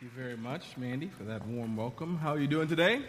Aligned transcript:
Thank 0.00 0.12
you 0.14 0.22
very 0.22 0.36
much, 0.36 0.76
Mandy, 0.76 1.08
for 1.08 1.24
that 1.24 1.44
warm 1.44 1.76
welcome. 1.76 2.18
How 2.18 2.32
are 2.34 2.38
you 2.38 2.46
doing 2.46 2.68
today? 2.68 3.02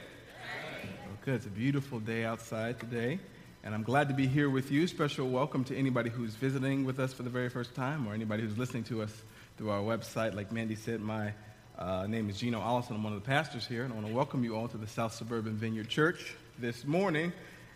Good. 1.23 1.35
It's 1.35 1.45
a 1.45 1.49
beautiful 1.49 1.99
day 1.99 2.25
outside 2.25 2.79
today, 2.79 3.19
and 3.63 3.75
I'm 3.75 3.83
glad 3.83 4.07
to 4.07 4.15
be 4.15 4.25
here 4.25 4.49
with 4.49 4.71
you. 4.71 4.87
Special 4.87 5.29
welcome 5.29 5.63
to 5.65 5.77
anybody 5.77 6.09
who's 6.09 6.33
visiting 6.33 6.85
with 6.85 6.97
us 6.97 7.13
for 7.13 7.21
the 7.21 7.29
very 7.29 7.49
first 7.49 7.75
time 7.75 8.07
or 8.07 8.15
anybody 8.15 8.41
who's 8.41 8.57
listening 8.57 8.85
to 8.85 9.03
us 9.03 9.13
through 9.55 9.69
our 9.69 9.81
website. 9.81 10.33
Like 10.33 10.51
Mandy 10.51 10.73
said, 10.73 10.99
my 10.99 11.31
uh, 11.77 12.07
name 12.07 12.27
is 12.27 12.39
Gino 12.39 12.59
Allison. 12.59 12.95
I'm 12.95 13.03
one 13.03 13.13
of 13.13 13.21
the 13.21 13.27
pastors 13.27 13.67
here, 13.67 13.83
and 13.83 13.93
I 13.93 13.95
want 13.95 14.07
to 14.07 14.13
welcome 14.13 14.43
you 14.43 14.55
all 14.55 14.67
to 14.69 14.77
the 14.77 14.87
South 14.87 15.13
Suburban 15.13 15.57
Vineyard 15.57 15.89
Church 15.89 16.33
this 16.57 16.85
morning. 16.85 17.33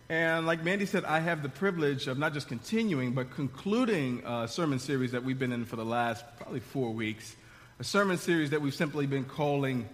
And 0.09 0.47
like 0.47 0.63
Mandy 0.63 0.87
said, 0.87 1.05
I 1.05 1.19
have 1.19 1.43
the 1.43 1.49
privilege 1.49 2.07
of 2.07 2.17
not 2.17 2.33
just 2.33 2.47
continuing, 2.47 3.11
but 3.11 3.29
concluding 3.29 4.23
a 4.25 4.47
sermon 4.47 4.79
series 4.79 5.11
that 5.11 5.23
we've 5.23 5.37
been 5.37 5.51
in 5.51 5.65
for 5.65 5.75
the 5.75 5.85
last 5.85 6.25
probably 6.39 6.61
four 6.61 6.89
weeks 6.89 7.35
a 7.79 7.83
sermon 7.83 8.17
series 8.17 8.51
that 8.51 8.61
we've 8.61 8.73
simply 8.73 9.05
been 9.07 9.25
calling 9.25 9.87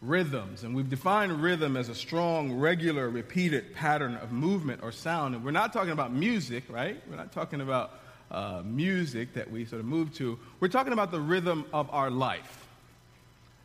rhythms. 0.00 0.62
And 0.62 0.74
we've 0.74 0.88
defined 0.88 1.42
rhythm 1.42 1.76
as 1.76 1.88
a 1.88 1.94
strong, 1.94 2.52
regular, 2.58 3.08
repeated 3.08 3.74
pattern 3.74 4.16
of 4.16 4.30
movement 4.30 4.82
or 4.82 4.92
sound. 4.92 5.34
And 5.34 5.44
we're 5.44 5.50
not 5.50 5.72
talking 5.72 5.90
about 5.90 6.12
music, 6.12 6.64
right? 6.68 7.00
We're 7.08 7.16
not 7.16 7.32
talking 7.32 7.60
about 7.60 7.98
uh, 8.30 8.62
music 8.64 9.34
that 9.34 9.50
we 9.50 9.64
sort 9.64 9.80
of 9.80 9.86
move 9.86 10.14
to. 10.14 10.38
We're 10.60 10.68
talking 10.68 10.92
about 10.92 11.10
the 11.10 11.20
rhythm 11.20 11.64
of 11.72 11.90
our 11.90 12.10
life. 12.10 12.66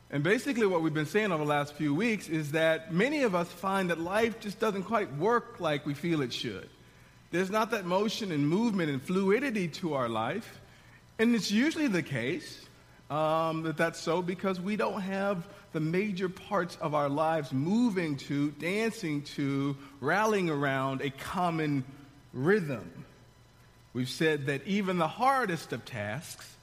And 0.09 0.23
basically, 0.23 0.67
what 0.67 0.81
we've 0.81 0.93
been 0.93 1.05
saying 1.05 1.31
over 1.31 1.43
the 1.43 1.49
last 1.49 1.73
few 1.73 1.93
weeks 1.93 2.27
is 2.27 2.52
that 2.52 2.93
many 2.93 3.23
of 3.23 3.33
us 3.33 3.49
find 3.49 3.89
that 3.91 3.99
life 3.99 4.39
just 4.41 4.59
doesn't 4.59 4.83
quite 4.83 5.16
work 5.16 5.59
like 5.59 5.85
we 5.85 5.93
feel 5.93 6.21
it 6.21 6.33
should. 6.33 6.67
There's 7.31 7.49
not 7.49 7.71
that 7.71 7.85
motion 7.85 8.31
and 8.33 8.45
movement 8.45 8.89
and 8.89 9.02
fluidity 9.02 9.69
to 9.69 9.93
our 9.93 10.09
life. 10.09 10.59
And 11.17 11.33
it's 11.33 11.49
usually 11.49 11.88
the 11.88 12.03
case 12.03 12.67
um, 13.11 13.63
that 13.63 13.75
that's 13.75 13.99
so 13.99 14.21
because 14.21 14.61
we 14.61 14.77
don't 14.77 15.01
have 15.01 15.45
the 15.73 15.81
major 15.81 16.29
parts 16.29 16.77
of 16.79 16.95
our 16.95 17.09
lives 17.09 17.52
moving 17.52 18.15
to, 18.15 18.52
dancing 18.52 19.22
to, 19.23 19.75
rallying 19.99 20.49
around 20.49 21.02
a 21.02 21.09
common 21.09 21.83
rhythm. 22.31 22.89
We've 23.94 24.09
said 24.09 24.45
that 24.45 24.66
even 24.66 24.97
the 24.97 25.09
hardest 25.09 25.73
of 25.73 25.83
tasks 25.83 26.55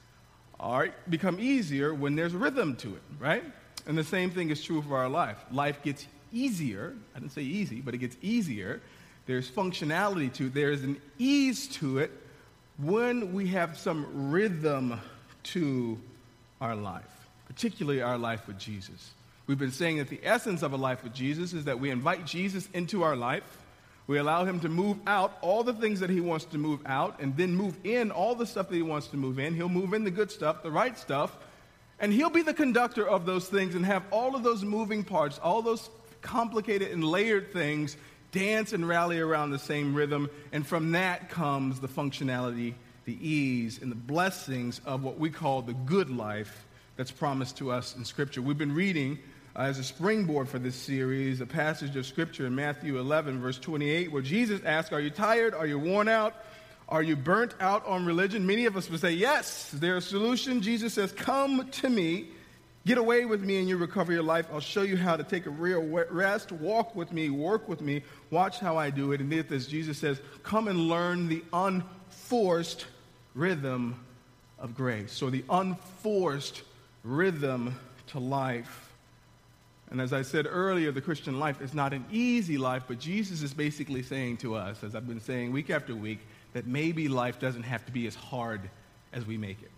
are 0.59 0.89
become 1.07 1.39
easier 1.39 1.93
when 1.93 2.15
there's 2.15 2.33
rhythm 2.33 2.75
to 2.77 2.95
it, 2.95 3.03
right? 3.19 3.43
And 3.85 3.95
the 3.95 4.03
same 4.03 4.31
thing 4.31 4.49
is 4.49 4.63
true 4.63 4.81
for 4.81 4.97
our 4.97 5.07
life. 5.07 5.37
Life 5.51 5.83
gets 5.83 6.07
easier. 6.33 6.95
I 7.15 7.19
didn't 7.19 7.33
say 7.33 7.43
easy, 7.43 7.79
but 7.79 7.93
it 7.93 7.99
gets 7.99 8.17
easier. 8.23 8.81
There's 9.27 9.49
functionality 9.49 10.33
to 10.33 10.47
it. 10.47 10.55
There's 10.55 10.83
an 10.83 10.99
ease 11.19 11.67
to 11.77 11.99
it 11.99 12.11
when 12.79 13.33
we 13.33 13.47
have 13.49 13.77
some 13.77 14.31
rhythm 14.31 14.99
to 15.43 15.99
our 16.61 16.75
life, 16.75 17.27
particularly 17.47 18.01
our 18.01 18.17
life 18.17 18.47
with 18.47 18.57
Jesus. 18.57 19.11
We've 19.47 19.57
been 19.57 19.71
saying 19.71 19.97
that 19.97 20.09
the 20.09 20.19
essence 20.23 20.61
of 20.61 20.73
a 20.73 20.77
life 20.77 21.03
with 21.03 21.13
Jesus 21.13 21.53
is 21.53 21.65
that 21.65 21.79
we 21.79 21.89
invite 21.89 22.25
Jesus 22.25 22.69
into 22.73 23.03
our 23.03 23.15
life. 23.15 23.43
We 24.05 24.17
allow 24.17 24.45
him 24.45 24.59
to 24.61 24.69
move 24.69 24.97
out 25.07 25.37
all 25.41 25.63
the 25.63 25.73
things 25.73 25.99
that 25.99 26.09
he 26.09 26.21
wants 26.21 26.45
to 26.45 26.57
move 26.57 26.81
out 26.85 27.19
and 27.19 27.35
then 27.35 27.55
move 27.55 27.77
in 27.83 28.11
all 28.11 28.35
the 28.35 28.45
stuff 28.45 28.69
that 28.69 28.75
he 28.75 28.81
wants 28.81 29.07
to 29.07 29.17
move 29.17 29.39
in. 29.39 29.55
He'll 29.55 29.69
move 29.69 29.93
in 29.93 30.03
the 30.03 30.11
good 30.11 30.31
stuff, 30.31 30.63
the 30.63 30.71
right 30.71 30.97
stuff, 30.97 31.35
and 31.99 32.13
he'll 32.13 32.29
be 32.29 32.41
the 32.41 32.53
conductor 32.53 33.07
of 33.07 33.25
those 33.25 33.47
things 33.47 33.75
and 33.75 33.85
have 33.85 34.03
all 34.11 34.35
of 34.35 34.43
those 34.43 34.63
moving 34.63 35.03
parts, 35.03 35.39
all 35.39 35.61
those 35.61 35.89
complicated 36.21 36.91
and 36.91 37.03
layered 37.03 37.51
things 37.53 37.97
dance 38.31 38.73
and 38.73 38.87
rally 38.87 39.19
around 39.19 39.51
the 39.51 39.59
same 39.59 39.93
rhythm. 39.95 40.29
And 40.51 40.65
from 40.65 40.91
that 40.91 41.29
comes 41.29 41.79
the 41.79 41.87
functionality 41.87 42.75
the 43.09 43.27
ease 43.27 43.79
and 43.81 43.91
the 43.91 43.95
blessings 43.95 44.81
of 44.85 45.03
what 45.03 45.17
we 45.17 45.31
call 45.31 45.63
the 45.63 45.73
good 45.73 46.11
life 46.11 46.67
that's 46.95 47.09
promised 47.09 47.57
to 47.57 47.71
us 47.71 47.95
in 47.95 48.05
Scripture. 48.05 48.39
We've 48.39 48.55
been 48.55 48.75
reading 48.75 49.17
uh, 49.55 49.61
as 49.61 49.79
a 49.79 49.83
springboard 49.83 50.47
for 50.47 50.59
this 50.59 50.75
series 50.75 51.41
a 51.41 51.47
passage 51.47 51.95
of 51.95 52.05
Scripture 52.05 52.45
in 52.45 52.53
Matthew 52.53 52.99
11, 52.99 53.41
verse 53.41 53.57
28, 53.57 54.11
where 54.11 54.21
Jesus 54.21 54.61
asks, 54.63 54.93
Are 54.93 54.99
you 54.99 55.09
tired? 55.09 55.55
Are 55.55 55.65
you 55.65 55.79
worn 55.79 56.07
out? 56.07 56.35
Are 56.87 57.01
you 57.01 57.15
burnt 57.15 57.55
out 57.59 57.83
on 57.87 58.05
religion? 58.05 58.45
Many 58.45 58.67
of 58.67 58.77
us 58.77 58.87
would 58.91 58.99
say, 58.99 59.13
Yes. 59.13 59.73
Is 59.73 59.79
there 59.79 59.97
a 59.97 60.01
solution? 60.01 60.61
Jesus 60.61 60.93
says, 60.93 61.11
Come 61.11 61.67
to 61.67 61.89
me. 61.89 62.27
Get 62.85 62.99
away 62.99 63.25
with 63.25 63.43
me 63.43 63.57
and 63.57 63.67
you 63.67 63.77
recover 63.77 64.13
your 64.13 64.23
life. 64.23 64.45
I'll 64.53 64.59
show 64.59 64.83
you 64.83 64.97
how 64.97 65.17
to 65.17 65.23
take 65.23 65.47
a 65.47 65.49
real 65.49 65.81
rest. 65.81 66.51
Walk 66.51 66.95
with 66.95 67.11
me, 67.11 67.31
work 67.31 67.67
with 67.67 67.81
me, 67.81 68.03
watch 68.29 68.59
how 68.59 68.77
I 68.77 68.91
do 68.91 69.13
it. 69.13 69.19
And 69.19 69.31
this, 69.31 69.65
Jesus 69.65 69.97
says, 69.97 70.21
Come 70.43 70.67
and 70.67 70.87
learn 70.87 71.27
the 71.27 71.43
unforced 71.51 72.85
rhythm 73.35 73.99
of 74.57 74.75
grace, 74.75 75.21
or 75.21 75.29
the 75.29 75.43
unforced 75.49 76.61
rhythm 77.03 77.75
to 78.07 78.19
life. 78.19 78.91
And 79.91 79.99
as 79.99 80.13
I 80.13 80.21
said 80.21 80.45
earlier, 80.47 80.91
the 80.91 81.01
Christian 81.01 81.39
life 81.39 81.61
is 81.61 81.73
not 81.73 81.93
an 81.93 82.05
easy 82.11 82.57
life, 82.57 82.83
but 82.87 82.99
Jesus 82.99 83.41
is 83.41 83.53
basically 83.53 84.03
saying 84.03 84.37
to 84.37 84.55
us, 84.55 84.83
as 84.83 84.95
I've 84.95 85.07
been 85.07 85.21
saying 85.21 85.51
week 85.51 85.69
after 85.69 85.95
week, 85.95 86.19
that 86.53 86.67
maybe 86.67 87.07
life 87.07 87.39
doesn't 87.39 87.63
have 87.63 87.85
to 87.85 87.91
be 87.91 88.05
as 88.05 88.15
hard 88.15 88.61
as 89.13 89.25
we 89.25 89.37
make 89.37 89.61
it. 89.61 89.71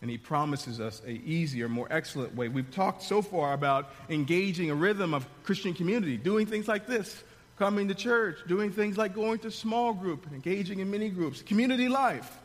And 0.00 0.10
he 0.10 0.18
promises 0.18 0.80
us 0.80 1.00
a 1.06 1.10
easier, 1.10 1.68
more 1.68 1.88
excellent 1.90 2.34
way. 2.34 2.48
We've 2.48 2.70
talked 2.70 3.02
so 3.02 3.22
far 3.22 3.54
about 3.54 3.90
engaging 4.10 4.70
a 4.70 4.74
rhythm 4.74 5.14
of 5.14 5.26
Christian 5.44 5.74
community, 5.74 6.16
doing 6.16 6.46
things 6.46 6.68
like 6.68 6.86
this, 6.86 7.22
coming 7.58 7.88
to 7.88 7.94
church, 7.94 8.38
doing 8.46 8.70
things 8.70 8.98
like 8.98 9.14
going 9.14 9.38
to 9.40 9.50
small 9.50 9.92
group, 9.92 10.26
engaging 10.32 10.80
in 10.80 10.90
mini 10.90 11.08
groups, 11.08 11.42
community 11.42 11.88
life. 11.88 12.38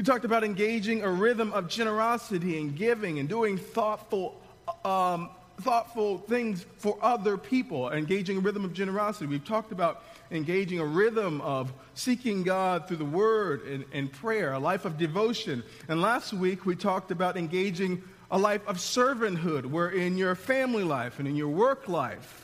We 0.00 0.04
talked 0.04 0.24
about 0.24 0.44
engaging 0.44 1.02
a 1.02 1.10
rhythm 1.10 1.52
of 1.52 1.68
generosity 1.68 2.58
and 2.58 2.74
giving 2.74 3.18
and 3.18 3.28
doing 3.28 3.58
thoughtful, 3.58 4.40
um, 4.82 5.28
thoughtful 5.60 6.16
things 6.16 6.64
for 6.78 6.96
other 7.02 7.36
people, 7.36 7.92
engaging 7.92 8.38
a 8.38 8.40
rhythm 8.40 8.64
of 8.64 8.72
generosity. 8.72 9.26
We've 9.26 9.44
talked 9.44 9.72
about 9.72 10.02
engaging 10.30 10.78
a 10.78 10.86
rhythm 10.86 11.42
of 11.42 11.70
seeking 11.92 12.44
God 12.44 12.88
through 12.88 12.96
the 12.96 13.04
Word 13.04 13.66
and, 13.66 13.84
and 13.92 14.10
prayer, 14.10 14.54
a 14.54 14.58
life 14.58 14.86
of 14.86 14.96
devotion. 14.96 15.62
And 15.86 16.00
last 16.00 16.32
week 16.32 16.64
we 16.64 16.76
talked 16.76 17.10
about 17.10 17.36
engaging 17.36 18.02
a 18.30 18.38
life 18.38 18.66
of 18.66 18.78
servanthood, 18.78 19.66
where 19.66 19.90
in 19.90 20.16
your 20.16 20.34
family 20.34 20.82
life 20.82 21.18
and 21.18 21.28
in 21.28 21.36
your 21.36 21.48
work 21.48 21.88
life, 21.88 22.39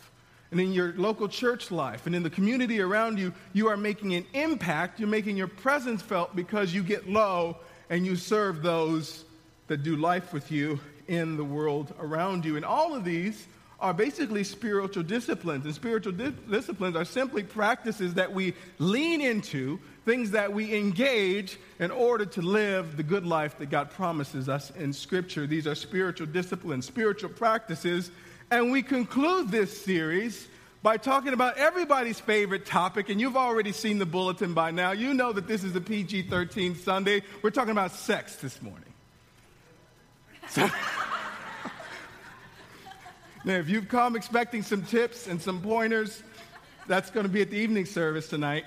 and 0.50 0.60
in 0.60 0.72
your 0.72 0.92
local 0.96 1.28
church 1.28 1.70
life 1.70 2.06
and 2.06 2.14
in 2.14 2.22
the 2.22 2.30
community 2.30 2.80
around 2.80 3.18
you, 3.18 3.32
you 3.52 3.68
are 3.68 3.76
making 3.76 4.14
an 4.14 4.26
impact. 4.32 5.00
You're 5.00 5.08
making 5.08 5.36
your 5.36 5.48
presence 5.48 6.02
felt 6.02 6.36
because 6.36 6.72
you 6.72 6.82
get 6.82 7.08
low 7.08 7.56
and 7.90 8.06
you 8.06 8.16
serve 8.16 8.62
those 8.62 9.24
that 9.66 9.82
do 9.82 9.96
life 9.96 10.32
with 10.32 10.50
you 10.52 10.78
in 11.08 11.36
the 11.36 11.44
world 11.44 11.92
around 11.98 12.44
you. 12.44 12.56
And 12.56 12.64
all 12.64 12.94
of 12.94 13.04
these 13.04 13.46
are 13.78 13.92
basically 13.92 14.42
spiritual 14.42 15.02
disciplines. 15.02 15.64
And 15.64 15.74
spiritual 15.74 16.12
di- 16.12 16.32
disciplines 16.50 16.96
are 16.96 17.04
simply 17.04 17.42
practices 17.42 18.14
that 18.14 18.32
we 18.32 18.54
lean 18.78 19.20
into, 19.20 19.78
things 20.04 20.30
that 20.30 20.52
we 20.52 20.74
engage 20.74 21.58
in 21.78 21.90
order 21.90 22.24
to 22.24 22.40
live 22.40 22.96
the 22.96 23.02
good 23.02 23.26
life 23.26 23.58
that 23.58 23.68
God 23.68 23.90
promises 23.90 24.48
us 24.48 24.70
in 24.70 24.92
Scripture. 24.92 25.46
These 25.46 25.66
are 25.66 25.74
spiritual 25.74 26.26
disciplines, 26.28 26.86
spiritual 26.86 27.30
practices 27.30 28.10
and 28.50 28.70
we 28.70 28.82
conclude 28.82 29.50
this 29.50 29.84
series 29.84 30.46
by 30.82 30.96
talking 30.96 31.32
about 31.32 31.56
everybody's 31.56 32.20
favorite 32.20 32.64
topic, 32.64 33.08
and 33.08 33.20
you've 33.20 33.36
already 33.36 33.72
seen 33.72 33.98
the 33.98 34.06
bulletin 34.06 34.54
by 34.54 34.70
now. 34.70 34.92
You 34.92 35.14
know 35.14 35.32
that 35.32 35.48
this 35.48 35.64
is 35.64 35.74
a 35.74 35.80
PG 35.80 36.28
13 36.28 36.76
Sunday. 36.76 37.22
We're 37.42 37.50
talking 37.50 37.72
about 37.72 37.92
sex 37.92 38.36
this 38.36 38.62
morning. 38.62 38.82
So, 40.48 40.62
now, 43.44 43.54
if 43.54 43.68
you've 43.68 43.88
come 43.88 44.14
expecting 44.14 44.62
some 44.62 44.82
tips 44.82 45.26
and 45.26 45.42
some 45.42 45.60
pointers, 45.60 46.22
that's 46.86 47.10
going 47.10 47.26
to 47.26 47.32
be 47.32 47.42
at 47.42 47.50
the 47.50 47.56
evening 47.56 47.84
service 47.84 48.28
tonight. 48.28 48.64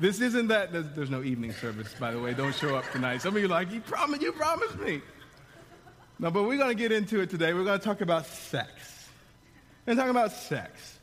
This 0.00 0.20
isn't 0.20 0.48
that, 0.48 0.72
there's, 0.72 1.10
no 1.10 1.22
evening 1.22 1.52
service, 1.52 1.94
by 2.00 2.10
the 2.10 2.18
way. 2.18 2.34
Don't 2.34 2.54
show 2.54 2.74
up 2.74 2.90
tonight. 2.90 3.22
Some 3.22 3.36
of 3.36 3.42
you 3.42 3.46
are 3.46 3.50
like, 3.50 3.70
you 3.70 3.80
promised, 3.82 4.22
you 4.22 4.32
promised 4.32 4.80
me. 4.80 5.00
No, 6.20 6.30
but 6.30 6.42
we're 6.42 6.58
going 6.58 6.68
to 6.68 6.80
get 6.80 6.92
into 6.92 7.20
it 7.20 7.30
today. 7.30 7.54
We're 7.54 7.64
going 7.64 7.78
to 7.78 7.84
talk 7.84 8.02
about 8.02 8.26
sex. 8.26 8.70
And 9.86 9.98
talk 9.98 10.10
about 10.10 10.32
sex. 10.32 10.98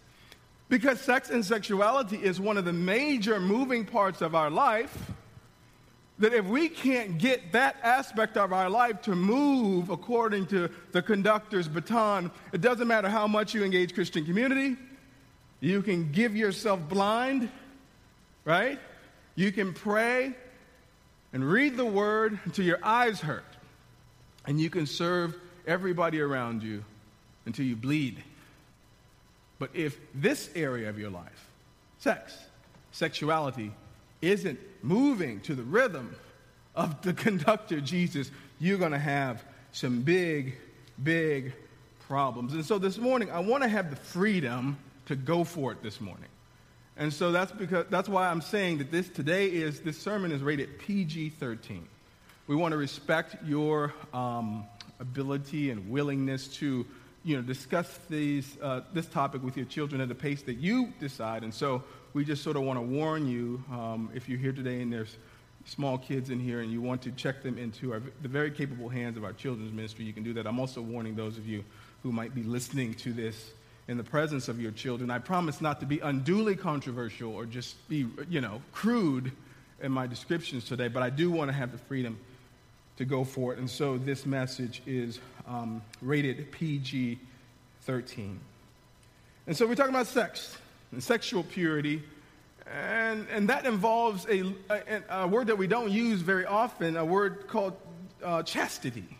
Because 0.69 1.01
sex 1.01 1.31
and 1.31 1.43
sexuality 1.43 2.17
is 2.17 2.39
one 2.39 2.55
of 2.55 2.65
the 2.65 2.73
major 2.73 3.39
moving 3.39 3.83
parts 3.83 4.21
of 4.21 4.35
our 4.35 4.51
life. 4.51 4.95
That 6.19 6.33
if 6.33 6.45
we 6.45 6.69
can't 6.69 7.17
get 7.17 7.53
that 7.53 7.77
aspect 7.81 8.37
of 8.37 8.53
our 8.53 8.69
life 8.69 9.01
to 9.03 9.15
move 9.15 9.89
according 9.89 10.45
to 10.47 10.69
the 10.91 11.01
conductor's 11.01 11.67
baton, 11.67 12.29
it 12.53 12.61
doesn't 12.61 12.87
matter 12.87 13.09
how 13.09 13.25
much 13.25 13.55
you 13.55 13.63
engage 13.63 13.95
Christian 13.95 14.23
community. 14.23 14.75
You 15.61 15.81
can 15.81 16.11
give 16.11 16.35
yourself 16.35 16.79
blind, 16.87 17.49
right? 18.45 18.79
You 19.33 19.51
can 19.51 19.73
pray 19.73 20.35
and 21.33 21.43
read 21.43 21.75
the 21.75 21.85
word 21.85 22.39
until 22.45 22.65
your 22.65 22.79
eyes 22.83 23.19
hurt 23.19 23.56
and 24.47 24.59
you 24.59 24.69
can 24.69 24.85
serve 24.85 25.35
everybody 25.67 26.21
around 26.21 26.63
you 26.63 26.83
until 27.45 27.65
you 27.65 27.75
bleed. 27.75 28.23
But 29.59 29.71
if 29.73 29.97
this 30.15 30.49
area 30.55 30.89
of 30.89 30.97
your 30.97 31.09
life, 31.09 31.47
sex, 31.99 32.35
sexuality, 32.91 33.71
isn't 34.21 34.59
moving 34.81 35.41
to 35.41 35.53
the 35.53 35.63
rhythm 35.63 36.15
of 36.75 37.01
the 37.01 37.13
conductor, 37.25 37.81
Jesus, 37.81 38.31
you're 38.59 38.77
going 38.77 38.91
to 38.91 38.99
have 38.99 39.43
some 39.71 40.01
big 40.01 40.55
big 41.03 41.53
problems. 42.07 42.53
And 42.53 42.65
so 42.65 42.79
this 42.79 42.97
morning, 42.97 43.29
I 43.29 43.39
want 43.39 43.63
to 43.63 43.69
have 43.69 43.89
the 43.89 43.95
freedom 43.95 44.77
to 45.05 45.15
go 45.15 45.43
for 45.43 45.71
it 45.71 45.83
this 45.83 46.01
morning. 46.01 46.29
And 46.95 47.13
so 47.13 47.31
that's 47.31 47.51
because 47.51 47.85
that's 47.89 48.09
why 48.09 48.29
I'm 48.29 48.41
saying 48.41 48.79
that 48.79 48.91
this 48.91 49.07
today 49.09 49.47
is 49.47 49.81
this 49.81 49.97
sermon 49.97 50.31
is 50.31 50.41
rated 50.41 50.79
PG-13. 50.79 51.81
We 52.47 52.55
want 52.55 52.71
to 52.71 52.77
respect 52.77 53.35
your 53.45 53.93
um, 54.13 54.65
ability 55.01 55.69
and 55.69 55.89
willingness 55.89 56.47
to 56.47 56.85
you 57.25 57.35
know 57.35 57.41
discuss 57.41 57.99
these 58.09 58.57
uh, 58.61 58.81
this 58.93 59.05
topic 59.05 59.43
with 59.43 59.57
your 59.57 59.65
children 59.65 59.99
at 59.99 60.07
the 60.07 60.15
pace 60.15 60.43
that 60.43 60.53
you 60.53 60.93
decide. 60.97 61.43
And 61.43 61.53
so 61.53 61.83
we 62.13 62.23
just 62.23 62.45
sort 62.45 62.55
of 62.55 62.63
want 62.63 62.77
to 62.77 62.81
warn 62.81 63.27
you 63.27 63.61
um, 63.69 64.09
if 64.15 64.29
you're 64.29 64.39
here 64.39 64.53
today 64.53 64.81
and 64.81 64.93
there's 64.93 65.17
small 65.65 65.97
kids 65.97 66.29
in 66.29 66.39
here 66.39 66.61
and 66.61 66.71
you 66.71 66.81
want 66.81 67.01
to 67.01 67.11
check 67.11 67.43
them 67.43 67.57
into 67.57 67.91
our, 67.91 68.01
the 68.21 68.29
very 68.29 68.49
capable 68.49 68.87
hands 68.87 69.17
of 69.17 69.25
our 69.25 69.33
children's 69.33 69.73
ministry, 69.73 70.05
you 70.05 70.13
can 70.13 70.23
do 70.23 70.31
that. 70.35 70.47
I'm 70.47 70.57
also 70.57 70.81
warning 70.81 71.15
those 71.15 71.37
of 71.37 71.45
you 71.45 71.65
who 72.01 72.13
might 72.13 72.33
be 72.33 72.43
listening 72.43 72.93
to 72.93 73.11
this 73.11 73.51
in 73.89 73.97
the 73.97 74.05
presence 74.05 74.47
of 74.47 74.61
your 74.61 74.71
children. 74.71 75.11
I 75.11 75.19
promise 75.19 75.59
not 75.59 75.81
to 75.81 75.85
be 75.85 75.99
unduly 75.99 76.55
controversial 76.55 77.35
or 77.35 77.45
just 77.45 77.89
be, 77.89 78.07
you 78.29 78.39
know, 78.39 78.61
crude 78.71 79.33
in 79.81 79.91
my 79.91 80.07
descriptions 80.07 80.63
today, 80.63 80.87
but 80.87 81.03
I 81.03 81.09
do 81.09 81.29
want 81.29 81.49
to 81.49 81.53
have 81.53 81.73
the 81.73 81.77
freedom 81.77 82.17
to 82.97 83.05
go 83.05 83.23
for 83.23 83.53
it. 83.53 83.59
And 83.59 83.69
so 83.69 83.97
this 83.97 84.25
message 84.25 84.81
is 84.85 85.19
um, 85.47 85.81
rated 86.01 86.51
PG 86.51 87.19
13. 87.81 88.39
And 89.45 89.55
so 89.55 89.65
we're 89.65 89.75
talking 89.75 89.93
about 89.93 90.07
sex 90.07 90.57
and 90.91 91.01
sexual 91.01 91.43
purity. 91.43 92.03
And, 92.69 93.25
and 93.31 93.49
that 93.49 93.65
involves 93.65 94.25
a, 94.25 94.53
a, 94.69 95.03
a 95.09 95.27
word 95.27 95.47
that 95.47 95.57
we 95.57 95.67
don't 95.67 95.91
use 95.91 96.21
very 96.21 96.45
often, 96.45 96.97
a 96.97 97.05
word 97.05 97.47
called 97.47 97.77
uh, 98.23 98.43
chastity. 98.43 99.17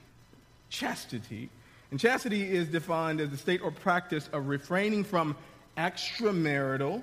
Chastity. 0.70 1.50
And 1.92 2.00
chastity 2.00 2.44
is 2.44 2.68
defined 2.68 3.22
as 3.22 3.30
the 3.30 3.38
state 3.38 3.62
or 3.62 3.72
practice 3.72 4.30
of 4.34 4.48
refraining 4.48 5.06
from 5.06 5.36
extramarital 5.78 7.02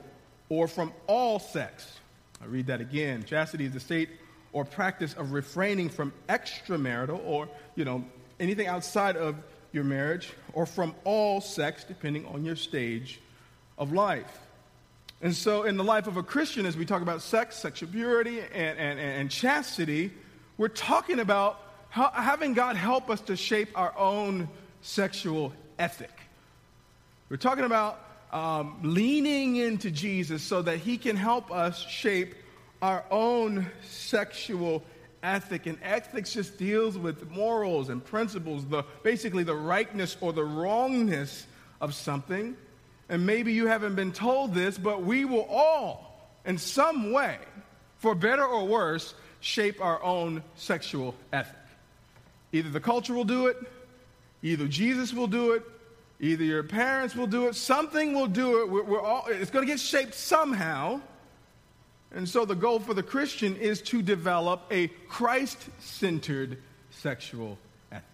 or 0.50 0.68
from 0.68 0.92
all 1.06 1.38
sex. 1.38 1.98
I 2.42 2.46
read 2.46 2.66
that 2.66 2.82
again. 2.82 3.24
Chastity 3.24 3.64
is 3.64 3.72
the 3.72 3.80
state 3.80 4.10
or 4.54 4.64
practice 4.64 5.12
of 5.14 5.32
refraining 5.32 5.90
from 5.90 6.12
extramarital 6.28 7.20
or, 7.26 7.48
you 7.74 7.84
know, 7.84 8.04
anything 8.40 8.68
outside 8.68 9.16
of 9.16 9.34
your 9.72 9.84
marriage 9.84 10.32
or 10.52 10.64
from 10.64 10.94
all 11.02 11.40
sex, 11.40 11.84
depending 11.84 12.24
on 12.26 12.44
your 12.44 12.56
stage 12.56 13.20
of 13.76 13.92
life. 13.92 14.38
And 15.20 15.34
so, 15.34 15.64
in 15.64 15.76
the 15.76 15.84
life 15.84 16.06
of 16.06 16.16
a 16.16 16.22
Christian, 16.22 16.66
as 16.66 16.76
we 16.76 16.86
talk 16.86 17.02
about 17.02 17.20
sex, 17.20 17.56
sexual 17.56 17.88
purity, 17.88 18.40
and, 18.40 18.78
and, 18.78 19.00
and 19.00 19.30
chastity, 19.30 20.12
we're 20.56 20.68
talking 20.68 21.18
about 21.18 21.60
how, 21.88 22.10
having 22.10 22.54
God 22.54 22.76
help 22.76 23.10
us 23.10 23.20
to 23.22 23.36
shape 23.36 23.70
our 23.74 23.96
own 23.98 24.48
sexual 24.82 25.52
ethic. 25.78 26.12
We're 27.28 27.38
talking 27.38 27.64
about 27.64 27.98
um, 28.32 28.78
leaning 28.82 29.56
into 29.56 29.90
Jesus 29.90 30.44
so 30.44 30.62
that 30.62 30.78
he 30.78 30.96
can 30.96 31.16
help 31.16 31.50
us 31.50 31.78
shape 31.88 32.34
our 32.84 33.04
own 33.10 33.66
sexual 33.88 34.82
ethic. 35.22 35.64
And 35.66 35.78
ethics 35.82 36.34
just 36.34 36.58
deals 36.58 36.98
with 36.98 37.30
morals 37.30 37.88
and 37.88 38.04
principles, 38.04 38.66
the, 38.66 38.84
basically 39.02 39.42
the 39.42 39.54
rightness 39.54 40.18
or 40.20 40.34
the 40.34 40.44
wrongness 40.44 41.46
of 41.80 41.94
something. 41.94 42.56
And 43.08 43.24
maybe 43.24 43.54
you 43.54 43.68
haven't 43.68 43.94
been 43.94 44.12
told 44.12 44.52
this, 44.52 44.76
but 44.76 45.02
we 45.02 45.24
will 45.24 45.46
all, 45.48 46.28
in 46.44 46.58
some 46.58 47.10
way, 47.10 47.38
for 47.98 48.14
better 48.14 48.44
or 48.44 48.66
worse, 48.66 49.14
shape 49.40 49.80
our 49.80 50.02
own 50.02 50.42
sexual 50.56 51.14
ethic. 51.32 51.56
Either 52.52 52.68
the 52.68 52.80
culture 52.80 53.14
will 53.14 53.24
do 53.24 53.46
it, 53.46 53.56
Either 54.44 54.68
Jesus 54.68 55.14
will 55.14 55.26
do 55.26 55.52
it, 55.52 55.62
either 56.20 56.44
your 56.44 56.62
parents 56.62 57.16
will 57.16 57.26
do 57.26 57.48
it, 57.48 57.54
something 57.54 58.12
will 58.12 58.26
do 58.26 58.60
it. 58.60 58.68
We're, 58.68 58.82
we're 58.82 59.00
all, 59.00 59.24
it's 59.26 59.50
going 59.50 59.66
to 59.66 59.72
get 59.72 59.80
shaped 59.80 60.12
somehow. 60.12 61.00
And 62.14 62.28
so 62.28 62.44
the 62.44 62.54
goal 62.54 62.78
for 62.78 62.94
the 62.94 63.02
Christian 63.02 63.56
is 63.56 63.82
to 63.82 64.00
develop 64.00 64.62
a 64.70 64.86
Christ 65.08 65.58
centered 65.80 66.58
sexual 66.90 67.58
ethic. 67.90 68.04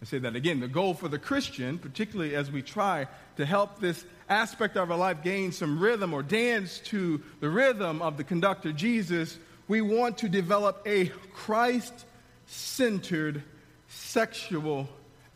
I 0.00 0.04
say 0.04 0.18
that 0.20 0.36
again. 0.36 0.60
The 0.60 0.68
goal 0.68 0.94
for 0.94 1.08
the 1.08 1.18
Christian, 1.18 1.78
particularly 1.78 2.36
as 2.36 2.50
we 2.50 2.62
try 2.62 3.08
to 3.36 3.44
help 3.44 3.80
this 3.80 4.04
aspect 4.28 4.76
of 4.76 4.92
our 4.92 4.96
life 4.96 5.24
gain 5.24 5.50
some 5.50 5.80
rhythm 5.80 6.14
or 6.14 6.22
dance 6.22 6.78
to 6.86 7.20
the 7.40 7.50
rhythm 7.50 8.00
of 8.00 8.16
the 8.16 8.22
conductor 8.22 8.72
Jesus, 8.72 9.36
we 9.66 9.80
want 9.80 10.18
to 10.18 10.28
develop 10.28 10.80
a 10.86 11.06
Christ 11.34 12.06
centered 12.46 13.42
sexual 13.88 14.88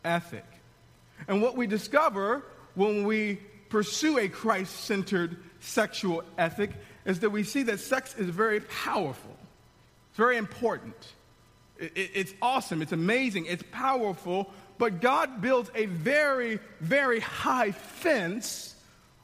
ethic. 0.05 0.45
And 1.27 1.41
what 1.41 1.57
we 1.57 1.67
discover 1.67 2.43
when 2.75 3.03
we 3.03 3.39
pursue 3.69 4.19
a 4.19 4.29
Christ 4.29 4.73
centered 4.85 5.37
sexual 5.59 6.23
ethic 6.37 6.71
is 7.05 7.19
that 7.19 7.29
we 7.29 7.43
see 7.43 7.63
that 7.63 7.79
sex 7.79 8.15
is 8.15 8.29
very 8.29 8.59
powerful, 8.61 9.35
it's 10.09 10.17
very 10.17 10.37
important. 10.37 10.95
It, 11.77 11.91
it, 11.95 12.11
it's 12.13 12.33
awesome, 12.41 12.81
it's 12.81 12.93
amazing, 12.93 13.45
it's 13.47 13.63
powerful, 13.71 14.49
but 14.77 15.01
God 15.01 15.41
builds 15.41 15.69
a 15.75 15.85
very, 15.85 16.59
very 16.79 17.19
high 17.19 17.71
fence 17.71 18.75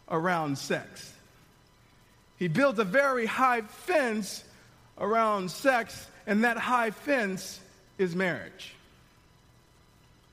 around 0.10 0.58
sex. 0.58 1.14
He 2.38 2.48
builds 2.48 2.80
a 2.80 2.84
very 2.84 3.26
high 3.26 3.62
fence 3.62 4.44
around 4.98 5.50
sex, 5.52 6.08
and 6.28 6.44
that 6.44 6.58
high 6.58 6.92
fence 6.92 7.60
is 7.98 8.16
marriage. 8.16 8.74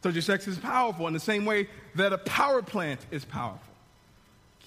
So 0.03 0.09
your 0.09 0.23
sex 0.23 0.47
is 0.47 0.59
powerful 0.59 1.07
in 1.07 1.13
the 1.13 1.21
same 1.21 1.45
way 1.45 1.69
that 1.97 2.13
a 2.13 2.19
power 2.19 2.63
plant 2.63 3.01
is 3.11 3.25
powerful. 3.25 3.68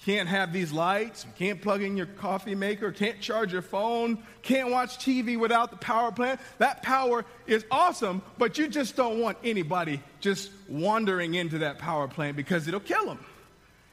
Can't 0.04 0.28
have 0.28 0.52
these 0.52 0.72
lights, 0.72 1.26
can't 1.38 1.62
plug 1.62 1.80
in 1.80 1.96
your 1.96 2.06
coffee 2.06 2.56
maker, 2.56 2.90
can't 2.90 3.20
charge 3.20 3.52
your 3.52 3.62
phone, 3.62 4.18
can't 4.42 4.70
watch 4.70 4.98
TV 4.98 5.38
without 5.38 5.70
the 5.70 5.76
power 5.76 6.10
plant. 6.10 6.40
That 6.58 6.82
power 6.82 7.24
is 7.46 7.64
awesome, 7.70 8.20
but 8.36 8.58
you 8.58 8.66
just 8.66 8.96
don't 8.96 9.20
want 9.20 9.38
anybody 9.44 10.02
just 10.18 10.50
wandering 10.68 11.34
into 11.34 11.58
that 11.58 11.78
power 11.78 12.08
plant 12.08 12.36
because 12.36 12.66
it'll 12.66 12.80
kill 12.80 13.06
them. 13.06 13.24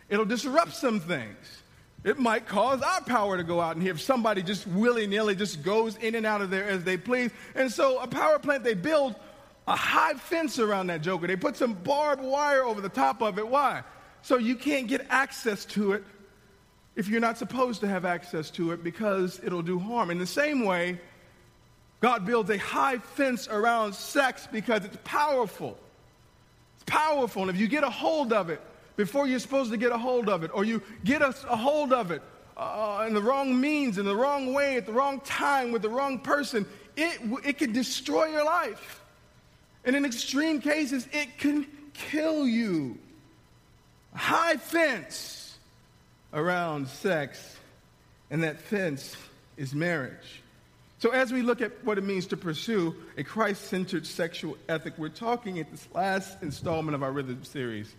It'll 0.10 0.26
disrupt 0.26 0.74
some 0.74 1.00
things. 1.00 1.38
It 2.04 2.18
might 2.18 2.48
cause 2.48 2.82
our 2.82 3.02
power 3.02 3.38
to 3.38 3.44
go 3.44 3.62
out 3.62 3.76
and 3.76 3.84
here 3.84 3.94
if 3.94 4.02
somebody 4.02 4.42
just 4.42 4.66
willy 4.66 5.06
nilly 5.06 5.36
just 5.36 5.62
goes 5.62 5.96
in 5.98 6.16
and 6.16 6.26
out 6.26 6.42
of 6.42 6.50
there 6.50 6.68
as 6.68 6.84
they 6.84 6.98
please. 6.98 7.30
And 7.54 7.72
so, 7.72 8.00
a 8.00 8.08
power 8.08 8.40
plant 8.40 8.64
they 8.64 8.74
build 8.74 9.14
a 9.68 9.76
high 9.76 10.14
fence 10.14 10.58
around 10.58 10.88
that 10.88 11.02
joker. 11.02 11.28
They 11.28 11.36
put 11.36 11.56
some 11.56 11.74
barbed 11.74 12.24
wire 12.24 12.64
over 12.64 12.82
the 12.82 12.90
top 12.90 13.22
of 13.22 13.38
it. 13.38 13.48
Why? 13.48 13.84
So 14.22 14.38
you 14.38 14.56
can't 14.56 14.88
get 14.88 15.06
access 15.10 15.66
to 15.66 15.94
it 15.94 16.04
if 16.96 17.08
you're 17.08 17.22
not 17.22 17.38
supposed 17.38 17.82
to 17.82 17.88
have 17.88 18.06
access 18.06 18.50
to 18.52 18.72
it 18.72 18.84
because 18.84 19.40
it'll 19.44 19.62
do 19.62 19.80
harm. 19.80 20.12
In 20.12 20.18
the 20.18 20.26
same 20.26 20.66
way, 20.66 21.00
God 22.02 22.26
builds 22.26 22.50
a 22.50 22.58
high 22.58 22.98
fence 22.98 23.48
around 23.48 23.94
sex 23.94 24.48
because 24.52 24.86
it's 24.86 24.98
powerful. 25.04 25.78
It's 26.76 26.84
powerful. 26.86 27.44
And 27.44 27.52
if 27.52 27.58
you 27.58 27.68
get 27.68 27.84
a 27.84 27.90
hold 27.90 28.34
of 28.34 28.50
it 28.50 28.62
before 28.96 29.28
you're 29.28 29.40
supposed 29.40 29.72
to 29.72 29.78
get 29.78 29.92
a 29.92 29.98
hold 29.98 30.30
of 30.30 30.44
it, 30.44 30.52
or 30.54 30.66
you 30.66 30.82
get 31.04 31.22
a, 31.22 31.34
a 31.50 31.56
hold 31.56 31.94
of 31.94 32.12
it 32.12 32.22
uh, 32.58 33.06
in 33.08 33.14
the 33.14 33.22
wrong 33.22 33.60
means, 33.60 33.98
in 33.98 34.06
the 34.06 34.16
wrong 34.16 34.54
way, 34.54 34.76
at 34.76 34.86
the 34.86 34.92
wrong 34.92 35.22
time, 35.22 35.72
with 35.72 35.82
the 35.82 35.90
wrong 35.90 36.20
person, 36.20 36.66
it, 36.98 37.20
it 37.46 37.58
can 37.58 37.72
destroy 37.72 38.26
your 38.26 38.44
life. 38.44 39.02
And 39.86 39.96
in 39.96 40.04
extreme 40.04 40.60
cases, 40.60 41.08
it 41.14 41.38
can 41.38 41.66
kill 41.94 42.46
you. 42.46 42.98
High 44.20 44.58
fence 44.58 45.58
around 46.34 46.90
sex, 46.90 47.58
and 48.30 48.44
that 48.44 48.60
fence 48.60 49.16
is 49.56 49.74
marriage. 49.74 50.42
So, 51.00 51.12
as 51.12 51.32
we 51.32 51.42
look 51.42 51.62
at 51.62 51.72
what 51.86 51.98
it 51.98 52.04
means 52.04 52.28
to 52.28 52.38
pursue 52.38 52.94
a 53.18 53.24
Christ 53.24 53.70
centered 53.70 54.06
sexual 54.06 54.58
ethic, 54.68 54.96
we're 54.98 55.08
talking 55.08 55.58
at 55.60 55.72
this 55.72 55.88
last 55.94 56.44
installment 56.44 56.96
of 56.96 57.02
our 57.02 57.14
rhythm 57.14 57.46
series 57.46 57.96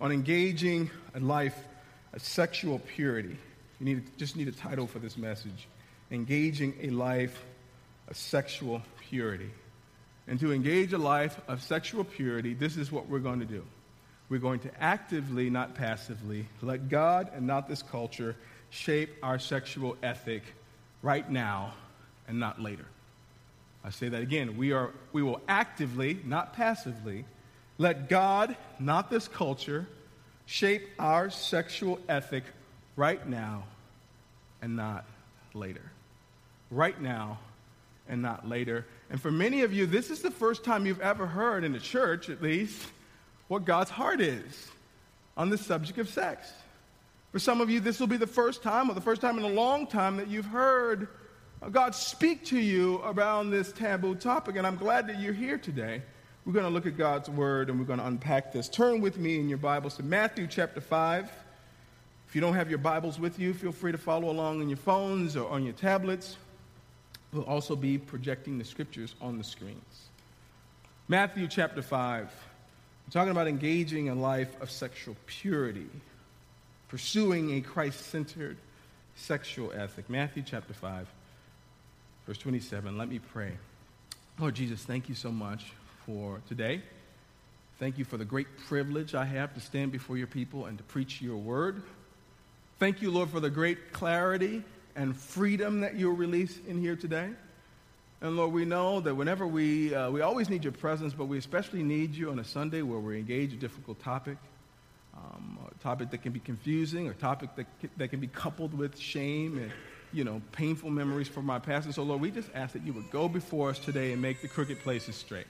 on 0.00 0.10
engaging 0.10 0.90
a 1.14 1.20
life 1.20 1.56
of 2.12 2.20
sexual 2.20 2.80
purity. 2.80 3.36
You 3.78 3.86
need, 3.86 4.02
just 4.18 4.34
need 4.34 4.48
a 4.48 4.52
title 4.52 4.88
for 4.88 4.98
this 4.98 5.16
message 5.16 5.68
Engaging 6.10 6.74
a 6.82 6.90
Life 6.90 7.44
of 8.08 8.16
Sexual 8.16 8.82
Purity 9.08 9.50
and 10.26 10.40
to 10.40 10.52
engage 10.52 10.92
a 10.92 10.98
life 10.98 11.40
of 11.46 11.62
sexual 11.62 12.02
purity, 12.02 12.54
this 12.54 12.76
is 12.76 12.90
what 12.90 13.08
we're 13.08 13.20
going 13.20 13.38
to 13.40 13.46
do. 13.46 13.64
We're 14.34 14.40
going 14.40 14.58
to 14.60 14.82
actively, 14.82 15.48
not 15.48 15.76
passively, 15.76 16.48
let 16.60 16.88
God 16.88 17.30
and 17.36 17.46
not 17.46 17.68
this 17.68 17.84
culture 17.84 18.34
shape 18.68 19.10
our 19.22 19.38
sexual 19.38 19.96
ethic 20.02 20.42
right 21.02 21.30
now 21.30 21.72
and 22.26 22.40
not 22.40 22.60
later. 22.60 22.84
I 23.84 23.90
say 23.90 24.08
that 24.08 24.22
again. 24.22 24.56
We, 24.56 24.72
are, 24.72 24.90
we 25.12 25.22
will 25.22 25.40
actively, 25.46 26.18
not 26.24 26.52
passively, 26.52 27.26
let 27.78 28.08
God, 28.08 28.56
not 28.80 29.08
this 29.08 29.28
culture, 29.28 29.86
shape 30.46 30.88
our 30.98 31.30
sexual 31.30 32.00
ethic 32.08 32.42
right 32.96 33.24
now 33.28 33.62
and 34.60 34.74
not 34.74 35.04
later. 35.54 35.92
Right 36.72 37.00
now 37.00 37.38
and 38.08 38.20
not 38.20 38.48
later. 38.48 38.84
And 39.10 39.22
for 39.22 39.30
many 39.30 39.62
of 39.62 39.72
you, 39.72 39.86
this 39.86 40.10
is 40.10 40.22
the 40.22 40.32
first 40.32 40.64
time 40.64 40.86
you've 40.86 41.00
ever 41.00 41.24
heard, 41.24 41.62
in 41.62 41.72
the 41.72 41.78
church 41.78 42.28
at 42.28 42.42
least, 42.42 42.84
what 43.48 43.64
God's 43.64 43.90
heart 43.90 44.20
is 44.20 44.70
on 45.36 45.50
the 45.50 45.58
subject 45.58 45.98
of 45.98 46.08
sex. 46.08 46.52
For 47.32 47.38
some 47.38 47.60
of 47.60 47.68
you, 47.68 47.80
this 47.80 47.98
will 47.98 48.06
be 48.06 48.16
the 48.16 48.26
first 48.26 48.62
time 48.62 48.90
or 48.90 48.94
the 48.94 49.00
first 49.00 49.20
time 49.20 49.38
in 49.38 49.44
a 49.44 49.48
long 49.48 49.86
time 49.86 50.16
that 50.18 50.28
you've 50.28 50.46
heard 50.46 51.08
God 51.72 51.94
speak 51.94 52.44
to 52.46 52.58
you 52.58 53.00
around 53.04 53.50
this 53.50 53.72
taboo 53.72 54.16
topic, 54.16 54.56
and 54.56 54.66
I'm 54.66 54.76
glad 54.76 55.06
that 55.06 55.18
you're 55.18 55.32
here 55.32 55.56
today. 55.56 56.02
We're 56.44 56.52
going 56.52 56.66
to 56.66 56.70
look 56.70 56.84
at 56.84 56.98
God's 56.98 57.30
word 57.30 57.70
and 57.70 57.78
we're 57.78 57.86
going 57.86 58.00
to 58.00 58.06
unpack 58.06 58.52
this. 58.52 58.68
Turn 58.68 59.00
with 59.00 59.16
me 59.16 59.40
in 59.40 59.48
your 59.48 59.56
Bibles 59.56 59.96
to 59.96 60.02
Matthew 60.02 60.46
chapter 60.46 60.82
5. 60.82 61.32
If 62.28 62.34
you 62.34 62.42
don't 62.42 62.52
have 62.54 62.68
your 62.68 62.78
Bibles 62.78 63.18
with 63.18 63.38
you, 63.38 63.54
feel 63.54 63.72
free 63.72 63.92
to 63.92 63.98
follow 63.98 64.28
along 64.30 64.60
on 64.60 64.68
your 64.68 64.76
phones 64.76 65.36
or 65.36 65.48
on 65.48 65.64
your 65.64 65.72
tablets. 65.72 66.36
We'll 67.32 67.44
also 67.44 67.74
be 67.74 67.96
projecting 67.96 68.58
the 68.58 68.64
scriptures 68.64 69.14
on 69.22 69.38
the 69.38 69.44
screens. 69.44 70.08
Matthew 71.08 71.48
chapter 71.48 71.80
5. 71.80 72.30
We're 73.06 73.12
talking 73.12 73.30
about 73.30 73.48
engaging 73.48 74.06
in 74.06 74.16
a 74.16 74.20
life 74.20 74.60
of 74.62 74.70
sexual 74.70 75.16
purity, 75.26 75.88
pursuing 76.88 77.54
a 77.54 77.60
Christ 77.60 78.06
centered 78.06 78.56
sexual 79.14 79.72
ethic. 79.72 80.08
Matthew 80.08 80.42
chapter 80.44 80.72
5, 80.72 81.06
verse 82.26 82.38
27. 82.38 82.96
Let 82.96 83.08
me 83.08 83.18
pray. 83.18 83.52
Lord 84.38 84.54
Jesus, 84.54 84.82
thank 84.82 85.08
you 85.08 85.14
so 85.14 85.30
much 85.30 85.72
for 86.06 86.40
today. 86.48 86.82
Thank 87.78 87.98
you 87.98 88.04
for 88.04 88.16
the 88.16 88.24
great 88.24 88.46
privilege 88.66 89.14
I 89.14 89.24
have 89.26 89.52
to 89.54 89.60
stand 89.60 89.92
before 89.92 90.16
your 90.16 90.26
people 90.26 90.66
and 90.66 90.78
to 90.78 90.84
preach 90.84 91.20
your 91.20 91.36
word. 91.36 91.82
Thank 92.78 93.02
you, 93.02 93.10
Lord, 93.10 93.30
for 93.30 93.40
the 93.40 93.50
great 93.50 93.92
clarity 93.92 94.62
and 94.96 95.16
freedom 95.16 95.80
that 95.80 95.94
you'll 95.94 96.16
release 96.16 96.58
in 96.66 96.80
here 96.80 96.96
today. 96.96 97.30
And 98.24 98.38
Lord, 98.38 98.52
we 98.54 98.64
know 98.64 99.00
that 99.00 99.14
whenever 99.14 99.46
we, 99.46 99.94
uh, 99.94 100.10
we 100.10 100.22
always 100.22 100.48
need 100.48 100.64
your 100.64 100.72
presence, 100.72 101.12
but 101.12 101.26
we 101.26 101.36
especially 101.36 101.82
need 101.82 102.14
you 102.14 102.30
on 102.30 102.38
a 102.38 102.44
Sunday 102.44 102.80
where 102.80 102.98
we 102.98 103.18
engage 103.18 103.52
a 103.52 103.56
difficult 103.56 104.00
topic, 104.00 104.38
um, 105.14 105.58
a 105.70 105.82
topic 105.82 106.10
that 106.10 106.22
can 106.22 106.32
be 106.32 106.40
confusing, 106.40 107.06
or 107.06 107.10
a 107.10 107.16
topic 107.16 107.54
that, 107.56 107.66
that 107.98 108.08
can 108.08 108.20
be 108.20 108.26
coupled 108.26 108.72
with 108.72 108.98
shame 108.98 109.58
and, 109.58 109.70
you 110.10 110.24
know, 110.24 110.40
painful 110.52 110.88
memories 110.88 111.28
from 111.28 111.50
our 111.50 111.60
past. 111.60 111.84
And 111.84 111.94
so, 111.94 112.02
Lord, 112.02 112.22
we 112.22 112.30
just 112.30 112.48
ask 112.54 112.72
that 112.72 112.82
you 112.82 112.94
would 112.94 113.10
go 113.10 113.28
before 113.28 113.68
us 113.68 113.78
today 113.78 114.14
and 114.14 114.22
make 114.22 114.40
the 114.40 114.48
crooked 114.48 114.80
places 114.80 115.16
straight. 115.16 115.46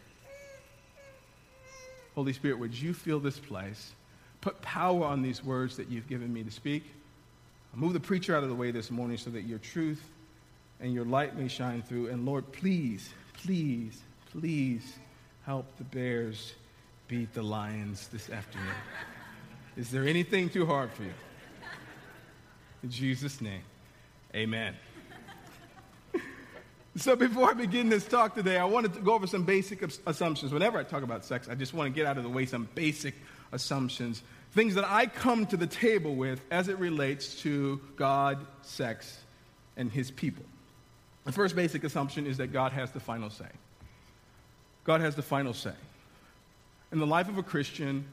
Holy 2.16 2.32
Spirit, 2.32 2.58
would 2.58 2.74
you 2.74 2.92
fill 2.92 3.20
this 3.20 3.38
place? 3.38 3.92
Put 4.40 4.60
power 4.62 5.04
on 5.04 5.22
these 5.22 5.44
words 5.44 5.76
that 5.76 5.92
you've 5.92 6.08
given 6.08 6.34
me 6.34 6.42
to 6.42 6.50
speak. 6.50 6.82
Move 7.72 7.92
the 7.92 8.00
preacher 8.00 8.36
out 8.36 8.42
of 8.42 8.48
the 8.48 8.54
way 8.56 8.72
this 8.72 8.90
morning 8.90 9.16
so 9.16 9.30
that 9.30 9.42
your 9.42 9.60
truth 9.60 10.02
and 10.84 10.92
your 10.92 11.06
light 11.06 11.34
may 11.34 11.48
shine 11.48 11.80
through. 11.80 12.08
And 12.08 12.26
Lord, 12.26 12.52
please, 12.52 13.08
please, 13.32 14.02
please 14.30 14.98
help 15.46 15.64
the 15.78 15.84
Bears 15.84 16.52
beat 17.08 17.32
the 17.32 17.42
Lions 17.42 18.06
this 18.08 18.28
afternoon. 18.28 18.68
Is 19.78 19.90
there 19.90 20.06
anything 20.06 20.50
too 20.50 20.66
hard 20.66 20.92
for 20.92 21.04
you? 21.04 21.14
In 22.82 22.90
Jesus' 22.90 23.40
name, 23.40 23.62
amen. 24.34 24.74
So, 26.96 27.16
before 27.16 27.50
I 27.50 27.54
begin 27.54 27.88
this 27.88 28.06
talk 28.06 28.34
today, 28.34 28.58
I 28.58 28.66
wanted 28.66 28.92
to 28.92 29.00
go 29.00 29.14
over 29.14 29.26
some 29.26 29.42
basic 29.42 29.82
assumptions. 30.06 30.52
Whenever 30.52 30.78
I 30.78 30.82
talk 30.82 31.02
about 31.02 31.24
sex, 31.24 31.48
I 31.48 31.54
just 31.54 31.72
want 31.72 31.92
to 31.92 31.98
get 31.98 32.06
out 32.06 32.18
of 32.18 32.24
the 32.24 32.28
way 32.28 32.44
some 32.44 32.68
basic 32.74 33.14
assumptions, 33.52 34.22
things 34.52 34.74
that 34.74 34.84
I 34.84 35.06
come 35.06 35.46
to 35.46 35.56
the 35.56 35.66
table 35.66 36.14
with 36.14 36.44
as 36.50 36.68
it 36.68 36.78
relates 36.78 37.36
to 37.40 37.80
God, 37.96 38.46
sex, 38.62 39.18
and 39.78 39.90
His 39.90 40.10
people. 40.10 40.44
The 41.24 41.32
first 41.32 41.56
basic 41.56 41.84
assumption 41.84 42.26
is 42.26 42.36
that 42.36 42.52
God 42.52 42.72
has 42.72 42.90
the 42.90 43.00
final 43.00 43.30
say. 43.30 43.48
God 44.84 45.00
has 45.00 45.16
the 45.16 45.22
final 45.22 45.54
say. 45.54 45.72
In 46.92 46.98
the 46.98 47.06
life 47.06 47.28
of 47.28 47.38
a 47.38 47.42
Christian, 47.42 48.04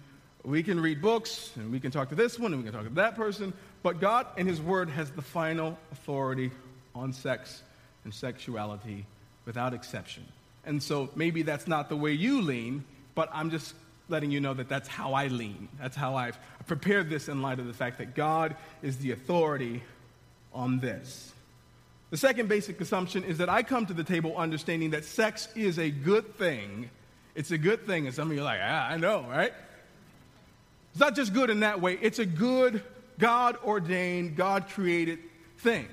we 0.43 0.63
can 0.63 0.79
read 0.79 1.01
books 1.01 1.51
and 1.55 1.71
we 1.71 1.79
can 1.79 1.91
talk 1.91 2.09
to 2.09 2.15
this 2.15 2.39
one 2.39 2.53
and 2.53 2.63
we 2.63 2.69
can 2.69 2.73
talk 2.73 2.87
to 2.87 2.95
that 2.95 3.15
person, 3.15 3.53
but 3.83 3.99
God 3.99 4.27
and 4.37 4.47
His 4.47 4.61
Word 4.61 4.89
has 4.89 5.11
the 5.11 5.21
final 5.21 5.77
authority 5.91 6.51
on 6.95 7.13
sex 7.13 7.63
and 8.03 8.13
sexuality 8.13 9.05
without 9.45 9.73
exception. 9.73 10.25
And 10.65 10.81
so 10.81 11.09
maybe 11.15 11.41
that's 11.41 11.67
not 11.67 11.89
the 11.89 11.97
way 11.97 12.13
you 12.13 12.41
lean, 12.41 12.83
but 13.13 13.29
I'm 13.33 13.51
just 13.51 13.75
letting 14.09 14.31
you 14.31 14.39
know 14.39 14.53
that 14.53 14.69
that's 14.69 14.87
how 14.87 15.13
I 15.13 15.27
lean. 15.27 15.67
That's 15.79 15.95
how 15.95 16.15
I've 16.15 16.37
prepared 16.67 17.09
this 17.09 17.27
in 17.27 17.41
light 17.41 17.59
of 17.59 17.67
the 17.67 17.73
fact 17.73 17.97
that 17.97 18.15
God 18.15 18.55
is 18.81 18.97
the 18.97 19.11
authority 19.11 19.83
on 20.53 20.79
this. 20.79 21.33
The 22.11 22.17
second 22.17 22.49
basic 22.49 22.79
assumption 22.81 23.23
is 23.23 23.37
that 23.39 23.49
I 23.49 23.63
come 23.63 23.85
to 23.85 23.93
the 23.93 24.03
table 24.03 24.37
understanding 24.37 24.91
that 24.91 25.05
sex 25.05 25.47
is 25.55 25.79
a 25.79 25.89
good 25.89 26.37
thing. 26.37 26.89
It's 27.35 27.51
a 27.51 27.57
good 27.57 27.87
thing. 27.87 28.05
And 28.05 28.13
some 28.13 28.29
of 28.29 28.35
you 28.35 28.41
are 28.41 28.45
like, 28.45 28.59
ah, 28.61 28.89
I 28.89 28.97
know, 28.97 29.25
right? 29.29 29.53
It's 30.91 30.99
not 30.99 31.15
just 31.15 31.33
good 31.33 31.49
in 31.49 31.61
that 31.61 31.79
way, 31.79 31.97
it's 32.01 32.19
a 32.19 32.25
good, 32.25 32.83
God 33.17 33.57
ordained, 33.63 34.35
God 34.35 34.67
created 34.67 35.19
thing. 35.59 35.87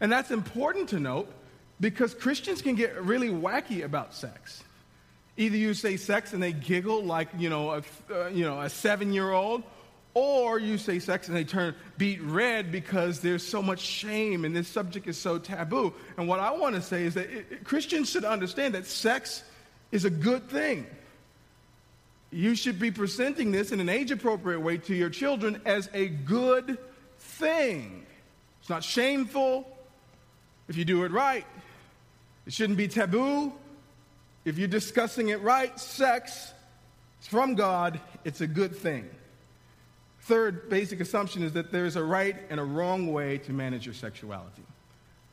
And 0.00 0.10
that's 0.10 0.30
important 0.30 0.88
to 0.90 0.98
note 0.98 1.30
because 1.78 2.14
Christians 2.14 2.62
can 2.62 2.74
get 2.74 3.02
really 3.02 3.28
wacky 3.28 3.84
about 3.84 4.14
sex. 4.14 4.64
Either 5.36 5.58
you 5.58 5.74
say 5.74 5.98
sex 5.98 6.32
and 6.32 6.42
they 6.42 6.52
giggle 6.52 7.04
like, 7.04 7.28
you 7.36 7.50
know, 7.50 7.70
a, 7.70 7.82
uh, 8.10 8.28
you 8.28 8.44
know, 8.44 8.60
a 8.60 8.70
seven 8.70 9.12
year 9.12 9.30
old, 9.30 9.62
or 10.14 10.58
you 10.58 10.76
say 10.76 10.98
sex 10.98 11.28
and 11.28 11.36
they 11.36 11.44
turn 11.44 11.74
beet 11.96 12.20
red 12.22 12.72
because 12.72 13.20
there's 13.20 13.46
so 13.46 13.62
much 13.62 13.80
shame 13.80 14.44
and 14.44 14.54
this 14.54 14.68
subject 14.68 15.06
is 15.06 15.16
so 15.16 15.38
taboo. 15.38 15.94
And 16.16 16.26
what 16.26 16.40
I 16.40 16.50
want 16.52 16.74
to 16.74 16.82
say 16.82 17.04
is 17.04 17.14
that 17.14 17.30
it, 17.30 17.64
Christians 17.64 18.10
should 18.10 18.24
understand 18.24 18.74
that 18.74 18.86
sex 18.86 19.44
is 19.92 20.04
a 20.04 20.10
good 20.10 20.48
thing. 20.48 20.86
You 22.32 22.54
should 22.54 22.78
be 22.78 22.90
presenting 22.90 23.52
this 23.52 23.72
in 23.72 23.80
an 23.80 23.88
age 23.88 24.10
appropriate 24.10 24.60
way 24.60 24.78
to 24.78 24.94
your 24.94 25.10
children 25.10 25.60
as 25.64 25.88
a 25.92 26.08
good 26.08 26.78
thing. 27.18 28.06
It's 28.60 28.70
not 28.70 28.84
shameful 28.84 29.66
if 30.68 30.76
you 30.76 30.84
do 30.84 31.04
it 31.04 31.12
right. 31.12 31.44
It 32.46 32.52
shouldn't 32.52 32.78
be 32.78 32.88
taboo. 32.88 33.52
If 34.44 34.58
you're 34.58 34.68
discussing 34.68 35.28
it 35.28 35.40
right, 35.42 35.78
sex 35.78 36.52
is 37.20 37.28
from 37.28 37.54
God, 37.54 38.00
it's 38.24 38.40
a 38.40 38.46
good 38.46 38.74
thing. 38.74 39.08
Third 40.30 40.68
basic 40.70 41.00
assumption 41.00 41.42
is 41.42 41.54
that 41.54 41.72
there's 41.72 41.96
a 41.96 42.04
right 42.04 42.36
and 42.50 42.60
a 42.60 42.62
wrong 42.62 43.12
way 43.12 43.38
to 43.38 43.52
manage 43.52 43.84
your 43.84 43.96
sexuality. 43.96 44.62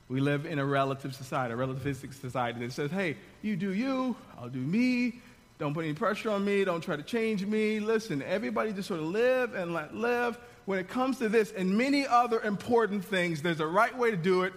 We 0.10 0.20
live 0.20 0.48
in 0.48 0.58
a 0.58 0.66
relative 0.66 1.14
society, 1.14 1.54
a 1.54 1.56
relativistic 1.56 2.16
society 2.20 2.66
that 2.66 2.72
says, 2.72 2.90
hey, 2.90 3.16
you 3.44 3.56
do 3.56 3.76
you, 3.76 4.16
I'll 4.40 4.50
do 4.50 4.58
me. 4.58 5.22
Don't 5.60 5.76
put 5.76 5.86
any 5.86 5.94
pressure 5.94 6.32
on 6.32 6.44
me. 6.44 6.66
Don't 6.66 6.82
try 6.82 6.96
to 6.96 7.04
change 7.04 7.46
me. 7.46 7.80
Listen, 7.80 8.24
everybody 8.24 8.74
just 8.74 8.88
sort 8.88 9.00
of 9.00 9.06
live 9.06 9.54
and 9.54 9.72
let 9.72 9.94
live. 9.94 10.40
When 10.66 10.80
it 10.80 10.88
comes 10.88 11.20
to 11.20 11.30
this 11.30 11.52
and 11.52 11.78
many 11.78 12.08
other 12.08 12.42
important 12.42 13.06
things, 13.06 13.44
there's 13.44 13.60
a 13.60 13.68
right 13.68 13.96
way 13.96 14.10
to 14.10 14.18
do 14.18 14.42
it, 14.46 14.54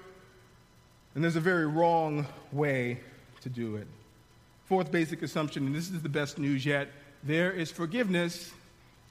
and 1.15 1.23
there's 1.23 1.37
a 1.37 1.41
very 1.41 1.67
wrong 1.67 2.27
way 2.51 3.01
to 3.43 3.51
do 3.51 3.77
it. 3.77 3.87
Fourth 4.65 4.91
basic 4.91 5.21
assumption, 5.21 5.67
and 5.67 5.75
this 5.75 5.91
is 5.91 6.01
the 6.01 6.09
best 6.09 6.39
news 6.39 6.65
yet 6.65 6.89
there 7.23 7.53
is 7.53 7.71
forgiveness 7.71 8.51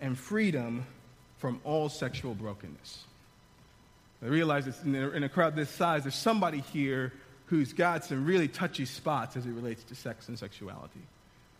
and 0.01 0.17
freedom 0.17 0.87
from 1.39 1.59
all 1.63 1.89
sexual 1.89 2.35
brokenness. 2.35 3.03
I 4.21 4.27
realize 4.27 4.65
that 4.65 4.83
in 4.83 5.23
a 5.23 5.29
crowd 5.29 5.55
this 5.55 5.69
size, 5.69 6.03
there's 6.03 6.15
somebody 6.15 6.59
here 6.59 7.13
who's 7.45 7.73
got 7.73 8.05
some 8.05 8.25
really 8.25 8.47
touchy 8.47 8.85
spots 8.85 9.35
as 9.37 9.45
it 9.45 9.51
relates 9.51 9.83
to 9.85 9.95
sex 9.95 10.27
and 10.27 10.37
sexuality. 10.37 10.99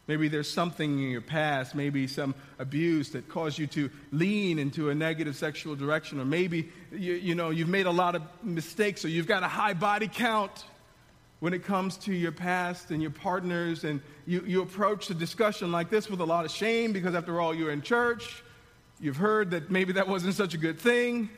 Maybe 0.08 0.28
there's 0.28 0.52
something 0.52 1.00
in 1.00 1.12
your 1.12 1.22
past, 1.22 1.76
maybe 1.76 2.08
some 2.08 2.36
abuse 2.58 3.12
that 3.12 3.30
caused 3.30 3.60
you 3.60 3.68
to 3.68 3.90
lean 4.12 4.60
into 4.60 4.90
a 4.90 4.96
negative 4.96 5.36
sexual 5.36 5.76
direction, 5.76 6.20
or 6.20 6.26
maybe 6.26 6.70
you, 6.92 7.14
you 7.14 7.36
know, 7.36 7.52
you've 7.52 7.70
made 7.70 7.86
a 7.86 7.92
lot 7.92 8.16
of 8.16 8.24
mistakes, 8.44 9.06
or 9.06 9.08
you've 9.08 9.28
got 9.28 9.44
a 9.44 9.48
high 9.48 9.74
body 9.74 10.08
count 10.08 10.66
when 11.40 11.54
it 11.54 11.64
comes 11.64 11.96
to 11.98 12.14
your 12.14 12.32
past 12.32 12.92
and 12.92 13.02
your 13.02 13.12
partners, 13.12 13.84
and 13.84 14.02
you, 14.26 14.44
you 14.46 14.62
approach 14.62 15.10
a 15.12 15.14
discussion 15.14 15.72
like 15.72 15.90
this 15.90 16.10
with 16.10 16.20
a 16.20 16.26
lot 16.26 16.44
of 16.44 16.52
shame 16.52 16.92
because, 16.92 17.16
after 17.16 17.40
all, 17.40 17.56
you're 17.56 17.72
in 17.72 17.82
church. 17.82 18.44
You've 19.00 19.18
heard 19.18 19.52
that 19.52 19.72
maybe 19.72 19.94
that 19.94 20.08
wasn't 20.08 20.36
such 20.36 20.54
a 20.54 20.58
good 20.58 20.80
thing. 20.80 21.30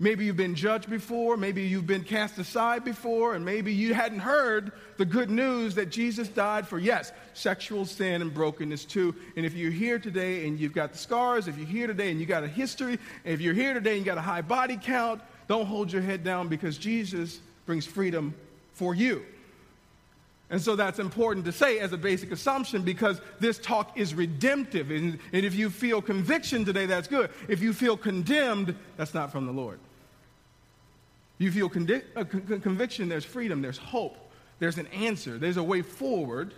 Maybe 0.00 0.24
you've 0.24 0.36
been 0.36 0.56
judged 0.56 0.90
before. 0.90 1.36
Maybe 1.36 1.62
you've 1.62 1.86
been 1.86 2.02
cast 2.02 2.36
aside 2.38 2.84
before. 2.84 3.34
And 3.34 3.44
maybe 3.44 3.72
you 3.72 3.94
hadn't 3.94 4.18
heard 4.18 4.72
the 4.96 5.04
good 5.04 5.30
news 5.30 5.76
that 5.76 5.90
Jesus 5.90 6.26
died 6.28 6.66
for, 6.66 6.78
yes, 6.78 7.12
sexual 7.32 7.84
sin 7.84 8.20
and 8.20 8.34
brokenness 8.34 8.84
too. 8.86 9.14
And 9.36 9.46
if 9.46 9.54
you're 9.54 9.70
here 9.70 9.98
today 9.98 10.46
and 10.46 10.58
you've 10.58 10.72
got 10.72 10.92
the 10.92 10.98
scars, 10.98 11.46
if 11.46 11.56
you're 11.56 11.66
here 11.66 11.86
today 11.86 12.10
and 12.10 12.18
you 12.18 12.26
got 12.26 12.42
a 12.42 12.48
history, 12.48 12.98
if 13.24 13.40
you're 13.40 13.54
here 13.54 13.74
today 13.74 13.96
and 13.96 14.00
you 14.00 14.04
got 14.04 14.18
a 14.18 14.22
high 14.22 14.42
body 14.42 14.78
count, 14.80 15.20
don't 15.46 15.66
hold 15.66 15.92
your 15.92 16.02
head 16.02 16.24
down 16.24 16.48
because 16.48 16.76
Jesus 16.78 17.40
brings 17.66 17.86
freedom 17.86 18.34
for 18.72 18.94
you. 18.94 19.24
And 20.50 20.60
so 20.60 20.76
that's 20.76 20.98
important 20.98 21.46
to 21.46 21.52
say 21.52 21.78
as 21.78 21.92
a 21.92 21.96
basic 21.96 22.30
assumption 22.30 22.82
because 22.82 23.20
this 23.40 23.58
talk 23.58 23.98
is 23.98 24.14
redemptive. 24.14 24.90
And, 24.90 25.18
and 25.32 25.44
if 25.44 25.54
you 25.54 25.70
feel 25.70 26.02
conviction 26.02 26.64
today, 26.64 26.86
that's 26.86 27.08
good. 27.08 27.30
If 27.48 27.62
you 27.62 27.72
feel 27.72 27.96
condemned, 27.96 28.76
that's 28.96 29.14
not 29.14 29.32
from 29.32 29.46
the 29.46 29.52
Lord. 29.52 29.80
You 31.38 31.50
feel 31.50 31.68
condi- 31.68 32.04
uh, 32.14 32.24
con- 32.24 32.60
conviction, 32.60 33.08
there's 33.08 33.24
freedom, 33.24 33.62
there's 33.62 33.78
hope, 33.78 34.16
there's 34.60 34.78
an 34.78 34.86
answer, 34.88 35.38
there's 35.38 35.56
a 35.56 35.62
way 35.62 35.82
forward 35.82 36.54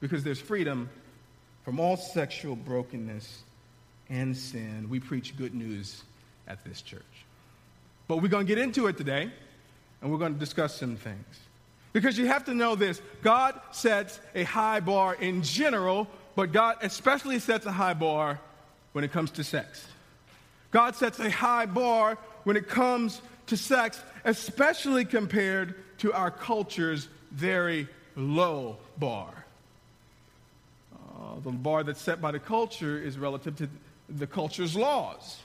because 0.00 0.24
there's 0.24 0.40
freedom 0.40 0.88
from 1.64 1.78
all 1.78 1.96
sexual 1.96 2.56
brokenness 2.56 3.42
and 4.08 4.36
sin. 4.36 4.86
We 4.88 5.00
preach 5.00 5.36
good 5.36 5.54
news 5.54 6.02
at 6.48 6.64
this 6.64 6.80
church. 6.82 7.02
But 8.08 8.16
we're 8.22 8.28
going 8.28 8.46
to 8.46 8.54
get 8.54 8.58
into 8.58 8.86
it 8.86 8.96
today, 8.96 9.30
and 10.00 10.10
we're 10.10 10.18
going 10.18 10.34
to 10.34 10.40
discuss 10.40 10.74
some 10.74 10.96
things. 10.96 11.40
Because 11.92 12.16
you 12.16 12.26
have 12.26 12.44
to 12.44 12.54
know 12.54 12.74
this 12.74 13.00
God 13.22 13.60
sets 13.72 14.20
a 14.34 14.44
high 14.44 14.80
bar 14.80 15.14
in 15.14 15.42
general, 15.42 16.06
but 16.36 16.52
God 16.52 16.76
especially 16.82 17.38
sets 17.38 17.66
a 17.66 17.72
high 17.72 17.94
bar 17.94 18.38
when 18.92 19.04
it 19.04 19.12
comes 19.12 19.30
to 19.32 19.44
sex. 19.44 19.86
God 20.70 20.94
sets 20.94 21.18
a 21.18 21.30
high 21.30 21.66
bar 21.66 22.16
when 22.44 22.56
it 22.56 22.68
comes 22.68 23.20
to 23.46 23.56
sex, 23.56 24.00
especially 24.24 25.04
compared 25.04 25.74
to 25.98 26.12
our 26.12 26.30
culture's 26.30 27.08
very 27.32 27.88
low 28.16 28.76
bar. 28.98 29.44
Uh, 30.94 31.40
the 31.42 31.50
bar 31.50 31.82
that's 31.82 32.00
set 32.00 32.20
by 32.20 32.30
the 32.30 32.38
culture 32.38 32.98
is 32.98 33.18
relative 33.18 33.56
to 33.56 33.68
the 34.08 34.26
culture's 34.26 34.76
laws. 34.76 35.40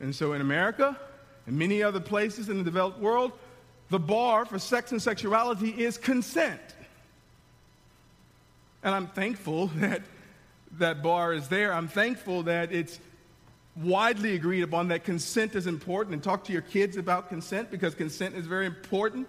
And 0.00 0.14
so 0.14 0.32
in 0.32 0.40
America 0.40 0.98
and 1.46 1.58
many 1.58 1.82
other 1.82 2.00
places 2.00 2.48
in 2.48 2.58
the 2.58 2.64
developed 2.64 2.98
world, 2.98 3.32
the 3.90 3.98
bar 3.98 4.44
for 4.44 4.58
sex 4.58 4.92
and 4.92 5.00
sexuality 5.00 5.70
is 5.70 5.96
consent. 5.98 6.60
And 8.82 8.94
I'm 8.94 9.06
thankful 9.06 9.66
that 9.76 10.02
that 10.78 11.02
bar 11.02 11.32
is 11.32 11.48
there. 11.48 11.72
I'm 11.72 11.88
thankful 11.88 12.44
that 12.44 12.72
it's 12.72 12.98
widely 13.76 14.34
agreed 14.34 14.62
upon 14.62 14.88
that 14.88 15.04
consent 15.04 15.54
is 15.54 15.66
important. 15.66 16.14
And 16.14 16.22
talk 16.22 16.44
to 16.44 16.52
your 16.52 16.62
kids 16.62 16.96
about 16.96 17.28
consent 17.28 17.70
because 17.70 17.94
consent 17.94 18.34
is 18.34 18.46
very 18.46 18.66
important 18.66 19.28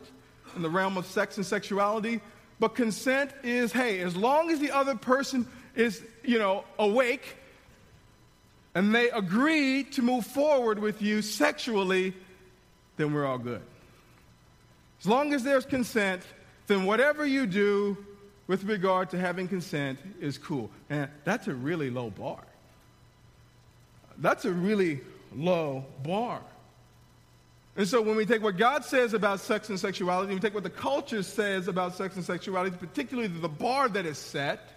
in 0.55 0.61
the 0.61 0.69
realm 0.69 0.97
of 0.97 1.05
sex 1.05 1.37
and 1.37 1.45
sexuality. 1.45 2.19
But 2.59 2.75
consent 2.75 3.31
is 3.43 3.71
hey, 3.71 4.01
as 4.01 4.15
long 4.15 4.49
as 4.51 4.59
the 4.59 4.71
other 4.71 4.95
person 4.95 5.47
is, 5.75 6.03
you 6.23 6.39
know, 6.39 6.65
awake 6.77 7.37
and 8.75 8.93
they 8.93 9.09
agree 9.09 9.83
to 9.83 10.01
move 10.01 10.25
forward 10.25 10.79
with 10.79 11.01
you 11.01 11.21
sexually, 11.21 12.13
then 12.97 13.13
we're 13.13 13.25
all 13.25 13.37
good. 13.37 13.61
As 14.99 15.07
long 15.07 15.33
as 15.33 15.43
there's 15.43 15.65
consent, 15.65 16.23
then 16.67 16.85
whatever 16.85 17.25
you 17.25 17.45
do 17.45 17.97
with 18.47 18.63
regard 18.63 19.09
to 19.11 19.17
having 19.17 19.47
consent 19.47 19.99
is 20.19 20.37
cool. 20.37 20.69
And 20.89 21.09
that's 21.23 21.47
a 21.47 21.53
really 21.53 21.89
low 21.89 22.09
bar. 22.09 22.43
That's 24.17 24.45
a 24.45 24.51
really 24.51 25.01
low 25.35 25.85
bar. 26.03 26.41
And 27.77 27.87
so 27.87 28.01
when 28.01 28.17
we 28.17 28.25
take 28.25 28.43
what 28.43 28.57
God 28.57 28.83
says 28.83 29.13
about 29.13 29.39
sex 29.39 29.69
and 29.69 29.79
sexuality, 29.79 30.33
we 30.33 30.39
take 30.39 30.53
what 30.53 30.63
the 30.63 30.69
culture 30.69 31.23
says 31.23 31.67
about 31.69 31.95
sex 31.95 32.15
and 32.15 32.25
sexuality, 32.25 32.75
particularly 32.75 33.29
the 33.29 33.47
bar 33.47 33.87
that 33.87 34.05
is 34.05 34.17
set, 34.17 34.67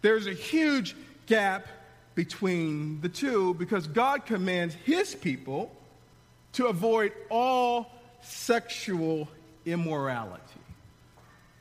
there's 0.00 0.26
a 0.26 0.32
huge 0.32 0.96
gap 1.26 1.66
between 2.14 3.00
the 3.02 3.08
two 3.08 3.54
because 3.54 3.86
God 3.86 4.24
commands 4.24 4.74
his 4.84 5.14
people 5.14 5.74
to 6.52 6.66
avoid 6.66 7.12
all 7.28 7.92
sexual 8.22 9.28
immorality. 9.64 10.42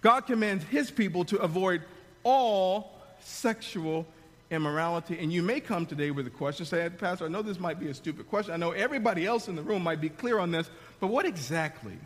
God 0.02 0.22
commands 0.22 0.64
his 0.66 0.92
people 0.92 1.26
to 1.26 1.38
avoid 1.40 1.82
all 2.24 2.94
sexual 3.22 4.06
immorality. 4.52 5.18
And 5.20 5.32
you 5.32 5.44
may 5.44 5.60
come 5.60 5.86
today 5.86 6.12
with 6.12 6.26
a 6.28 6.32
question, 6.32 6.66
say, 6.66 6.90
Pastor, 6.90 7.26
I 7.26 7.28
know 7.28 7.42
this 7.42 7.60
might 7.60 7.80
be 7.80 7.90
a 7.90 7.94
stupid 7.94 8.28
question. 8.28 8.54
I 8.54 8.58
know 8.58 8.72
everybody 8.72 9.26
else 9.26 9.48
in 9.48 9.56
the 9.56 9.62
room 9.62 9.84
might 9.84 10.02
be 10.02 10.10
clear 10.10 10.40
on 10.40 10.52
this, 10.52 10.70
but 11.00 11.08
what 11.08 11.26
exactly, 11.26 11.98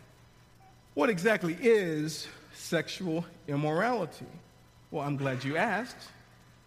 what 0.94 1.08
exactly 1.08 1.56
is 1.60 2.26
sexual 2.54 3.24
immorality? 3.48 4.26
Well, 4.90 5.06
I'm 5.06 5.16
glad 5.16 5.44
you 5.44 5.56
asked. 5.56 5.96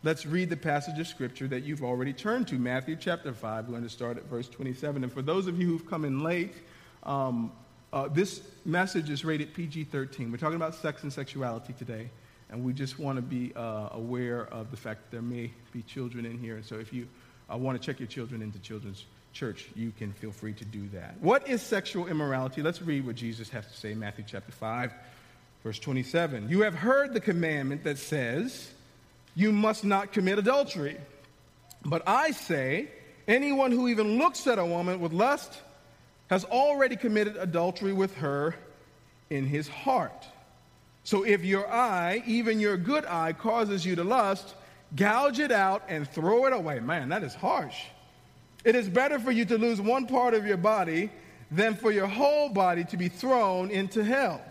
Let's 0.03 0.25
read 0.25 0.49
the 0.49 0.57
passage 0.57 0.99
of 0.99 1.07
scripture 1.07 1.47
that 1.47 1.63
you've 1.63 1.83
already 1.83 2.13
turned 2.13 2.47
to, 2.49 2.55
Matthew 2.55 2.95
chapter 2.95 3.33
5. 3.33 3.65
We're 3.65 3.71
going 3.71 3.83
to 3.83 3.89
start 3.89 4.17
at 4.17 4.25
verse 4.25 4.47
27. 4.47 5.03
And 5.03 5.11
for 5.11 5.21
those 5.21 5.47
of 5.47 5.59
you 5.59 5.67
who've 5.67 5.89
come 5.89 6.05
in 6.05 6.23
late, 6.23 6.53
um, 7.03 7.51
uh, 7.93 8.07
this 8.09 8.41
message 8.65 9.09
is 9.09 9.23
rated 9.23 9.53
PG 9.53 9.85
13. 9.85 10.31
We're 10.31 10.37
talking 10.37 10.55
about 10.55 10.75
sex 10.75 11.03
and 11.03 11.13
sexuality 11.13 11.73
today, 11.73 12.09
and 12.49 12.63
we 12.63 12.73
just 12.73 12.99
want 12.99 13.15
to 13.17 13.21
be 13.21 13.53
uh, 13.55 13.89
aware 13.91 14.45
of 14.47 14.71
the 14.71 14.77
fact 14.77 15.03
that 15.03 15.11
there 15.11 15.21
may 15.21 15.51
be 15.71 15.81
children 15.83 16.25
in 16.25 16.37
here. 16.37 16.55
And 16.57 16.65
so 16.65 16.75
if 16.75 16.91
you 16.91 17.07
uh, 17.51 17.57
want 17.57 17.81
to 17.81 17.85
check 17.85 17.99
your 17.99 18.07
children 18.07 18.41
into 18.41 18.59
children's 18.59 19.05
church, 19.31 19.69
you 19.75 19.93
can 19.97 20.11
feel 20.11 20.31
free 20.31 20.53
to 20.53 20.65
do 20.65 20.87
that. 20.89 21.15
What 21.21 21.47
is 21.47 21.61
sexual 21.61 22.07
immorality? 22.07 22.61
Let's 22.61 22.81
read 22.81 23.05
what 23.05 23.15
Jesus 23.15 23.49
has 23.49 23.65
to 23.67 23.77
say 23.77 23.93
in 23.93 23.99
Matthew 23.99 24.25
chapter 24.27 24.51
5, 24.51 24.91
verse 25.63 25.79
27. 25.79 26.49
You 26.49 26.61
have 26.61 26.75
heard 26.75 27.13
the 27.13 27.21
commandment 27.21 27.85
that 27.85 27.99
says, 27.99 28.69
You 29.33 29.53
must 29.53 29.85
not 29.85 30.11
commit 30.11 30.39
adultery. 30.39 30.97
But 31.85 32.03
I 32.05 32.31
say, 32.31 32.89
anyone 33.29 33.71
who 33.71 33.87
even 33.87 34.17
looks 34.17 34.45
at 34.45 34.59
a 34.59 34.65
woman 34.65 34.99
with 34.99 35.13
lust, 35.13 35.61
has 36.27 36.43
already 36.45 36.95
committed 36.95 37.37
adultery 37.37 37.93
with 37.93 38.15
her 38.17 38.55
in 39.29 39.45
his 39.45 39.67
heart. 39.67 40.27
So 41.03 41.23
if 41.23 41.45
your 41.45 41.71
eye, 41.71 42.23
even 42.25 42.59
your 42.59 42.75
good 42.75 43.05
eye, 43.05 43.33
causes 43.33 43.85
you 43.85 43.95
to 43.95 44.03
lust, 44.03 44.55
gouge 44.95 45.39
it 45.39 45.51
out 45.51 45.83
and 45.87 46.07
throw 46.07 46.45
it 46.45 46.53
away. 46.53 46.79
Man, 46.79 47.09
that 47.09 47.23
is 47.23 47.33
harsh. 47.33 47.81
It 48.65 48.75
is 48.75 48.89
better 48.89 49.19
for 49.19 49.31
you 49.31 49.45
to 49.45 49.57
lose 49.57 49.79
one 49.79 50.07
part 50.07 50.33
of 50.33 50.45
your 50.45 50.57
body 50.57 51.09
than 51.49 51.75
for 51.75 51.91
your 51.91 52.07
whole 52.07 52.49
body 52.49 52.83
to 52.85 52.97
be 52.97 53.07
thrown 53.07 53.71
into 53.71 54.03
hell. 54.03 54.41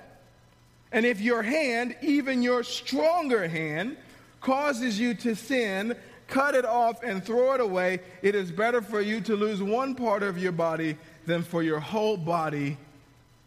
And 0.93 1.05
if 1.05 1.21
your 1.21 1.43
hand, 1.43 1.97
even 2.01 2.43
your 2.43 2.63
stronger 2.63 3.47
hand, 3.47 3.99
causes 4.41 4.99
you 4.99 5.13
to 5.15 5.35
sin, 5.35 5.95
cut 6.29 6.55
it 6.55 6.65
off 6.65 7.03
and 7.03 7.23
throw 7.23 7.53
it 7.53 7.61
away. 7.61 8.01
It 8.23 8.35
is 8.35 8.51
better 8.51 8.81
for 8.81 9.01
you 9.01 9.21
to 9.23 9.37
lose 9.37 9.63
one 9.63 9.95
part 9.95 10.23
of 10.23 10.39
your 10.39 10.53
body 10.53 10.97
than 11.27 11.43
for 11.43 11.63
your 11.63 11.81
whole 11.81 12.17
body 12.17 12.77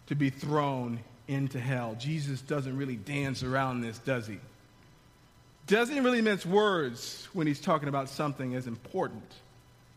to 0.08 0.16
be 0.16 0.30
thrown 0.30 1.00
into 1.28 1.60
hell. 1.60 1.96
Jesus 1.98 2.42
doesn't 2.42 2.76
really 2.76 2.96
dance 2.96 3.44
around 3.44 3.82
this, 3.82 3.98
does 4.00 4.28
he? 4.28 4.40
Doesn't 5.68 6.04
really 6.04 6.22
mince 6.22 6.46
words 6.46 7.28
when 7.34 7.46
he's 7.46 7.62
talking 7.62 7.88
about 7.88 8.10
something 8.10 8.56
as 8.56 8.66
important, 8.66 9.24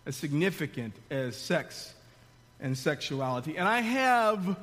as 0.05 0.14
significant 0.14 0.95
as 1.11 1.35
sex 1.35 1.95
and 2.61 2.77
sexuality. 2.77 3.57
And 3.57 3.66
I 3.66 3.81
have 3.81 4.57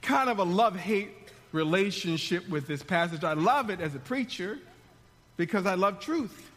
kind 0.00 0.30
of 0.30 0.38
a 0.38 0.44
love 0.44 0.76
hate 0.76 1.10
relationship 1.50 2.48
with 2.48 2.68
this 2.68 2.82
passage. 2.82 3.24
I 3.24 3.34
love 3.34 3.70
it 3.70 3.80
as 3.80 3.94
a 3.94 3.98
preacher 3.98 4.58
because 5.36 5.66
I 5.66 5.74
love 5.74 5.98
truth. 5.98 6.50